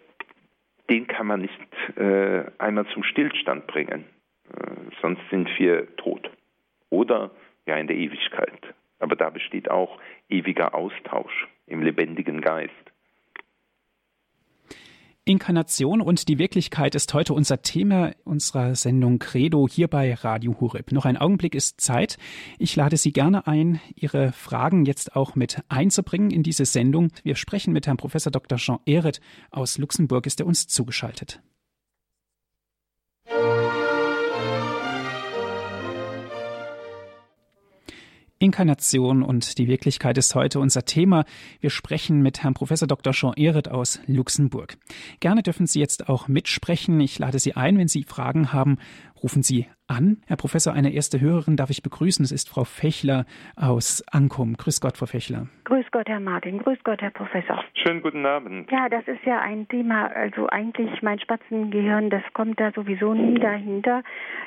den 0.91 1.07
kann 1.07 1.27
man 1.27 1.43
nicht 1.43 1.97
äh, 1.97 2.45
einmal 2.59 2.87
zum 2.87 3.03
Stillstand 3.05 3.67
bringen. 3.67 4.05
Äh, 4.51 4.91
sonst 5.03 5.21
sind 5.31 5.49
wir 5.59 5.95
tot. 5.97 6.31
oder 6.91 7.31
ja 7.67 7.77
in 7.77 7.87
der 7.87 7.97
Ewigkeit. 7.97 8.75
Aber 8.99 9.15
da 9.15 9.31
besteht 9.31 9.71
auch 9.71 10.01
ewiger 10.29 10.75
Austausch 10.75 11.47
im 11.67 11.83
lebendigen 11.83 12.41
Geist. 12.41 12.73
Inkarnation 15.29 16.01
und 16.01 16.29
die 16.29 16.39
Wirklichkeit 16.39 16.95
ist 16.95 17.13
heute 17.13 17.35
unser 17.35 17.61
Thema 17.61 18.13
unserer 18.25 18.75
Sendung 18.75 19.19
Credo 19.19 19.69
hier 19.69 19.87
bei 19.87 20.15
Radio 20.15 20.57
Hureb. 20.59 20.91
Noch 20.91 21.05
ein 21.05 21.19
Augenblick 21.19 21.55
ist 21.55 21.83
Zeit. 21.83 22.17
Ich 22.59 22.75
lade 22.77 22.97
Sie 22.97 23.13
gerne 23.13 23.47
ein, 23.47 23.79
Ihre 23.95 24.33
Fragen 24.33 24.87
jetzt 24.87 25.17
auch 25.17 25.35
mit 25.35 25.63
einzubringen 25.69 26.31
in 26.31 26.43
diese 26.43 26.65
Sendung. 26.65 27.11
Wir 27.25 27.37
sprechen 27.37 27.75
mit 27.75 27.87
Herrn 27.87 27.99
Professor 27.99 28.33
Dr. 28.33 28.57
Jean 28.57 28.79
Ehret 28.87 29.21
aus 29.51 29.77
Luxemburg, 29.77 30.27
ist 30.27 30.41
er 30.41 30.47
uns 30.47 30.67
zugeschaltet. 30.67 31.43
Inkarnation 38.41 39.23
und 39.23 39.59
die 39.59 39.67
Wirklichkeit 39.67 40.17
ist 40.17 40.35
heute 40.35 40.61
unser 40.61 40.85
Thema. 40.85 41.25
Wir 41.61 41.71
sprechen 41.71 42.21
mit 42.23 42.43
Herrn 42.43 42.55
Professor 42.55 42.87
Dr. 42.87 43.13
Jean 43.13 43.35
Ehret 43.35 43.69
aus 43.69 44.01
Luxemburg. 44.07 44.79
Gerne 45.19 45.43
dürfen 45.43 45.67
Sie 45.67 45.81
jetzt 45.81 46.09
auch 46.09 46.29
mitsprechen. 46.29 47.01
Ich 47.01 47.19
lade 47.19 47.41
Sie 47.41 47.55
ein, 47.55 47.79
wenn 47.79 47.89
Sie 47.89 48.05
Fragen 48.05 48.53
haben, 48.53 48.79
rufen 49.23 49.43
Sie 49.43 49.67
an. 49.89 50.19
Herr 50.27 50.37
Professor, 50.37 50.73
eine 50.73 50.93
erste 50.93 51.21
Hörerin 51.21 51.57
darf 51.57 51.71
ich 51.71 51.83
begrüßen. 51.83 52.25
Es 52.25 52.33
ist 52.33 52.49
Frau 52.49 52.65
Fechler 52.65 53.25
aus 53.57 54.05
Ankum. 54.13 54.57
Grüß 54.57 54.81
Gott, 54.81 54.97
Frau 54.97 55.07
Fechler. 55.07 55.47
Grüß 55.65 55.87
Gott, 55.91 56.09
Herr 56.09 56.21
Martin. 56.21 56.59
Grüß 56.59 56.79
Gott, 56.85 57.01
Herr 57.01 57.11
Professor. 57.11 57.65
Schönen 57.75 58.03
guten 58.03 58.25
Abend. 58.27 58.71
Ja, 58.71 58.89
das 58.89 59.07
ist 59.09 59.25
ja 59.25 59.41
ein 59.41 59.67
Thema, 59.69 60.07
also 60.09 60.47
eigentlich 60.49 61.03
mein 61.03 61.19
Spatzengehirn, 61.19 62.11
das 62.11 62.23
kommt 62.35 62.61
da 62.61 62.71
sowieso 62.73 63.15
nie 63.15 63.39
dahinter. 63.39 64.03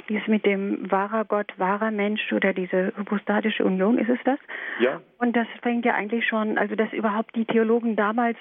Dies 0.10 0.26
mit 0.28 0.46
dem 0.46 0.90
wahrer 0.92 1.26
Gott, 1.26 1.52
wahrer 1.58 1.92
Mensch 1.92 2.32
oder 2.32 2.54
diese 2.54 2.94
hypostatische 2.96 3.66
Union, 3.66 3.98
ist 3.98 4.10
es 4.10 4.20
das? 4.26 4.40
Ja. 4.80 5.02
Und 5.18 5.36
das 5.36 5.48
fängt 5.62 5.86
ja 5.86 5.94
eigentlich 5.94 6.26
schon, 6.28 6.58
also 6.58 6.76
dass 6.76 6.92
überhaupt 6.94 7.36
die 7.36 7.46
Theologen 7.46 7.96
damals 7.96 8.38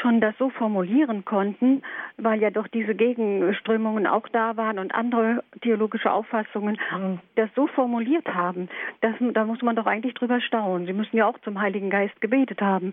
schon 0.00 0.20
das 0.20 0.34
so 0.38 0.50
formulieren 0.50 1.24
konnten, 1.24 1.82
weil 2.16 2.40
ja 2.40 2.50
doch 2.50 2.68
diese 2.68 2.94
Gegenströmungen 2.94 4.06
auch 4.06 4.28
da 4.28 4.56
waren 4.56 4.78
und 4.78 4.94
andere 4.94 5.42
theologische 5.62 6.12
Auffassungen 6.12 6.39
mhm. 6.54 7.18
das 7.36 7.50
so 7.54 7.66
formuliert 7.68 8.26
haben. 8.28 8.68
Das, 9.00 9.14
da 9.18 9.44
muss 9.44 9.62
man 9.62 9.76
doch 9.76 9.86
eigentlich 9.86 10.14
drüber 10.14 10.40
staunen. 10.40 10.86
Sie 10.86 10.92
müssen 10.92 11.16
ja 11.16 11.26
auch 11.26 11.38
zum 11.40 11.60
Heiligen 11.60 11.90
Geist 11.90 12.20
gebetet 12.20 12.60
haben. 12.60 12.92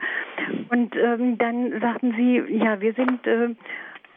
Und 0.69 0.95
ähm, 0.95 1.37
dann 1.37 1.79
sagten 1.79 2.13
sie, 2.15 2.37
ja, 2.49 2.79
wir 2.81 2.93
sind 2.93 3.25
äh, 3.27 3.49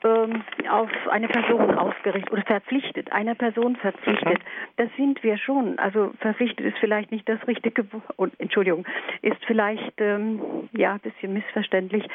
ähm, 0.02 0.42
auf 0.70 0.90
eine 1.10 1.28
Person 1.28 1.74
ausgerichtet 1.74 2.32
oder 2.32 2.42
verpflichtet, 2.42 3.12
einer 3.12 3.34
Person 3.34 3.76
verpflichtet. 3.76 4.38
Das 4.76 4.88
sind 4.96 5.22
wir 5.22 5.36
schon. 5.36 5.78
Also 5.78 6.12
verpflichtet 6.20 6.64
ist 6.64 6.78
vielleicht 6.78 7.12
nicht 7.12 7.28
das 7.28 7.38
richtige 7.46 7.84
Wort, 7.92 8.32
Entschuldigung, 8.38 8.86
ist 9.20 9.44
vielleicht 9.46 10.00
ähm, 10.00 10.68
ja 10.72 10.94
ein 10.94 11.00
bisschen 11.00 11.34
missverständlich. 11.34 12.08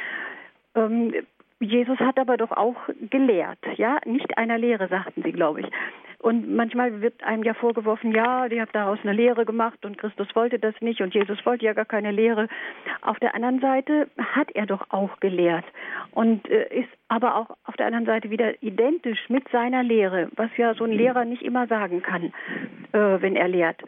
Ähm, 0.73 1.13
Jesus 1.59 1.99
hat 1.99 2.17
aber 2.17 2.37
doch 2.37 2.51
auch 2.51 2.75
gelehrt, 3.09 3.59
ja, 3.77 3.99
nicht 4.05 4.37
einer 4.37 4.57
Lehre, 4.57 4.87
sagten 4.87 5.23
sie, 5.23 5.31
glaube 5.31 5.61
ich. 5.61 5.67
Und 6.25 6.55
manchmal 6.55 7.03
wird 7.03 7.23
einem 7.23 7.43
ja 7.43 7.53
vorgeworfen, 7.53 8.11
ja, 8.11 8.49
die 8.49 8.59
habt 8.59 8.73
daraus 8.73 8.97
eine 9.03 9.13
Lehre 9.13 9.45
gemacht 9.45 9.85
und 9.85 9.99
Christus 9.99 10.27
wollte 10.33 10.57
das 10.57 10.73
nicht 10.81 11.01
und 11.01 11.13
Jesus 11.13 11.45
wollte 11.45 11.65
ja 11.65 11.73
gar 11.73 11.85
keine 11.85 12.09
Lehre. 12.09 12.47
Auf 13.03 13.19
der 13.19 13.35
anderen 13.35 13.59
Seite 13.59 14.07
hat 14.17 14.49
er 14.55 14.65
doch 14.65 14.87
auch 14.89 15.19
gelehrt 15.19 15.65
und 16.09 16.49
äh, 16.49 16.79
ist 16.79 16.89
aber 17.09 17.35
auch 17.35 17.55
auf 17.65 17.75
der 17.77 17.85
anderen 17.85 18.07
Seite 18.07 18.31
wieder 18.31 18.63
identisch 18.63 19.29
mit 19.29 19.47
seiner 19.49 19.83
Lehre, 19.83 20.29
was 20.35 20.49
ja 20.57 20.73
so 20.73 20.85
ein 20.85 20.93
Lehrer 20.93 21.25
nicht 21.25 21.43
immer 21.43 21.67
sagen 21.67 22.01
kann, 22.01 22.33
äh, 22.91 23.21
wenn 23.21 23.35
er 23.35 23.47
lehrt. 23.47 23.83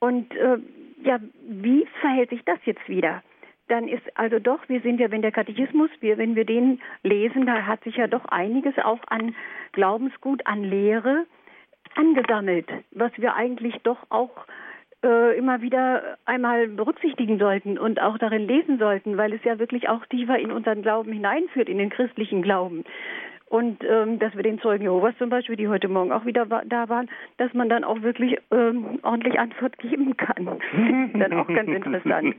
Und 0.00 0.36
äh, 0.36 0.58
ja, 1.02 1.18
wie 1.48 1.88
verhält 2.02 2.28
sich 2.28 2.44
das 2.44 2.58
jetzt 2.66 2.86
wieder? 2.90 3.22
dann 3.68 3.86
ist 3.86 4.02
also 4.16 4.40
doch, 4.40 4.68
wir 4.68 4.80
sind 4.80 4.98
ja, 4.98 5.12
wenn 5.12 5.22
der 5.22 5.30
Katechismus, 5.30 5.90
wir, 6.00 6.18
wenn 6.18 6.34
wir 6.34 6.44
den 6.44 6.80
lesen, 7.04 7.46
da 7.46 7.68
hat 7.68 7.84
sich 7.84 7.94
ja 7.96 8.08
doch 8.08 8.24
einiges 8.24 8.76
auch 8.78 8.98
an 9.06 9.32
Glaubensgut, 9.70 10.44
an 10.44 10.64
Lehre 10.64 11.24
angesammelt, 11.96 12.66
was 12.92 13.12
wir 13.16 13.34
eigentlich 13.34 13.76
doch 13.82 13.98
auch 14.10 14.46
äh, 15.02 15.36
immer 15.36 15.62
wieder 15.62 16.18
einmal 16.24 16.68
berücksichtigen 16.68 17.38
sollten 17.38 17.78
und 17.78 18.00
auch 18.00 18.18
darin 18.18 18.46
lesen 18.46 18.78
sollten, 18.78 19.16
weil 19.16 19.32
es 19.32 19.42
ja 19.44 19.58
wirklich 19.58 19.88
auch 19.88 20.04
tiefer 20.06 20.38
in 20.38 20.52
unseren 20.52 20.82
Glauben 20.82 21.12
hineinführt, 21.12 21.68
in 21.68 21.78
den 21.78 21.90
christlichen 21.90 22.42
Glauben. 22.42 22.84
Und 23.50 23.82
ähm, 23.82 24.20
dass 24.20 24.36
wir 24.36 24.44
den 24.44 24.60
Zeugen 24.60 24.84
Jehovas 24.84 25.16
zum 25.18 25.28
Beispiel, 25.28 25.56
die 25.56 25.66
heute 25.66 25.88
Morgen 25.88 26.12
auch 26.12 26.24
wieder 26.24 26.46
da 26.46 26.88
waren, 26.88 27.10
dass 27.36 27.52
man 27.52 27.68
dann 27.68 27.82
auch 27.82 28.00
wirklich 28.00 28.38
ähm, 28.52 29.00
ordentlich 29.02 29.40
Antwort 29.40 29.76
geben 29.78 30.16
kann. 30.16 30.60
dann 31.14 31.32
auch 31.32 31.48
ganz 31.48 31.68
interessant. 31.68 32.36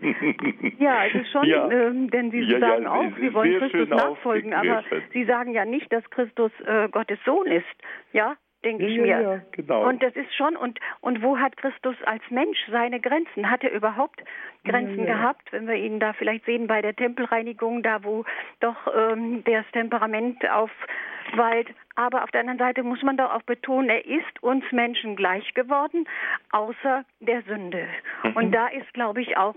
Ja, 0.79 1.05
es 1.07 1.15
ist 1.15 1.31
schon, 1.31 1.43
ja. 1.43 1.69
ähm, 1.69 2.09
denn 2.11 2.31
Sie 2.31 2.39
ja, 2.39 2.59
sagen 2.61 2.83
ja, 2.83 2.91
auch, 2.93 3.17
Sie 3.19 3.33
wollen 3.33 3.59
Christus 3.59 3.89
nachfolgen, 3.89 4.53
aber 4.53 4.83
Sie 5.11 5.25
sagen 5.25 5.51
ja 5.51 5.65
nicht, 5.65 5.91
dass 5.91 6.09
Christus 6.11 6.51
äh, 6.65 6.87
Gottes 6.87 7.19
Sohn 7.25 7.47
ist. 7.47 7.65
Ja, 8.13 8.37
denke 8.63 8.85
ich 8.85 8.99
mir. 8.99 9.21
Ja, 9.21 9.41
genau. 9.51 9.87
Und 9.87 10.01
das 10.03 10.15
ist 10.15 10.33
schon, 10.35 10.55
und, 10.55 10.79
und 11.01 11.21
wo 11.21 11.37
hat 11.37 11.57
Christus 11.57 11.95
als 12.05 12.23
Mensch 12.29 12.59
seine 12.69 12.99
Grenzen? 12.99 13.49
Hat 13.49 13.63
er 13.63 13.71
überhaupt 13.71 14.23
Grenzen 14.65 15.05
ja, 15.05 15.15
gehabt? 15.15 15.51
Wenn 15.51 15.67
wir 15.67 15.75
ihn 15.75 15.99
da 15.99 16.13
vielleicht 16.13 16.45
sehen 16.45 16.67
bei 16.67 16.81
der 16.81 16.95
Tempelreinigung, 16.95 17.83
da 17.83 18.03
wo 18.03 18.25
doch 18.59 18.77
ähm, 18.95 19.43
das 19.45 19.65
Temperament 19.71 20.43
aufweilt. 20.49 21.67
Aber 21.95 22.23
auf 22.23 22.31
der 22.31 22.41
anderen 22.41 22.59
Seite 22.59 22.83
muss 22.83 23.01
man 23.03 23.17
doch 23.17 23.33
auch 23.33 23.43
betonen, 23.43 23.89
er 23.89 24.05
ist 24.05 24.41
uns 24.41 24.63
Menschen 24.71 25.15
gleich 25.15 25.53
geworden, 25.53 26.07
außer 26.51 27.03
der 27.19 27.41
Sünde. 27.43 27.87
Mhm. 28.23 28.35
Und 28.35 28.51
da 28.51 28.67
ist, 28.67 28.93
glaube 28.93 29.21
ich, 29.21 29.37
auch 29.37 29.55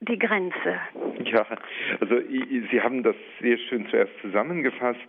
die 0.00 0.18
Grenze. 0.18 0.80
Ja, 1.24 1.44
also 2.00 2.20
Sie 2.70 2.80
haben 2.80 3.02
das 3.02 3.16
sehr 3.40 3.58
schön 3.58 3.86
zuerst 3.88 4.12
zusammengefasst. 4.22 5.00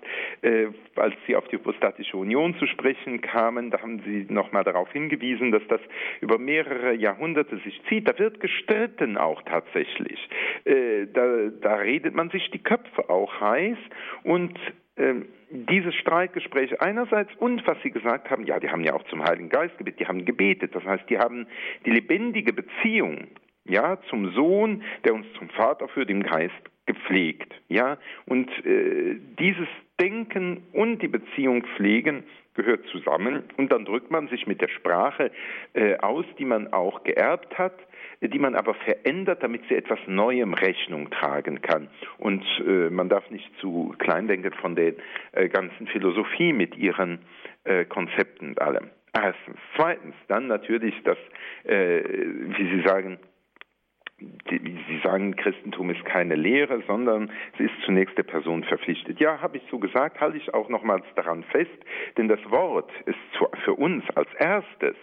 Äh, 0.41 0.67
als 0.95 1.13
Sie 1.27 1.35
auf 1.35 1.47
die 1.47 1.57
Hypostatische 1.57 2.17
Union 2.17 2.55
zu 2.57 2.65
sprechen 2.65 3.21
kamen, 3.21 3.69
da 3.69 3.81
haben 3.81 4.01
Sie 4.03 4.25
nochmal 4.29 4.63
darauf 4.63 4.91
hingewiesen, 4.91 5.51
dass 5.51 5.61
das 5.67 5.81
über 6.21 6.39
mehrere 6.39 6.93
Jahrhunderte 6.95 7.57
sich 7.59 7.79
zieht. 7.87 8.07
Da 8.07 8.17
wird 8.17 8.39
gestritten 8.39 9.17
auch 9.17 9.41
tatsächlich. 9.43 10.19
Äh, 10.65 11.05
da, 11.13 11.49
da 11.61 11.75
redet 11.75 12.15
man 12.15 12.31
sich 12.31 12.49
die 12.51 12.63
Köpfe 12.63 13.09
auch 13.09 13.39
heiß 13.39 13.77
und 14.23 14.57
äh, 14.95 15.13
dieses 15.51 15.95
Streitgespräch 15.95 16.81
einerseits 16.81 17.31
und 17.37 17.65
was 17.67 17.77
Sie 17.83 17.91
gesagt 17.91 18.29
haben, 18.31 18.45
ja, 18.45 18.59
die 18.59 18.69
haben 18.69 18.83
ja 18.83 18.93
auch 18.93 19.03
zum 19.05 19.23
Heiligen 19.23 19.49
Geist 19.49 19.77
gebetet, 19.77 19.99
die 19.99 20.07
haben 20.07 20.25
gebetet. 20.25 20.73
Das 20.73 20.83
heißt, 20.83 21.09
die 21.09 21.19
haben 21.19 21.47
die 21.85 21.91
lebendige 21.91 22.53
Beziehung 22.53 23.27
ja, 23.69 23.97
zum 24.09 24.31
Sohn, 24.33 24.83
der 25.05 25.13
uns 25.13 25.25
zum 25.37 25.49
Vater 25.49 25.87
führt, 25.87 26.09
im 26.09 26.23
Geist 26.23 26.53
gepflegt, 26.85 27.53
ja, 27.67 27.97
und 28.25 28.49
äh, 28.65 29.15
dieses 29.39 29.67
Denken 30.01 30.63
und 30.73 31.01
die 31.01 31.07
Beziehung 31.07 31.63
pflegen 31.75 32.23
gehört 32.55 32.85
zusammen 32.87 33.43
und 33.57 33.71
dann 33.71 33.85
drückt 33.85 34.11
man 34.11 34.27
sich 34.27 34.47
mit 34.47 34.59
der 34.59 34.69
Sprache 34.69 35.31
äh, 35.73 35.97
aus, 35.97 36.25
die 36.37 36.45
man 36.45 36.73
auch 36.73 37.03
geerbt 37.03 37.57
hat, 37.57 37.75
die 38.21 38.39
man 38.39 38.55
aber 38.55 38.73
verändert, 38.73 39.43
damit 39.43 39.61
sie 39.69 39.75
etwas 39.75 39.99
Neuem 40.07 40.53
Rechnung 40.53 41.09
tragen 41.09 41.61
kann. 41.61 41.89
Und 42.17 42.43
äh, 42.65 42.89
man 42.89 43.07
darf 43.07 43.29
nicht 43.29 43.49
zu 43.61 43.93
klein 43.99 44.27
denken 44.27 44.51
von 44.53 44.75
der 44.75 44.93
äh, 45.31 45.47
ganzen 45.47 45.87
Philosophie 45.87 46.51
mit 46.51 46.75
ihren 46.75 47.19
äh, 47.63 47.85
Konzepten 47.85 48.49
und 48.49 48.61
allem. 48.61 48.89
Erstens. 49.13 49.57
Zweitens, 49.75 50.15
dann 50.27 50.47
natürlich 50.47 50.95
das, 51.03 51.17
äh, 51.63 52.03
wie 52.03 52.69
Sie 52.69 52.81
sagen, 52.85 53.19
Sie 54.49 54.99
sagen, 55.03 55.35
Christentum 55.35 55.89
ist 55.91 56.03
keine 56.05 56.35
Lehre, 56.35 56.83
sondern 56.87 57.31
es 57.53 57.59
ist 57.61 57.73
zunächst 57.85 58.17
der 58.17 58.23
Person 58.23 58.63
verpflichtet. 58.63 59.19
Ja, 59.19 59.41
habe 59.41 59.57
ich 59.57 59.63
so 59.71 59.79
gesagt, 59.79 60.19
halte 60.19 60.37
ich 60.37 60.53
auch 60.53 60.69
nochmals 60.69 61.05
daran 61.15 61.43
fest, 61.43 61.71
denn 62.17 62.27
das 62.27 62.39
Wort 62.49 62.91
ist 63.05 63.17
für 63.63 63.73
uns 63.73 64.03
als 64.15 64.29
erstes, 64.37 64.95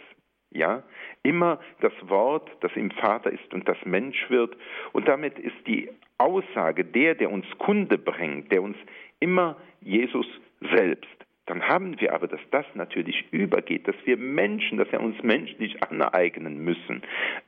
ja, 0.50 0.82
immer 1.22 1.60
das 1.80 1.92
Wort, 2.02 2.50
das 2.60 2.72
im 2.74 2.90
Vater 2.90 3.30
ist 3.30 3.52
und 3.52 3.68
das 3.68 3.78
Mensch 3.84 4.28
wird. 4.28 4.56
Und 4.92 5.08
damit 5.08 5.38
ist 5.38 5.66
die 5.66 5.88
Aussage, 6.18 6.84
der, 6.84 7.14
der 7.14 7.30
uns 7.30 7.46
Kunde 7.58 7.98
bringt, 7.98 8.52
der 8.52 8.62
uns 8.62 8.76
immer 9.20 9.56
Jesus 9.80 10.26
selbst. 10.60 11.08
Dann 11.46 11.62
haben 11.62 12.00
wir 12.00 12.12
aber, 12.12 12.26
dass 12.26 12.40
das 12.50 12.66
natürlich 12.74 13.24
übergeht, 13.30 13.86
dass 13.86 13.94
wir 14.04 14.16
Menschen, 14.16 14.78
dass 14.78 14.90
wir 14.90 15.00
uns 15.00 15.22
menschlich 15.22 15.80
aneignen 15.82 16.58
müssen. 16.58 17.02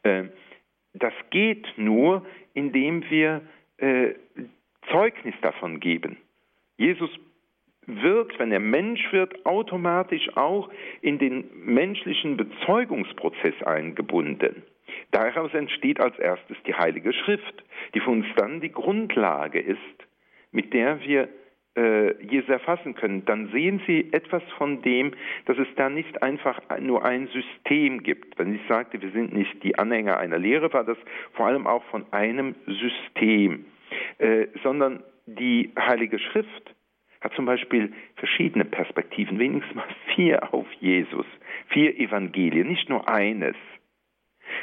Äh, 0.05 0.25
das 0.95 1.13
geht 1.31 1.67
nur, 1.77 2.25
indem 2.55 3.09
wir 3.11 3.43
äh, 3.79 4.15
Zeugnis 4.91 5.35
davon 5.43 5.81
geben. 5.81 6.17
Jesus 6.77 7.11
wird, 7.87 8.39
wenn 8.39 8.53
er 8.53 8.61
Mensch 8.61 9.13
wird, 9.13 9.47
automatisch 9.47 10.29
auch 10.37 10.71
in 11.01 11.19
den 11.19 11.49
menschlichen 11.55 12.37
Bezeugungsprozess 12.37 13.63
eingebunden. 13.63 14.63
Daraus 15.11 15.55
entsteht 15.55 16.01
als 16.01 16.19
erstes 16.19 16.57
die 16.67 16.75
Heilige 16.75 17.13
Schrift, 17.13 17.65
die 17.95 18.01
für 18.01 18.11
uns 18.11 18.27
dann 18.37 18.61
die 18.61 18.73
Grundlage 18.73 19.61
ist, 19.61 19.79
mit 20.53 20.73
der 20.75 21.01
wir 21.01 21.29
Jesus 22.21 22.49
erfassen 22.49 22.95
können, 22.95 23.25
dann 23.25 23.49
sehen 23.49 23.81
Sie 23.87 24.09
etwas 24.13 24.43
von 24.57 24.83
dem, 24.83 25.13
dass 25.47 25.59
es 25.59 25.69
da 25.77 25.89
nicht 25.89 26.23
einfach 26.23 26.61
nur 26.81 27.05
ein 27.05 27.29
System 27.29 28.03
gibt. 28.03 28.39
Wenn 28.39 28.55
ich 28.55 28.61
sagte, 28.69 29.01
wir 29.01 29.11
sind 29.11 29.33
nicht 29.33 29.63
die 29.63 29.79
Anhänger 29.79 30.19
einer 30.19 30.39
Lehre, 30.39 30.73
war 30.73 30.85
das 30.85 30.99
vor 31.35 31.47
allem 31.47 31.67
auch 31.67 31.85
von 31.85 32.05
einem 32.13 32.55
System, 32.67 33.67
äh, 34.19 34.47
sondern 34.63 35.03
die 35.27 35.71
Heilige 35.79 36.19
Schrift 36.19 36.75
hat 37.21 37.35
zum 37.35 37.47
Beispiel 37.47 37.93
verschiedene 38.17 38.65
Perspektiven, 38.65 39.39
wenigstens 39.39 39.75
mal 39.75 39.89
vier 40.15 40.55
auf 40.55 40.67
Jesus, 40.81 41.27
vier 41.69 41.99
Evangelien, 41.99 42.69
nicht 42.69 42.89
nur 42.89 43.09
eines. 43.09 43.57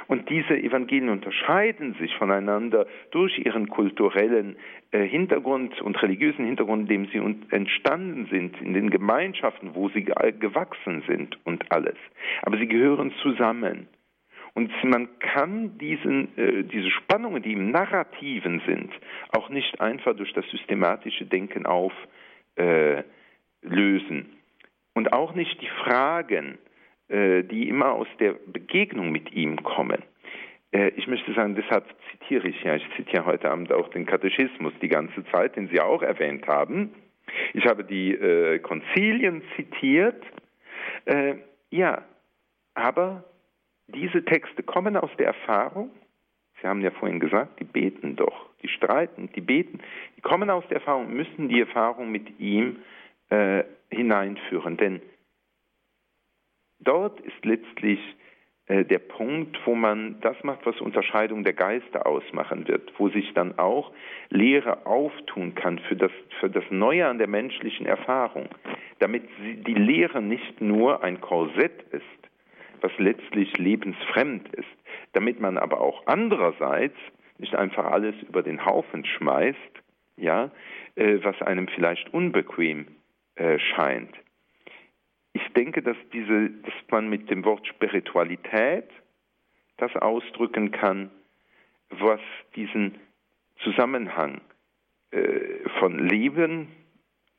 Und 0.08 0.30
diese 0.30 0.58
Evangelien 0.58 1.10
unterscheiden 1.10 1.96
sich 2.00 2.16
voneinander 2.16 2.86
durch 3.12 3.38
ihren 3.40 3.70
kulturellen 3.70 4.56
äh, 4.92 5.06
Hintergrund 5.06 5.82
und 5.82 6.02
religiösen 6.02 6.46
Hintergrund, 6.46 6.90
in 6.90 7.06
dem 7.06 7.06
sie 7.12 7.54
entstanden 7.54 8.28
sind, 8.32 8.60
in 8.62 8.74
den 8.74 8.90
Gemeinschaften, 8.90 9.76
wo 9.76 9.90
sie 9.90 10.04
gewachsen 10.04 11.04
sind 11.08 11.38
und 11.46 11.72
alles. 11.72 11.98
Aber 12.44 12.58
sie 12.58 12.68
gehören 12.68 13.12
zusammen. 13.22 13.88
Und 14.54 14.72
man 14.86 15.20
kann 15.20 15.78
diesen, 15.78 16.38
äh, 16.38 16.64
diese 16.64 16.90
Spannungen, 16.90 17.44
die 17.44 17.52
im 17.54 17.72
Narrativen 17.72 18.62
sind, 18.66 18.90
auch 19.32 19.50
nicht 19.50 19.82
einfach 19.82 20.16
durch 20.16 20.32
das 20.32 20.46
systematische 20.50 21.26
Denken 21.26 21.66
auflösen. 21.66 22.06
Äh, 22.56 24.24
und 24.94 25.12
auch 25.12 25.36
nicht 25.36 25.62
die 25.62 25.70
Fragen, 25.84 26.58
die 27.08 27.70
immer 27.70 27.92
aus 27.94 28.08
der 28.20 28.34
Begegnung 28.48 29.12
mit 29.12 29.32
ihm 29.32 29.62
kommen. 29.62 30.02
Äh, 30.76 30.90
ich 30.96 31.08
möchte 31.08 31.34
sagen, 31.34 31.56
deshalb 31.56 31.86
zitiere 32.12 32.48
ich 32.48 32.62
ja, 32.64 32.76
ich 32.76 32.86
zitiere 32.96 33.26
heute 33.26 33.50
Abend 33.50 33.72
auch 33.72 33.90
den 33.90 34.06
Katechismus 34.06 34.74
die 34.82 34.90
ganze 34.90 35.24
Zeit, 35.32 35.56
den 35.56 35.70
Sie 35.70 35.80
auch 35.80 36.02
erwähnt 36.02 36.48
haben. 36.48 36.94
Ich 37.54 37.66
habe 37.66 37.84
die 37.84 38.14
äh, 38.14 38.60
Konzilien 38.60 39.42
zitiert. 39.56 40.22
Äh, 41.06 41.36
ja, 41.70 42.04
aber 42.74 43.24
diese 43.88 44.24
Texte 44.26 44.64
kommen 44.64 44.98
aus 44.98 45.12
der 45.18 45.28
Erfahrung. 45.28 45.92
Sie 46.62 46.68
haben 46.68 46.82
ja 46.82 46.92
vorhin 46.92 47.20
gesagt, 47.20 47.60
die 47.60 47.66
beten 47.66 48.16
doch, 48.16 48.50
die 48.62 48.68
streiten, 48.68 49.30
die 49.36 49.42
beten. 49.42 49.80
Die 50.18 50.22
kommen 50.22 50.50
aus 50.50 50.64
der 50.70 50.78
Erfahrung, 50.78 51.14
müssen 51.14 51.50
die 51.50 51.60
Erfahrung 51.60 52.12
mit 52.12 52.40
ihm 52.40 52.78
äh, 53.30 53.64
hineinführen. 53.92 54.78
Denn 54.78 55.02
dort 56.86 57.20
ist 57.22 57.44
letztlich 57.44 58.00
äh, 58.68 58.84
der 58.84 59.00
Punkt, 59.00 59.60
wo 59.66 59.76
man 59.76 60.20
das 60.22 60.42
macht, 60.44 60.66
was 60.66 60.80
Unterscheidung 60.82 61.44
der 61.44 61.54
Geister 61.54 62.08
ausmachen 62.08 62.68
wird, 62.68 62.92
wo 62.98 63.10
sich 63.10 63.34
dann 63.34 63.60
auch 63.60 63.92
Lehre 64.30 64.86
auftun 64.86 65.54
kann 65.54 65.80
für 65.80 65.96
das, 65.96 66.12
für 66.40 66.50
das 66.50 66.64
Neue 66.70 67.08
an 67.08 67.18
der 67.18 67.28
menschlichen 67.28 67.86
Erfahrung, 67.86 68.50
damit 69.00 69.24
die 69.40 69.74
Lehre 69.74 70.22
nicht 70.22 70.62
nur 70.62 71.04
ein 71.04 71.22
Korsett 71.22 71.84
ist, 71.92 72.04
was 72.82 72.92
letztlich 72.98 73.56
lebensfremd 73.58 74.54
ist, 74.56 74.68
damit 75.14 75.40
man 75.40 75.58
aber 75.58 75.80
auch 75.80 76.04
andererseits 76.08 76.98
nicht 77.38 77.56
einfach 77.56 77.86
alles 77.86 78.16
über 78.28 78.42
den 78.42 78.66
Haufen 78.66 79.06
schmeißt, 79.06 79.58
ja, 80.18 80.50
äh, 80.96 81.20
was 81.22 81.40
einem 81.42 81.68
vielleicht 81.68 82.14
unbequem 82.14 82.88
äh, 83.36 83.60
scheint 83.60 84.16
ich 85.36 85.54
denke, 85.54 85.82
dass, 85.82 85.98
diese, 86.14 86.50
dass 86.50 86.74
man 86.90 87.10
mit 87.10 87.30
dem 87.30 87.44
Wort 87.44 87.68
Spiritualität 87.68 88.90
das 89.76 89.94
ausdrücken 89.98 90.72
kann, 90.72 91.12
was 91.90 92.22
diesen 92.56 92.96
Zusammenhang 93.62 94.40
äh, 95.12 95.68
von 95.80 96.00
Leben 96.00 96.70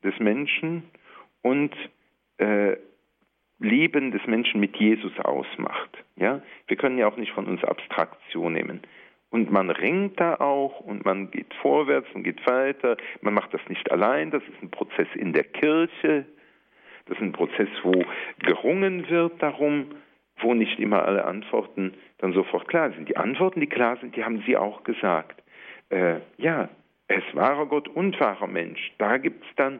des 0.03 0.17
Menschen 0.19 0.83
und 1.41 1.75
äh, 2.37 2.77
Leben 3.57 4.11
des 4.11 4.25
Menschen 4.27 4.59
mit 4.59 4.77
Jesus 4.77 5.17
ausmacht. 5.17 5.89
Ja? 6.17 6.43
Wir 6.67 6.77
können 6.77 6.99
ja 6.99 7.07
auch 7.07 7.17
nicht 7.17 7.31
von 7.31 7.47
uns 7.47 7.63
Abstraktion 7.63 8.53
nehmen. 8.53 8.81
Und 9.31 9.51
man 9.51 9.71
ringt 9.71 10.19
da 10.19 10.35
auch 10.35 10.81
und 10.81 11.03
man 11.03 11.31
geht 11.31 11.51
vorwärts 11.55 12.07
und 12.13 12.21
geht 12.21 12.45
weiter. 12.47 12.95
Man 13.21 13.33
macht 13.33 13.55
das 13.55 13.61
nicht 13.69 13.91
allein, 13.91 14.29
das 14.29 14.43
ist 14.43 14.61
ein 14.61 14.69
Prozess 14.69 15.07
in 15.15 15.33
der 15.33 15.45
Kirche, 15.45 16.27
das 17.07 17.17
ist 17.17 17.23
ein 17.23 17.31
Prozess, 17.31 17.69
wo 17.83 18.03
gerungen 18.39 19.09
wird 19.09 19.41
darum, 19.41 19.87
wo 20.39 20.53
nicht 20.53 20.79
immer 20.79 21.03
alle 21.03 21.25
Antworten 21.25 21.93
dann 22.19 22.33
sofort 22.33 22.67
klar 22.67 22.91
sind. 22.91 23.09
Die 23.09 23.17
Antworten, 23.17 23.59
die 23.59 23.67
klar 23.67 23.97
sind, 23.97 24.15
die 24.15 24.23
haben 24.23 24.43
Sie 24.45 24.55
auch 24.57 24.83
gesagt. 24.83 25.41
Äh, 25.89 26.19
ja, 26.37 26.69
es 27.07 27.23
wahrer 27.33 27.65
Gott 27.65 27.87
und 27.87 28.19
wahrer 28.19 28.47
Mensch. 28.47 28.91
Da 28.97 29.17
gibt 29.17 29.43
es 29.43 29.49
dann, 29.55 29.79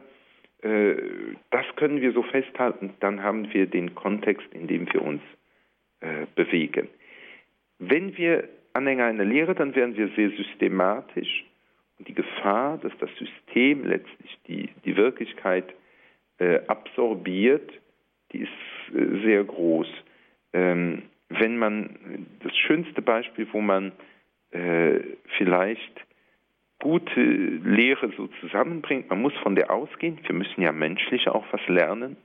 äh, 0.62 0.94
das 1.50 1.64
können 1.76 2.00
wir 2.00 2.12
so 2.12 2.22
festhalten, 2.22 2.94
dann 3.00 3.22
haben 3.22 3.52
wir 3.52 3.66
den 3.66 3.94
Kontext, 3.94 4.46
in 4.52 4.66
dem 4.66 4.92
wir 4.92 5.02
uns 5.02 5.22
äh, 6.00 6.26
bewegen. 6.34 6.88
Wenn 7.78 8.16
wir 8.16 8.48
Anhänger 8.72 9.06
einer 9.06 9.24
Lehre, 9.24 9.54
dann 9.54 9.74
werden 9.74 9.96
wir 9.96 10.08
sehr 10.16 10.30
systematisch 10.30 11.44
und 11.98 12.08
die 12.08 12.14
Gefahr, 12.14 12.78
dass 12.78 12.92
das 12.98 13.10
System 13.18 13.84
letztlich 13.84 14.38
die, 14.46 14.68
die 14.84 14.96
Wirklichkeit 14.96 15.74
äh, 16.38 16.60
absorbiert, 16.66 17.70
die 18.32 18.40
ist 18.40 18.94
äh, 18.94 19.22
sehr 19.24 19.44
groß. 19.44 19.88
Ähm, 20.52 21.02
wenn 21.28 21.58
man 21.58 22.26
das 22.42 22.56
schönste 22.56 23.02
Beispiel, 23.02 23.46
wo 23.52 23.60
man 23.60 23.92
äh, 24.50 25.00
vielleicht 25.36 25.92
gute 26.80 27.20
Lehre 27.20 28.12
so 28.16 28.28
zusammenbringt, 28.40 29.10
man 29.10 29.20
muss 29.20 29.34
von 29.42 29.56
der 29.56 29.70
ausgehen, 29.70 30.18
wir 30.22 30.34
müssen 30.34 30.62
ja 30.62 30.72
menschlich 30.72 31.28
auch 31.28 31.44
was 31.50 31.66
lernen. 31.68 32.16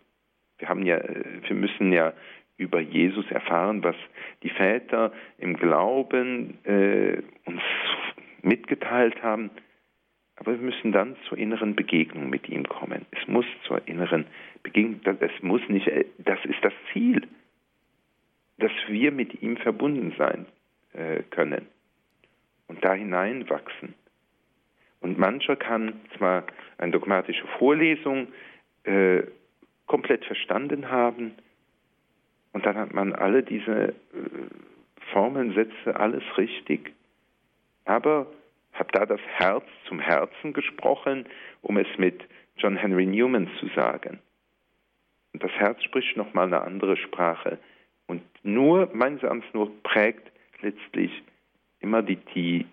Wir 0.60 0.70
haben 0.70 0.86
ja, 0.86 0.98
äh, 0.98 1.42
wir 1.48 1.56
müssen 1.56 1.92
ja 1.92 2.14
über 2.58 2.80
Jesus 2.80 3.30
erfahren, 3.32 3.84
was 3.84 3.96
die 4.44 4.50
Väter 4.50 5.12
im 5.38 5.58
Glauben 5.58 6.64
äh, 6.66 7.22
uns 7.46 7.62
mitgeteilt 8.42 9.22
haben. 9.24 9.50
Aber 10.44 10.60
wir 10.60 10.66
müssen 10.66 10.92
dann 10.92 11.16
zur 11.30 11.38
inneren 11.38 11.74
Begegnung 11.74 12.30
mit 12.30 12.50
ihm 12.50 12.68
kommen. 12.68 13.06
Es 13.12 13.26
muss 13.28 13.46
zur 13.66 13.88
inneren 13.88 14.26
Begegnung, 14.62 15.00
das 15.04 15.32
muss 15.42 15.62
nicht, 15.70 15.90
das 16.18 16.40
ist 16.44 16.62
das 16.62 16.74
Ziel, 16.92 17.26
dass 18.58 18.72
wir 18.88 19.14
mit 19.14 19.42
ihm 19.42 19.56
verbunden 19.56 20.14
sein 20.18 20.46
äh, 20.92 21.24
können 21.30 21.68
und 22.68 22.84
da 22.84 22.94
hineinwachsen. 22.94 23.94
Und 25.00 25.18
mancher 25.18 25.56
kann 25.56 26.02
zwar 26.18 26.44
eine 26.78 26.92
dogmatische 26.92 27.48
Vorlesung 27.58 28.28
äh, 28.84 29.24
komplett 29.86 30.26
verstanden 30.26 30.90
haben, 30.90 31.36
und 32.52 32.68
dann 32.68 32.78
hat 32.78 32.94
man 32.94 33.14
alle 33.14 33.44
diese 33.44 33.90
äh, 33.90 33.94
Formeln, 35.12 35.54
Sätze, 35.54 35.96
alles 35.96 36.24
richtig, 36.38 36.94
aber 37.86 38.28
habe 38.74 38.92
da 38.92 39.06
das 39.06 39.22
Herz 39.38 39.66
zum 39.88 40.00
Herzen 40.00 40.54
gesprochen, 40.54 41.26
um 41.62 41.78
es 41.78 41.88
mit 41.98 42.24
John 42.58 42.76
Henry 42.76 43.06
Newman 43.06 43.50
zu 43.60 43.68
sagen. 43.76 44.20
Und 45.34 45.44
das 45.44 45.52
Herz 45.52 45.84
spricht 45.84 46.16
nochmal 46.18 46.48
eine 46.48 46.62
andere 46.62 46.98
Sprache. 46.98 47.58
Und 48.08 48.22
nur, 48.44 48.90
meines 48.94 49.24
Erachtens, 49.24 49.46
nur 49.54 49.72
prägt 49.84 50.32
letztlich 50.62 51.12
immer 51.80 52.02
die, 52.02 52.18
die 52.36 52.66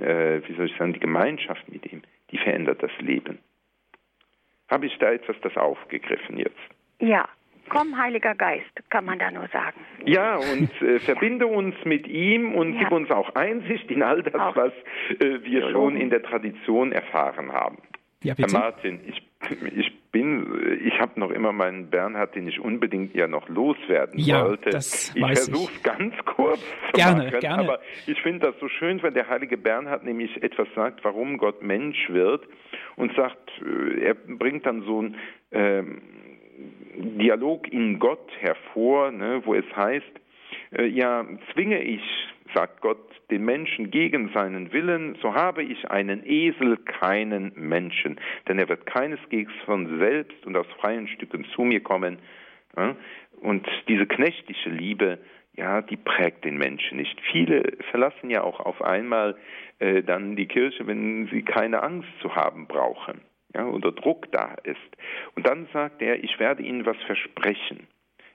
äh, 0.00 0.40
wie 0.46 0.54
soll 0.54 0.66
ich 0.66 0.76
sagen, 0.76 0.92
die 0.92 1.00
Gemeinschaft 1.00 1.68
mit 1.68 1.90
ihm, 1.90 2.02
die 2.30 2.38
verändert 2.38 2.82
das 2.82 2.90
Leben. 2.98 3.38
Habe 4.68 4.86
ich 4.86 4.96
da 4.98 5.12
etwas 5.12 5.36
das 5.42 5.56
aufgegriffen 5.56 6.36
jetzt? 6.36 6.56
Ja, 7.00 7.28
Komm, 7.68 7.96
Heiliger 7.96 8.34
Geist, 8.34 8.64
kann 8.90 9.04
man 9.04 9.18
da 9.18 9.30
nur 9.30 9.48
sagen. 9.48 9.80
Ja, 10.04 10.36
und 10.36 10.70
äh, 10.82 10.98
verbinde 11.00 11.46
uns 11.46 11.74
mit 11.84 12.06
ihm 12.06 12.54
und 12.54 12.74
ja. 12.74 12.80
gib 12.80 12.92
uns 12.92 13.10
auch 13.10 13.34
Einsicht 13.34 13.90
in 13.90 14.02
all 14.02 14.22
das, 14.22 14.34
auch. 14.34 14.56
was 14.56 14.72
äh, 15.20 15.42
wir 15.42 15.70
schon 15.70 15.96
in 15.96 16.10
der 16.10 16.22
Tradition 16.22 16.92
erfahren 16.92 17.52
haben. 17.52 17.78
Ja, 18.24 18.34
Herr 18.36 18.50
Martin, 18.50 19.00
ich, 19.06 19.22
ich 19.76 19.92
bin, 20.10 20.80
ich 20.84 20.98
habe 20.98 21.20
noch 21.20 21.30
immer 21.30 21.52
meinen 21.52 21.88
Bernhard, 21.88 22.34
den 22.34 22.48
ich 22.48 22.58
unbedingt 22.58 23.14
ja 23.14 23.28
noch 23.28 23.48
loswerden 23.48 24.18
ja, 24.18 24.44
wollte. 24.44 24.70
Das 24.70 25.14
ich 25.14 25.24
versuche 25.24 25.72
es 25.72 25.82
ganz 25.84 26.14
kurz 26.24 26.58
zu 26.58 26.92
gerne, 26.94 27.26
machen, 27.26 27.40
gerne. 27.40 27.62
aber 27.62 27.80
ich 28.08 28.20
finde 28.22 28.46
das 28.46 28.58
so 28.58 28.68
schön, 28.68 29.00
wenn 29.04 29.14
der 29.14 29.28
heilige 29.28 29.56
Bernhard 29.56 30.02
nämlich 30.04 30.42
etwas 30.42 30.66
sagt, 30.74 31.04
warum 31.04 31.38
Gott 31.38 31.62
Mensch 31.62 32.08
wird 32.08 32.42
und 32.96 33.14
sagt, 33.14 33.50
äh, 33.62 34.00
er 34.00 34.14
bringt 34.14 34.66
dann 34.66 34.82
so 34.82 35.02
ein 35.02 35.16
ähm, 35.52 36.02
Dialog 36.94 37.68
in 37.72 37.98
Gott 37.98 38.30
hervor, 38.40 39.10
ne, 39.10 39.42
wo 39.44 39.54
es 39.54 39.64
heißt, 39.76 40.12
äh, 40.76 40.86
ja, 40.86 41.26
zwinge 41.52 41.82
ich, 41.82 42.02
sagt 42.54 42.80
Gott, 42.80 42.98
den 43.30 43.44
Menschen 43.44 43.90
gegen 43.90 44.30
seinen 44.32 44.72
Willen, 44.72 45.16
so 45.20 45.34
habe 45.34 45.62
ich 45.62 45.90
einen 45.90 46.24
Esel, 46.24 46.78
keinen 46.78 47.52
Menschen. 47.54 48.18
Denn 48.48 48.58
er 48.58 48.68
wird 48.68 48.86
keineswegs 48.86 49.52
von 49.66 49.98
selbst 49.98 50.46
und 50.46 50.56
aus 50.56 50.66
freien 50.80 51.08
Stücken 51.08 51.44
zu 51.54 51.62
mir 51.62 51.80
kommen. 51.80 52.18
Ja, 52.76 52.96
und 53.40 53.66
diese 53.88 54.06
knechtische 54.06 54.70
Liebe, 54.70 55.18
ja, 55.56 55.82
die 55.82 55.96
prägt 55.96 56.44
den 56.44 56.56
Menschen 56.56 56.98
nicht. 56.98 57.20
Viele 57.32 57.76
verlassen 57.90 58.30
ja 58.30 58.42
auch 58.42 58.60
auf 58.60 58.80
einmal 58.82 59.36
äh, 59.78 60.02
dann 60.02 60.36
die 60.36 60.46
Kirche, 60.46 60.86
wenn 60.86 61.28
sie 61.32 61.42
keine 61.42 61.82
Angst 61.82 62.08
zu 62.20 62.34
haben 62.34 62.66
brauchen. 62.66 63.20
Ja, 63.54 63.66
oder 63.66 63.92
Druck 63.92 64.30
da 64.32 64.54
ist. 64.64 64.76
Und 65.34 65.46
dann 65.46 65.68
sagt 65.72 66.02
er, 66.02 66.22
ich 66.22 66.38
werde 66.38 66.62
Ihnen 66.62 66.86
was 66.86 66.96
versprechen. 67.06 67.86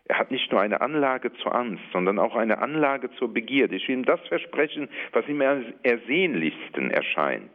Er 0.06 0.20
hat 0.20 0.32
nicht 0.32 0.52
nur 0.52 0.60
eine 0.60 0.82
Anlage 0.82 1.32
zur 1.34 1.56
Angst, 1.56 1.84
sondern 1.94 2.20
auch 2.20 2.36
eine 2.36 2.58
Anlage 2.58 3.10
zur 3.12 3.34
Begierde. 3.34 3.76
Ich 3.76 3.88
will 3.88 3.96
ihm 3.96 4.06
das 4.06 4.20
versprechen, 4.28 4.90
was 5.14 5.28
ihm 5.28 5.42
am 5.42 5.74
ersehnlichsten 5.84 6.92
erscheint. 6.92 7.52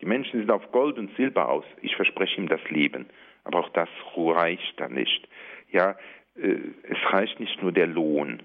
Die 0.00 0.06
Menschen 0.06 0.40
sind 0.40 0.50
auf 0.50 0.72
Gold 0.72 0.98
und 0.98 1.14
Silber 1.16 1.48
aus. 1.48 1.64
Ich 1.82 1.94
verspreche 1.96 2.40
ihm 2.40 2.48
das 2.48 2.62
Leben. 2.70 3.06
Aber 3.44 3.60
auch 3.60 3.68
das 3.70 3.88
reicht 4.16 4.80
dann 4.80 4.94
nicht. 4.94 5.28
Ja, 5.70 5.96
äh, 6.36 6.58
es 6.82 7.12
reicht 7.12 7.40
nicht 7.40 7.62
nur 7.62 7.72
der 7.72 7.86
Lohn. 7.86 8.42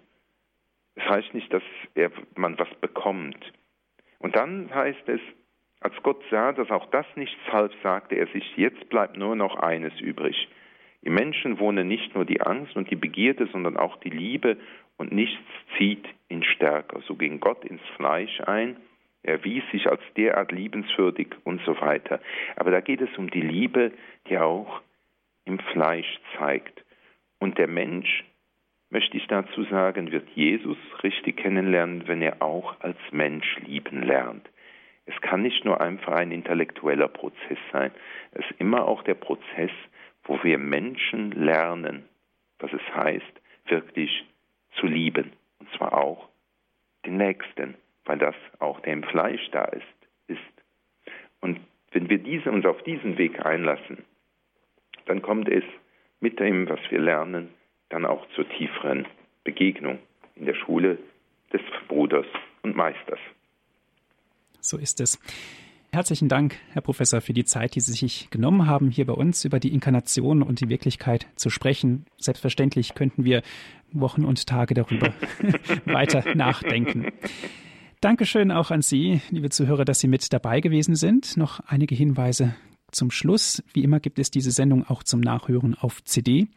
Es 0.96 1.04
heißt 1.06 1.34
nicht, 1.34 1.52
dass 1.54 1.64
er, 1.96 2.12
man 2.36 2.60
was 2.60 2.74
bekommt. 2.82 3.54
Und 4.20 4.36
dann 4.36 4.74
heißt 4.74 5.08
es, 5.08 5.22
als 5.82 5.96
Gott 6.04 6.24
sah, 6.30 6.54
dass 6.54 6.70
auch 6.72 6.90
das 6.92 7.06
nichts 7.16 7.42
half, 7.52 7.72
sagte 7.84 8.16
er 8.16 8.28
sich, 8.28 8.56
jetzt 8.56 8.88
bleibt 8.90 9.18
nur 9.18 9.36
noch 9.36 9.56
eines 9.56 10.00
übrig. 10.00 10.48
Im 11.02 11.16
Menschen 11.16 11.60
wohne 11.60 11.84
nicht 11.84 12.14
nur 12.14 12.26
die 12.26 12.42
Angst 12.42 12.76
und 12.76 12.90
die 12.92 12.96
Begierde, 12.96 13.48
sondern 13.52 13.78
auch 13.78 13.98
die 13.98 14.12
Liebe 14.12 14.58
und 14.98 15.12
nichts 15.12 15.42
zieht 15.78 16.06
ihn 16.30 16.44
stärker. 16.44 17.02
So 17.08 17.16
ging 17.16 17.40
Gott 17.40 17.66
ins 17.66 17.82
Fleisch 17.98 18.40
ein, 18.42 18.78
er 19.24 19.34
erwies 19.34 19.64
sich 19.72 19.88
als 19.88 20.02
derart 20.18 20.52
liebenswürdig 20.52 21.28
und 21.44 21.62
so 21.66 21.80
weiter. 21.80 22.20
Aber 22.56 22.72
da 22.72 22.82
geht 22.82 23.02
es 23.02 23.16
um 23.18 23.30
die 23.30 23.42
Liebe, 23.42 23.92
die 24.28 24.38
auch 24.38 24.82
im 25.46 25.60
Fleisch 25.60 26.20
zeigt. 26.38 26.84
Und 27.40 27.58
der 27.58 27.68
Mensch 27.68 28.24
möchte 28.90 29.18
ich 29.18 29.28
dazu 29.28 29.64
sagen, 29.66 30.12
wird 30.12 30.28
Jesus 30.36 30.78
richtig 31.04 31.38
kennenlernen, 31.38 32.08
wenn 32.08 32.22
er 32.22 32.42
auch 32.42 32.80
als 32.82 32.98
Mensch 33.12 33.58
lieben 33.60 34.04
lernt. 34.04 34.48
Es 35.06 35.20
kann 35.22 35.42
nicht 35.42 35.66
nur 35.66 35.82
einfach 35.82 36.14
ein 36.14 36.32
intellektueller 36.32 37.08
Prozess 37.08 37.58
sein, 37.72 37.92
es 38.34 38.46
ist 38.46 38.60
immer 38.60 38.88
auch 38.88 39.04
der 39.04 39.16
Prozess, 39.16 39.72
wo 40.24 40.42
wir 40.44 40.58
Menschen 40.58 41.32
lernen, 41.32 42.08
was 42.60 42.72
es 42.74 42.96
heißt, 42.96 43.42
wirklich 43.66 44.26
zu 44.76 44.86
lieben, 44.88 45.32
und 45.60 45.70
zwar 45.74 45.94
auch 45.94 46.30
den 47.06 47.18
Nächsten, 47.18 47.76
weil 48.06 48.18
das 48.18 48.36
auch 48.60 48.80
der 48.82 48.94
im 48.94 49.04
Fleisch 49.04 49.50
da 49.52 49.66
ist. 49.66 49.84
ist. 50.28 50.40
Und 51.40 51.60
wenn 51.92 52.10
wir 52.10 52.20
diese, 52.20 52.52
uns 52.52 52.66
auf 52.66 52.82
diesen 52.84 53.18
Weg 53.18 53.46
einlassen, 53.46 54.06
dann 55.06 55.22
kommt 55.22 55.50
es 55.50 55.64
mit 56.20 56.40
dem, 56.40 56.70
was 56.70 56.80
wir 56.90 57.00
lernen, 57.00 57.50
dann 57.90 58.06
auch 58.06 58.26
zur 58.30 58.48
tieferen 58.48 59.08
Begegnung 59.44 60.00
in 60.36 60.46
der 60.46 60.54
Schule 60.54 60.98
des 61.52 61.62
Bruders 61.88 62.28
und 62.62 62.76
Meisters. 62.76 63.20
So 64.62 64.78
ist 64.78 65.02
es. 65.02 65.20
Herzlichen 65.92 66.30
Dank, 66.30 66.56
Herr 66.70 66.82
Professor, 66.82 67.20
für 67.20 67.34
die 67.34 67.44
Zeit, 67.44 67.76
die 67.76 67.82
Sie 67.82 67.92
sich 67.92 68.30
genommen 68.30 68.66
haben, 68.66 68.90
hier 68.90 69.06
bei 69.06 69.14
uns 69.14 69.44
über 69.44 69.60
die 69.60 69.74
Inkarnation 69.74 70.42
und 70.42 70.62
die 70.62 70.70
Wirklichkeit 70.70 71.28
zu 71.36 71.50
sprechen. 71.50 72.06
Selbstverständlich 72.18 72.96
könnten 72.96 73.26
wir 73.26 73.42
Wochen 73.92 74.24
und 74.24 74.48
Tage 74.48 74.74
darüber 74.74 75.14
weiter 75.86 76.24
nachdenken. 76.34 77.08
Dankeschön 78.00 78.52
auch 78.52 78.72
an 78.72 78.82
Sie, 78.82 79.20
liebe 79.32 79.50
Zuhörer, 79.50 79.84
dass 79.84 80.00
Sie 80.00 80.08
mit 80.08 80.32
dabei 80.32 80.62
gewesen 80.62 80.96
sind. 80.96 81.36
Noch 81.36 81.60
einige 81.68 81.94
Hinweise 81.94 82.56
zum 82.92 83.12
Schluss. 83.12 83.62
Wie 83.74 83.84
immer 83.84 84.00
gibt 84.00 84.18
es 84.18 84.32
diese 84.32 84.52
Sendung 84.52 84.88
auch 84.88 85.04
zum 85.04 85.20
Nachhören 85.20 85.76
auf 85.76 86.02
CD. 86.06 86.48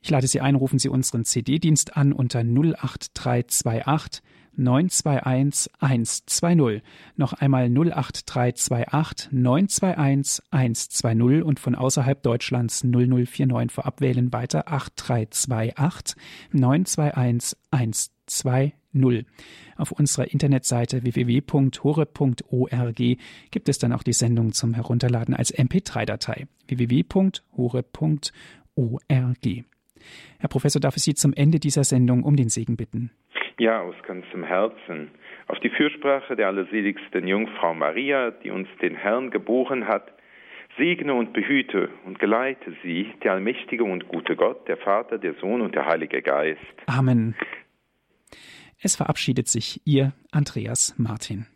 Ich 0.00 0.08
lade 0.08 0.26
Sie 0.26 0.40
ein, 0.40 0.54
rufen 0.54 0.78
Sie 0.78 0.88
unseren 0.88 1.24
CD-Dienst 1.24 1.96
an 1.96 2.14
unter 2.14 2.40
08328 2.40 4.22
921 4.56 5.70
120. 5.80 6.82
Noch 7.16 7.32
einmal 7.32 7.64
08328 7.66 9.32
921 9.32 10.44
120 10.50 11.42
und 11.42 11.60
von 11.60 11.74
außerhalb 11.74 12.22
Deutschlands 12.22 12.84
0049 12.84 13.72
vorab 13.72 14.00
wählen 14.00 14.32
weiter 14.32 14.68
8328 14.68 16.16
921 16.52 17.58
120. 17.70 18.72
Auf 19.76 19.92
unserer 19.92 20.30
Internetseite 20.30 21.02
www.hore.org 21.02 22.96
gibt 23.50 23.68
es 23.68 23.78
dann 23.78 23.92
auch 23.92 24.02
die 24.02 24.12
Sendung 24.12 24.52
zum 24.52 24.74
Herunterladen 24.74 25.34
als 25.34 25.54
MP3-Datei 25.54 26.46
www.hore.org. 26.68 28.32
Herr 30.38 30.48
Professor, 30.48 30.80
darf 30.80 30.96
ich 30.96 31.04
Sie 31.04 31.14
zum 31.14 31.32
Ende 31.32 31.60
dieser 31.60 31.84
Sendung 31.84 32.24
um 32.24 32.36
den 32.36 32.48
Segen 32.48 32.76
bitten? 32.76 33.12
Ja, 33.58 33.80
aus 33.80 33.94
ganzem 34.06 34.44
Herzen. 34.44 35.10
Auf 35.48 35.58
die 35.60 35.70
Fürsprache 35.70 36.36
der 36.36 36.48
allerseligsten 36.48 37.26
Jungfrau 37.26 37.74
Maria, 37.74 38.30
die 38.30 38.50
uns 38.50 38.68
den 38.80 38.96
Herrn 38.96 39.30
geboren 39.30 39.86
hat, 39.86 40.12
segne 40.78 41.14
und 41.14 41.32
behüte 41.32 41.90
und 42.06 42.18
geleite 42.18 42.74
sie, 42.82 43.12
der 43.22 43.32
allmächtige 43.32 43.84
und 43.84 44.08
gute 44.08 44.36
Gott, 44.36 44.66
der 44.68 44.78
Vater, 44.78 45.18
der 45.18 45.34
Sohn 45.34 45.60
und 45.60 45.74
der 45.74 45.86
Heilige 45.86 46.22
Geist. 46.22 46.60
Amen. 46.86 47.34
Es 48.80 48.96
verabschiedet 48.96 49.48
sich 49.48 49.80
Ihr 49.84 50.12
Andreas 50.32 50.94
Martin. 50.98 51.46